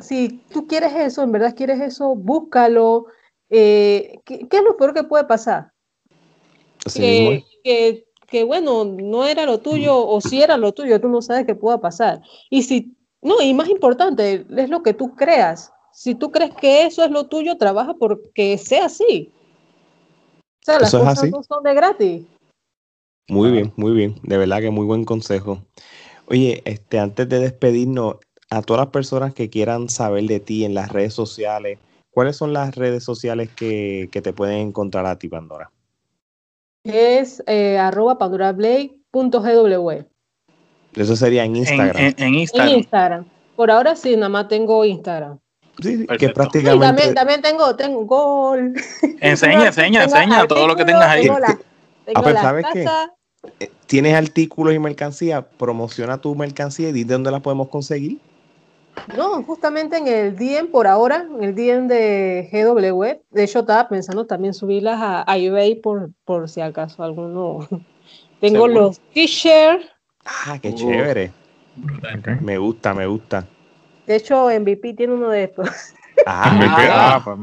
si 0.00 0.42
tú 0.52 0.66
quieres 0.66 0.94
eso, 0.94 1.22
en 1.22 1.32
verdad 1.32 1.54
quieres 1.54 1.80
eso, 1.80 2.14
búscalo. 2.14 3.06
Eh, 3.50 4.20
¿qué, 4.24 4.46
es 4.50 4.62
lo 4.62 4.76
peor 4.76 4.94
que 4.94 5.04
puede 5.04 5.24
pasar? 5.24 5.72
que, 6.94 8.04
que, 8.30 8.44
bueno, 8.44 8.84
no 8.84 9.26
era 9.26 9.44
lo 9.44 9.58
tuyo 9.58 9.96
o 10.06 10.20
si 10.20 10.42
era 10.42 10.56
lo 10.56 10.72
tuyo, 10.72 11.00
tú 11.00 11.08
no 11.08 11.20
sabes 11.20 11.46
qué 11.46 11.54
pueda 11.54 11.80
pasar. 11.80 12.22
Y 12.48 12.62
si, 12.62 12.96
no, 13.20 13.40
y 13.42 13.52
más 13.52 13.68
importante, 13.68 14.46
es 14.56 14.70
lo 14.70 14.82
que 14.82 14.94
tú 14.94 15.14
creas. 15.14 15.72
Si 15.92 16.14
tú 16.14 16.30
crees 16.30 16.54
que 16.54 16.86
eso 16.86 17.04
es 17.04 17.10
lo 17.10 17.26
tuyo, 17.26 17.56
trabaja 17.58 17.94
porque 17.94 18.56
sea 18.56 18.86
así. 18.86 19.32
O 20.38 20.64
sea, 20.64 20.78
las 20.78 20.90
cosas 20.92 21.30
no 21.30 21.42
son 21.42 21.62
de 21.62 21.74
gratis. 21.74 22.26
Muy 23.28 23.50
bien, 23.50 23.72
muy 23.76 23.92
bien. 23.92 24.16
De 24.22 24.38
verdad 24.38 24.60
que 24.60 24.70
muy 24.70 24.86
buen 24.86 25.04
consejo. 25.04 25.62
Oye, 26.26 26.62
este, 26.64 26.98
antes 26.98 27.28
de 27.28 27.40
despedirnos, 27.40 28.16
a 28.50 28.62
todas 28.62 28.80
las 28.80 28.92
personas 28.92 29.32
que 29.32 29.48
quieran 29.48 29.88
saber 29.88 30.24
de 30.24 30.40
ti 30.40 30.64
en 30.64 30.74
las 30.74 30.90
redes 30.90 31.14
sociales, 31.14 31.78
¿cuáles 32.10 32.36
son 32.36 32.52
las 32.52 32.74
redes 32.74 33.04
sociales 33.04 33.48
que, 33.54 34.08
te 34.10 34.32
pueden 34.32 34.68
encontrar 34.68 35.06
a 35.06 35.18
ti, 35.18 35.28
Pandora? 35.28 35.70
Es 36.84 37.42
eh, 37.46 37.78
arroba 37.78 38.18
pandorablaze.gw. 38.18 39.90
Eso 40.94 41.16
sería 41.16 41.44
en 41.44 41.56
Instagram. 41.56 41.96
En, 41.96 42.34
Instagram. 42.34 42.68
En 42.68 42.78
Instagram. 42.78 43.24
Por 43.56 43.70
ahora 43.70 43.94
sí, 43.94 44.16
nada 44.16 44.28
más 44.28 44.48
tengo 44.48 44.84
Instagram. 44.84 45.38
Sí, 45.80 46.06
que 46.18 46.28
prácticamente. 46.30 47.02
Sí, 47.02 47.14
también, 47.14 47.42
tengo, 47.42 47.76
tengo 47.76 48.04
gol. 48.04 48.74
Enseña, 49.20 49.66
enseña, 49.68 50.04
enseña 50.04 50.46
todo 50.46 50.66
lo 50.66 50.76
que 50.76 50.84
tengas 50.84 51.06
ahí. 51.06 51.22
Tengo 51.22 51.38
la, 51.38 51.46
tengo 52.04 52.18
ah, 52.18 52.22
pues, 52.22 52.34
¿sabes 52.36 52.66
qué? 52.72 52.86
Eh, 53.60 53.70
¿Tienes 53.86 54.14
artículos 54.14 54.74
y 54.74 54.78
mercancía? 54.78 55.42
Promociona 55.42 56.18
tu 56.20 56.34
mercancía 56.34 56.88
y 56.88 56.92
dime 56.92 57.12
dónde 57.12 57.30
la 57.30 57.40
podemos 57.40 57.68
conseguir. 57.68 58.18
No, 59.16 59.42
justamente 59.42 59.96
en 59.96 60.08
el 60.08 60.36
DM 60.36 60.70
por 60.70 60.86
ahora, 60.86 61.26
en 61.30 61.44
el 61.44 61.54
DM 61.54 61.88
de 61.88 62.48
GW. 62.52 63.22
De 63.30 63.44
hecho, 63.44 63.60
estaba 63.60 63.88
pensando 63.88 64.26
también 64.26 64.54
subirlas 64.54 64.98
a, 65.00 65.36
eBay 65.36 65.76
por, 65.76 66.10
por 66.24 66.48
si 66.48 66.60
acaso 66.60 67.02
alguno. 67.02 67.66
Tengo 68.40 68.68
los 68.68 69.00
t-shirts. 69.12 69.86
Ah, 70.24 70.58
qué 70.60 70.74
chévere. 70.74 71.32
Me 72.40 72.58
gusta, 72.58 72.94
me 72.94 73.06
gusta. 73.06 73.46
De 74.06 74.16
hecho, 74.16 74.48
MVP 74.48 74.94
tiene 74.94 75.14
uno 75.14 75.28
de 75.28 75.44
estos. 75.44 75.68
Ah, 76.26 76.50
MVP. 76.52 76.88
Ah, 76.90 77.20
pues 77.24 77.38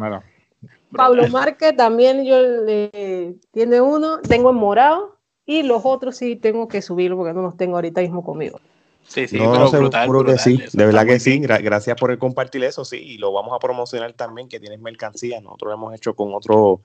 Pablo 0.92 1.28
Márquez 1.28 1.76
también 1.76 2.26
yo 2.26 2.40
le, 2.40 3.36
tiene 3.52 3.82
uno. 3.82 4.20
Tengo 4.22 4.52
en 4.52 4.56
morado. 4.56 5.18
Y 5.46 5.64
los 5.64 5.82
otros 5.86 6.18
sí 6.18 6.36
tengo 6.36 6.68
que 6.68 6.82
subirlo 6.82 7.16
porque 7.16 7.34
no 7.34 7.42
los 7.42 7.56
tengo 7.56 7.78
ahorita 7.78 8.02
mismo 8.02 8.24
conmigo. 8.24 8.60
Sí, 9.08 9.28
sí, 9.28 9.38
no, 9.38 9.68
seguro 9.70 10.26
que 10.26 10.38
sí, 10.38 10.62
de 10.74 10.86
verdad 10.86 11.06
que 11.06 11.20
sí. 11.20 11.40
gracias 11.40 11.98
por 11.98 12.12
el 12.12 12.20
compartir 12.20 12.64
eso, 12.66 12.84
sí, 12.84 12.98
y 12.98 13.18
lo 13.18 13.32
vamos 13.32 13.54
a 13.56 13.60
promocionar 13.60 14.14
también, 14.14 14.50
que 14.50 14.60
tienes 14.60 14.82
mercancía. 14.82 15.40
Nosotros 15.40 15.70
lo 15.70 15.76
hemos 15.76 15.96
hecho 15.96 16.14
con 16.14 16.36
otros 16.36 16.80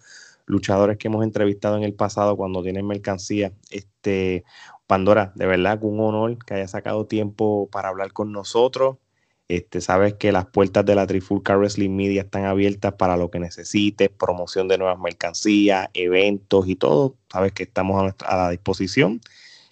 luchadores 0.46 0.98
que 0.98 1.08
hemos 1.08 1.24
entrevistado 1.24 1.76
en 1.76 1.82
el 1.82 1.94
pasado 1.94 2.36
cuando 2.36 2.62
tienen 2.62 2.86
mercancía. 2.86 3.52
Este, 3.70 4.44
Pandora, 4.86 5.32
de 5.34 5.46
verdad 5.46 5.80
que 5.80 5.86
un 5.86 6.00
honor 6.00 6.38
que 6.44 6.54
haya 6.54 6.68
sacado 6.68 7.06
tiempo 7.06 7.68
para 7.70 7.88
hablar 7.88 8.12
con 8.12 8.32
nosotros. 8.32 8.98
Este, 9.48 9.80
sabes 9.80 10.14
que 10.14 10.32
las 10.32 10.46
puertas 10.46 10.84
de 10.86 10.94
la 10.94 11.06
Trifulca 11.06 11.56
Wrestling 11.56 11.90
Media 11.90 12.22
están 12.22 12.46
abiertas 12.46 12.94
para 12.94 13.16
lo 13.16 13.30
que 13.30 13.40
necesites, 13.40 14.08
promoción 14.08 14.68
de 14.68 14.78
nuevas 14.78 14.98
mercancías, 14.98 15.88
eventos 15.92 16.68
y 16.68 16.76
todo. 16.76 17.16
Sabes 17.30 17.52
que 17.52 17.64
estamos 17.64 18.14
a, 18.20 18.26
a 18.26 18.36
la 18.36 18.50
disposición. 18.50 19.20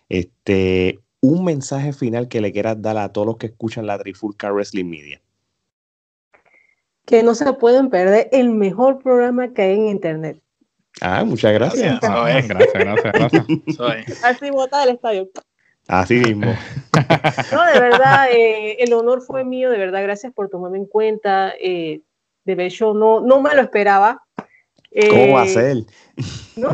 Este, 0.09 0.99
un 1.21 1.45
mensaje 1.45 1.93
final 1.93 2.29
que 2.29 2.41
le 2.41 2.53
quieras 2.53 2.81
dar 2.81 2.97
a 2.97 3.13
todos 3.13 3.27
los 3.27 3.37
que 3.37 3.47
escuchan 3.47 3.87
la 3.87 3.99
Trifulca 3.99 4.51
Wrestling 4.51 4.87
Media. 4.87 5.21
Que 7.05 7.23
no 7.23 7.35
se 7.35 7.53
pueden 7.55 7.91
perder 7.91 8.29
el 8.33 8.51
mejor 8.51 9.03
programa 9.03 9.53
que 9.53 9.63
hay 9.63 9.75
en 9.75 9.89
internet. 9.89 10.41
Ah, 11.01 11.25
muchas 11.25 11.53
gracias. 11.53 12.01
Gracias, 12.01 12.49
gracias, 12.49 13.13
gracias. 13.13 14.25
Así 14.25 14.51
vota 14.51 14.83
el 14.85 14.91
estadio. 14.91 15.29
Así 15.89 16.15
mismo. 16.15 16.53
No, 17.53 17.65
de 17.65 17.81
verdad, 17.81 18.29
eh, 18.31 18.77
el 18.79 18.93
honor 18.93 19.23
fue 19.23 19.45
mío, 19.45 19.71
de 19.71 19.79
verdad, 19.79 20.03
gracias 20.03 20.33
por 20.33 20.49
tomarme 20.49 20.79
en 20.79 20.87
cuenta. 20.87 21.53
Eh, 21.61 22.03
de 22.45 22.67
hecho, 22.67 22.95
no, 22.95 23.21
no 23.21 23.41
me 23.41 23.55
lo 23.55 23.63
esperaba. 23.63 24.23
¿Cómo 25.09 25.35
va 25.35 25.43
a 25.43 25.47
eh, 25.47 25.49
ser? 25.49 25.77
No, 26.57 26.71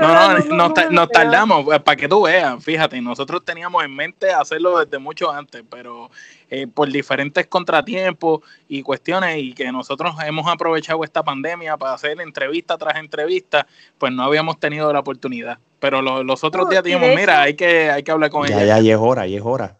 no, 0.00 0.38
no, 0.38 0.74
nos 0.90 1.08
tardamos, 1.10 1.66
para 1.84 1.96
que 1.96 2.08
tú 2.08 2.22
veas, 2.22 2.62
fíjate, 2.64 3.00
nosotros 3.00 3.44
teníamos 3.44 3.84
en 3.84 3.94
mente 3.94 4.32
hacerlo 4.32 4.78
desde 4.78 4.98
mucho 4.98 5.30
antes, 5.30 5.62
pero 5.70 6.10
eh, 6.48 6.66
por 6.66 6.90
diferentes 6.90 7.46
contratiempos 7.46 8.40
y 8.68 8.82
cuestiones 8.82 9.38
y 9.38 9.52
que 9.52 9.70
nosotros 9.70 10.14
hemos 10.26 10.46
aprovechado 10.48 11.04
esta 11.04 11.22
pandemia 11.22 11.76
para 11.76 11.92
hacer 11.92 12.20
entrevista 12.20 12.78
tras 12.78 12.96
entrevista, 12.96 13.66
pues 13.98 14.12
no 14.12 14.22
habíamos 14.22 14.58
tenido 14.58 14.92
la 14.92 15.00
oportunidad. 15.00 15.58
Pero 15.78 16.02
los 16.02 16.42
otros 16.42 16.68
días 16.70 16.82
dijimos, 16.82 17.10
mira, 17.14 17.42
hay 17.42 17.54
que, 17.54 17.90
hay 17.90 18.02
que 18.02 18.10
hablar 18.10 18.30
con 18.30 18.46
ella. 18.46 18.64
Ya, 18.64 18.80
ya, 18.80 18.94
es 18.94 18.98
hora, 18.98 19.26
ya 19.26 19.36
es 19.36 19.44
hora. 19.44 19.76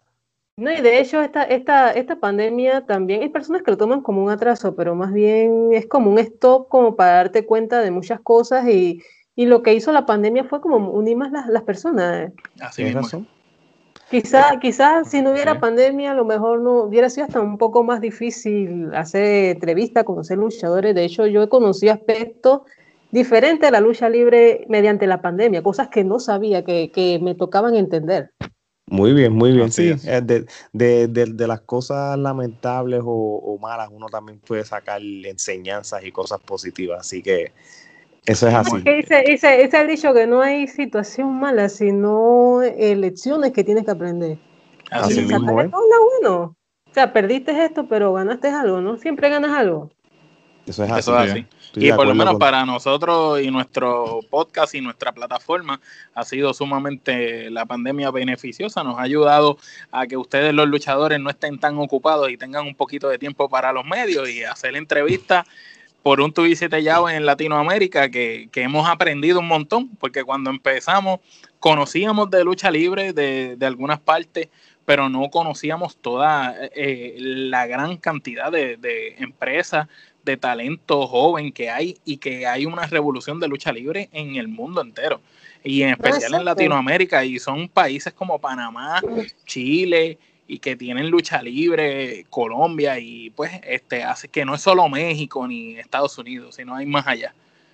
No, 0.59 0.73
y 0.73 0.81
de 0.81 0.99
hecho 0.99 1.21
esta, 1.21 1.43
esta, 1.43 1.91
esta 1.91 2.17
pandemia 2.17 2.85
también 2.85 3.21
hay 3.21 3.29
personas 3.29 3.61
que 3.61 3.71
lo 3.71 3.77
toman 3.77 4.01
como 4.01 4.21
un 4.21 4.29
atraso, 4.29 4.75
pero 4.75 4.93
más 4.93 5.13
bien 5.13 5.69
es 5.71 5.87
como 5.87 6.11
un 6.11 6.19
stop 6.19 6.67
como 6.67 6.97
para 6.97 7.13
darte 7.13 7.45
cuenta 7.45 7.81
de 7.81 7.91
muchas 7.91 8.19
cosas 8.19 8.67
y, 8.67 9.01
y 9.37 9.45
lo 9.45 9.63
que 9.63 9.73
hizo 9.73 9.93
la 9.93 10.05
pandemia 10.05 10.43
fue 10.43 10.59
como 10.59 10.91
unir 10.91 11.15
más 11.15 11.31
las, 11.31 11.47
las 11.47 11.63
personas. 11.63 12.33
Así 12.59 12.83
mismo. 12.83 13.25
Quizá, 14.11 14.59
quizás 14.59 15.09
si 15.09 15.21
no 15.21 15.31
hubiera 15.31 15.61
pandemia, 15.61 16.11
a 16.11 16.15
lo 16.15 16.25
mejor 16.25 16.59
no 16.59 16.83
hubiera 16.83 17.09
sido 17.09 17.27
hasta 17.27 17.39
un 17.39 17.57
poco 17.57 17.85
más 17.85 18.01
difícil 18.01 18.93
hacer 18.93 19.55
entrevistas, 19.55 20.03
conocer 20.03 20.39
luchadores. 20.39 20.93
De 20.93 21.05
hecho, 21.05 21.25
yo 21.25 21.41
he 21.41 21.47
conocido 21.47 21.93
aspectos 21.93 22.63
diferentes 23.11 23.65
de 23.65 23.71
la 23.71 23.79
lucha 23.79 24.09
libre 24.09 24.65
mediante 24.67 25.07
la 25.07 25.21
pandemia, 25.21 25.63
cosas 25.63 25.87
que 25.87 26.03
no 26.03 26.19
sabía 26.19 26.65
que, 26.65 26.91
que 26.91 27.17
me 27.21 27.33
tocaban 27.33 27.75
entender. 27.75 28.31
Muy 28.89 29.13
bien, 29.13 29.33
muy 29.33 29.51
bien, 29.51 29.71
sí. 29.71 29.93
Eh, 30.03 30.21
de, 30.23 30.45
de, 30.73 31.07
de, 31.07 31.47
las 31.47 31.61
cosas 31.61 32.17
lamentables 32.17 33.01
o, 33.03 33.41
o, 33.43 33.57
malas, 33.59 33.89
uno 33.91 34.07
también 34.07 34.39
puede 34.39 34.65
sacar 34.65 35.01
enseñanzas 35.01 36.03
y 36.03 36.11
cosas 36.11 36.39
positivas. 36.39 37.01
Así 37.01 37.21
que 37.21 37.51
eso 38.25 38.47
es 38.47 38.53
así. 38.53 38.77
Dice 38.81 39.69
el 39.71 39.87
dicho 39.87 40.13
que 40.13 40.27
no 40.27 40.41
hay 40.41 40.67
situación 40.67 41.39
mala, 41.39 41.69
sino 41.69 42.61
lecciones 42.61 43.51
que 43.51 43.63
tienes 43.63 43.85
que 43.85 43.91
aprender. 43.91 44.37
Así 44.91 45.21
mismo, 45.21 45.61
¿eh? 45.61 45.69
bueno. 46.21 46.55
O 46.89 46.93
sea, 46.93 47.13
perdiste 47.13 47.51
esto, 47.63 47.87
pero 47.87 48.13
ganaste 48.13 48.49
algo, 48.49 48.81
¿no? 48.81 48.97
Siempre 48.97 49.29
ganas 49.29 49.51
algo. 49.51 49.91
Eso 50.65 50.83
es 50.83 50.91
así. 50.91 50.99
Eso 50.99 51.19
es 51.19 51.31
así. 51.31 51.45
Y 51.75 51.91
por 51.91 52.07
lo 52.07 52.15
menos 52.15 52.35
para 52.35 52.65
nosotros 52.65 53.41
y 53.41 53.51
nuestro 53.51 54.21
podcast 54.29 54.75
y 54.75 54.81
nuestra 54.81 55.11
plataforma 55.11 55.79
ha 56.13 56.25
sido 56.25 56.53
sumamente 56.53 57.49
la 57.49 57.65
pandemia 57.65 58.11
beneficiosa. 58.11 58.83
Nos 58.83 58.97
ha 58.97 59.03
ayudado 59.03 59.57
a 59.91 60.07
que 60.07 60.17
ustedes 60.17 60.53
los 60.53 60.67
luchadores 60.67 61.19
no 61.19 61.29
estén 61.29 61.59
tan 61.59 61.77
ocupados 61.77 62.29
y 62.31 62.37
tengan 62.37 62.65
un 62.65 62.75
poquito 62.75 63.09
de 63.09 63.17
tiempo 63.17 63.49
para 63.49 63.71
los 63.71 63.85
medios 63.85 64.29
y 64.29 64.43
hacer 64.43 64.75
entrevistas 64.75 65.45
por 66.03 66.21
un 66.21 66.33
te 66.33 66.81
llave 66.81 67.15
en 67.15 67.25
Latinoamérica 67.25 68.09
que, 68.09 68.49
que, 68.51 68.63
hemos 68.63 68.87
aprendido 68.87 69.39
un 69.39 69.47
montón, 69.47 69.89
porque 69.99 70.23
cuando 70.23 70.49
empezamos 70.49 71.19
conocíamos 71.59 72.31
de 72.31 72.43
lucha 72.43 72.71
libre 72.71 73.11
de, 73.11 73.57
de 73.57 73.65
algunas 73.65 73.99
partes, 73.99 74.47
pero 74.85 75.09
no 75.09 75.29
conocíamos 75.29 75.97
toda 75.97 76.55
eh, 76.73 77.15
la 77.19 77.67
gran 77.67 77.97
cantidad 77.97 78.51
de, 78.51 78.77
de 78.77 79.15
empresas 79.19 79.87
de 80.29 80.37
talento 80.37 81.07
joven 81.07 81.51
que 81.51 81.69
hay 81.69 81.97
y 82.05 82.17
que 82.17 82.45
hay 82.45 82.65
una 82.65 82.85
revolución 82.85 83.39
de 83.39 83.47
lucha 83.47 83.71
libre 83.71 84.09
en 84.11 84.35
el 84.35 84.47
mundo 84.47 84.81
entero 84.81 85.21
y 85.63 85.81
en 85.81 85.89
especial 85.89 86.35
en 86.35 86.45
Latinoamérica 86.45 87.25
y 87.25 87.39
son 87.39 87.67
países 87.67 88.13
como 88.13 88.39
Panamá, 88.39 89.01
Chile 89.45 90.17
y 90.47 90.59
que 90.59 90.75
tienen 90.75 91.09
lucha 91.09 91.41
libre, 91.41 92.25
Colombia 92.29 92.99
y 92.99 93.29
pues 93.31 93.51
este 93.63 94.03
hace 94.03 94.27
que 94.27 94.45
no 94.45 94.55
es 94.55 94.61
solo 94.61 94.87
México 94.87 95.47
ni 95.47 95.77
Estados 95.77 96.17
Unidos, 96.17 96.55
sino 96.55 96.75
hay 96.75 96.85
más 96.85 97.07
allá. 97.07 97.33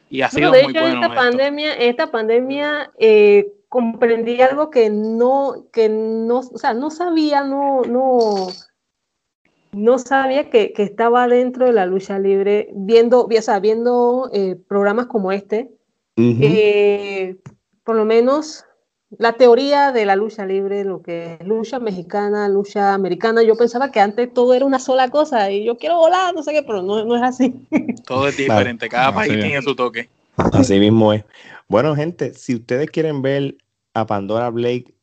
Y 0.09 0.21
ha 0.21 0.29
sido 0.29 0.51
muy 0.51 0.73
bueno. 0.73 1.01
Esta 1.01 1.15
pandemia, 1.15 1.73
esta 1.73 2.11
pandemia 2.11 2.91
eh, 2.99 3.47
comprendí 3.69 4.41
algo 4.41 4.69
que 4.69 4.89
no, 4.89 5.65
que 5.73 5.89
no, 5.89 6.39
o 6.39 6.57
sea, 6.57 6.73
no 6.73 6.89
sabía, 6.89 7.43
no, 7.43 7.81
no, 7.83 8.47
no 9.75 9.99
sabía 9.99 10.49
que, 10.49 10.73
estaba 10.77 11.27
dentro 11.27 11.65
de 11.65 11.73
la 11.73 11.85
lucha 11.85 12.17
libre, 12.17 12.69
viendo, 12.73 13.25
o 13.25 13.41
sea, 13.41 13.59
viendo 13.59 14.29
eh, 14.33 14.55
programas 14.69 15.07
como 15.07 15.33
este, 15.33 15.69
eh, 16.15 17.35
por 17.83 17.97
lo 17.97 18.05
menos 18.05 18.63
la 19.17 19.33
teoría 19.33 19.91
de 19.91 20.05
la 20.05 20.15
lucha 20.15 20.45
libre, 20.45 20.85
lo 20.85 21.01
que 21.01 21.37
es 21.39 21.45
lucha 21.45 21.79
mexicana, 21.79 22.47
lucha 22.47 22.93
americana, 22.93 23.43
yo 23.43 23.57
pensaba 23.57 23.91
que 23.91 23.99
antes 23.99 24.33
todo 24.33 24.53
era 24.53 24.63
una 24.63 24.79
sola 24.79 25.09
cosa 25.09 25.51
y 25.51 25.65
yo 25.65 25.77
quiero 25.77 25.97
volar, 25.97 26.33
no 26.33 26.41
sé 26.41 26.53
qué, 26.53 26.63
pero 26.63 26.81
no, 26.81 27.03
no 27.03 27.17
es 27.17 27.21
así. 27.21 27.53
Todo 28.07 28.29
es 28.29 28.37
diferente, 28.37 28.87
cada 28.87 29.13
país 29.13 29.33
tiene 29.33 29.61
su 29.61 29.75
toque. 29.75 30.09
Así 30.37 30.79
mismo 30.79 31.11
es. 31.11 31.25
Bueno, 31.67 31.95
gente, 31.95 32.33
si 32.33 32.55
ustedes 32.55 32.89
quieren 32.89 33.21
ver 33.21 33.57
a 33.93 34.05
Pandora 34.05 34.49
Blake 34.49 34.94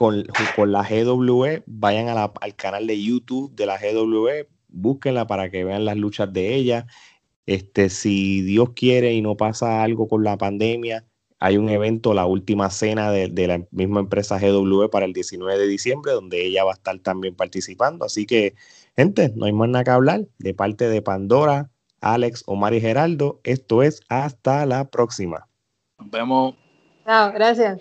con, 0.00 0.24
con 0.56 0.72
la 0.72 0.82
GWE, 0.82 1.62
vayan 1.66 2.08
al 2.08 2.56
canal 2.56 2.86
de 2.86 3.02
YouTube 3.02 3.54
de 3.54 3.66
la 3.66 3.76
GWE, 3.76 4.48
búsquenla 4.68 5.26
para 5.26 5.50
que 5.50 5.62
vean 5.62 5.84
las 5.84 5.98
luchas 5.98 6.32
de 6.32 6.54
ella. 6.54 6.86
Este, 7.44 7.90
si 7.90 8.40
Dios 8.40 8.70
quiere 8.74 9.12
y 9.12 9.20
no 9.20 9.36
pasa 9.36 9.82
algo 9.82 10.08
con 10.08 10.24
la 10.24 10.38
pandemia, 10.38 11.04
hay 11.38 11.58
un 11.58 11.68
evento, 11.68 12.14
la 12.14 12.24
última 12.24 12.70
cena 12.70 13.10
de, 13.10 13.28
de, 13.28 13.46
la 13.46 13.62
misma 13.72 14.00
empresa 14.00 14.38
GW 14.38 14.88
para 14.88 15.04
el 15.04 15.12
19 15.12 15.58
de 15.58 15.66
diciembre, 15.66 16.12
donde 16.12 16.46
ella 16.46 16.64
va 16.64 16.70
a 16.70 16.76
estar 16.76 16.98
también 17.00 17.34
participando. 17.34 18.06
Así 18.06 18.24
que, 18.24 18.54
gente, 18.96 19.30
no 19.36 19.44
hay 19.44 19.52
más 19.52 19.68
nada 19.68 19.84
que 19.84 19.90
hablar. 19.90 20.26
De 20.38 20.54
parte 20.54 20.88
de 20.88 21.02
Pandora, 21.02 21.68
Alex, 22.00 22.44
Omar 22.46 22.72
y 22.72 22.80
Geraldo, 22.80 23.42
esto 23.44 23.82
es 23.82 24.00
hasta 24.08 24.64
la 24.64 24.88
próxima. 24.88 25.46
Nos 25.98 26.10
vemos. 26.10 26.54
Chao, 27.04 27.32
gracias. 27.32 27.80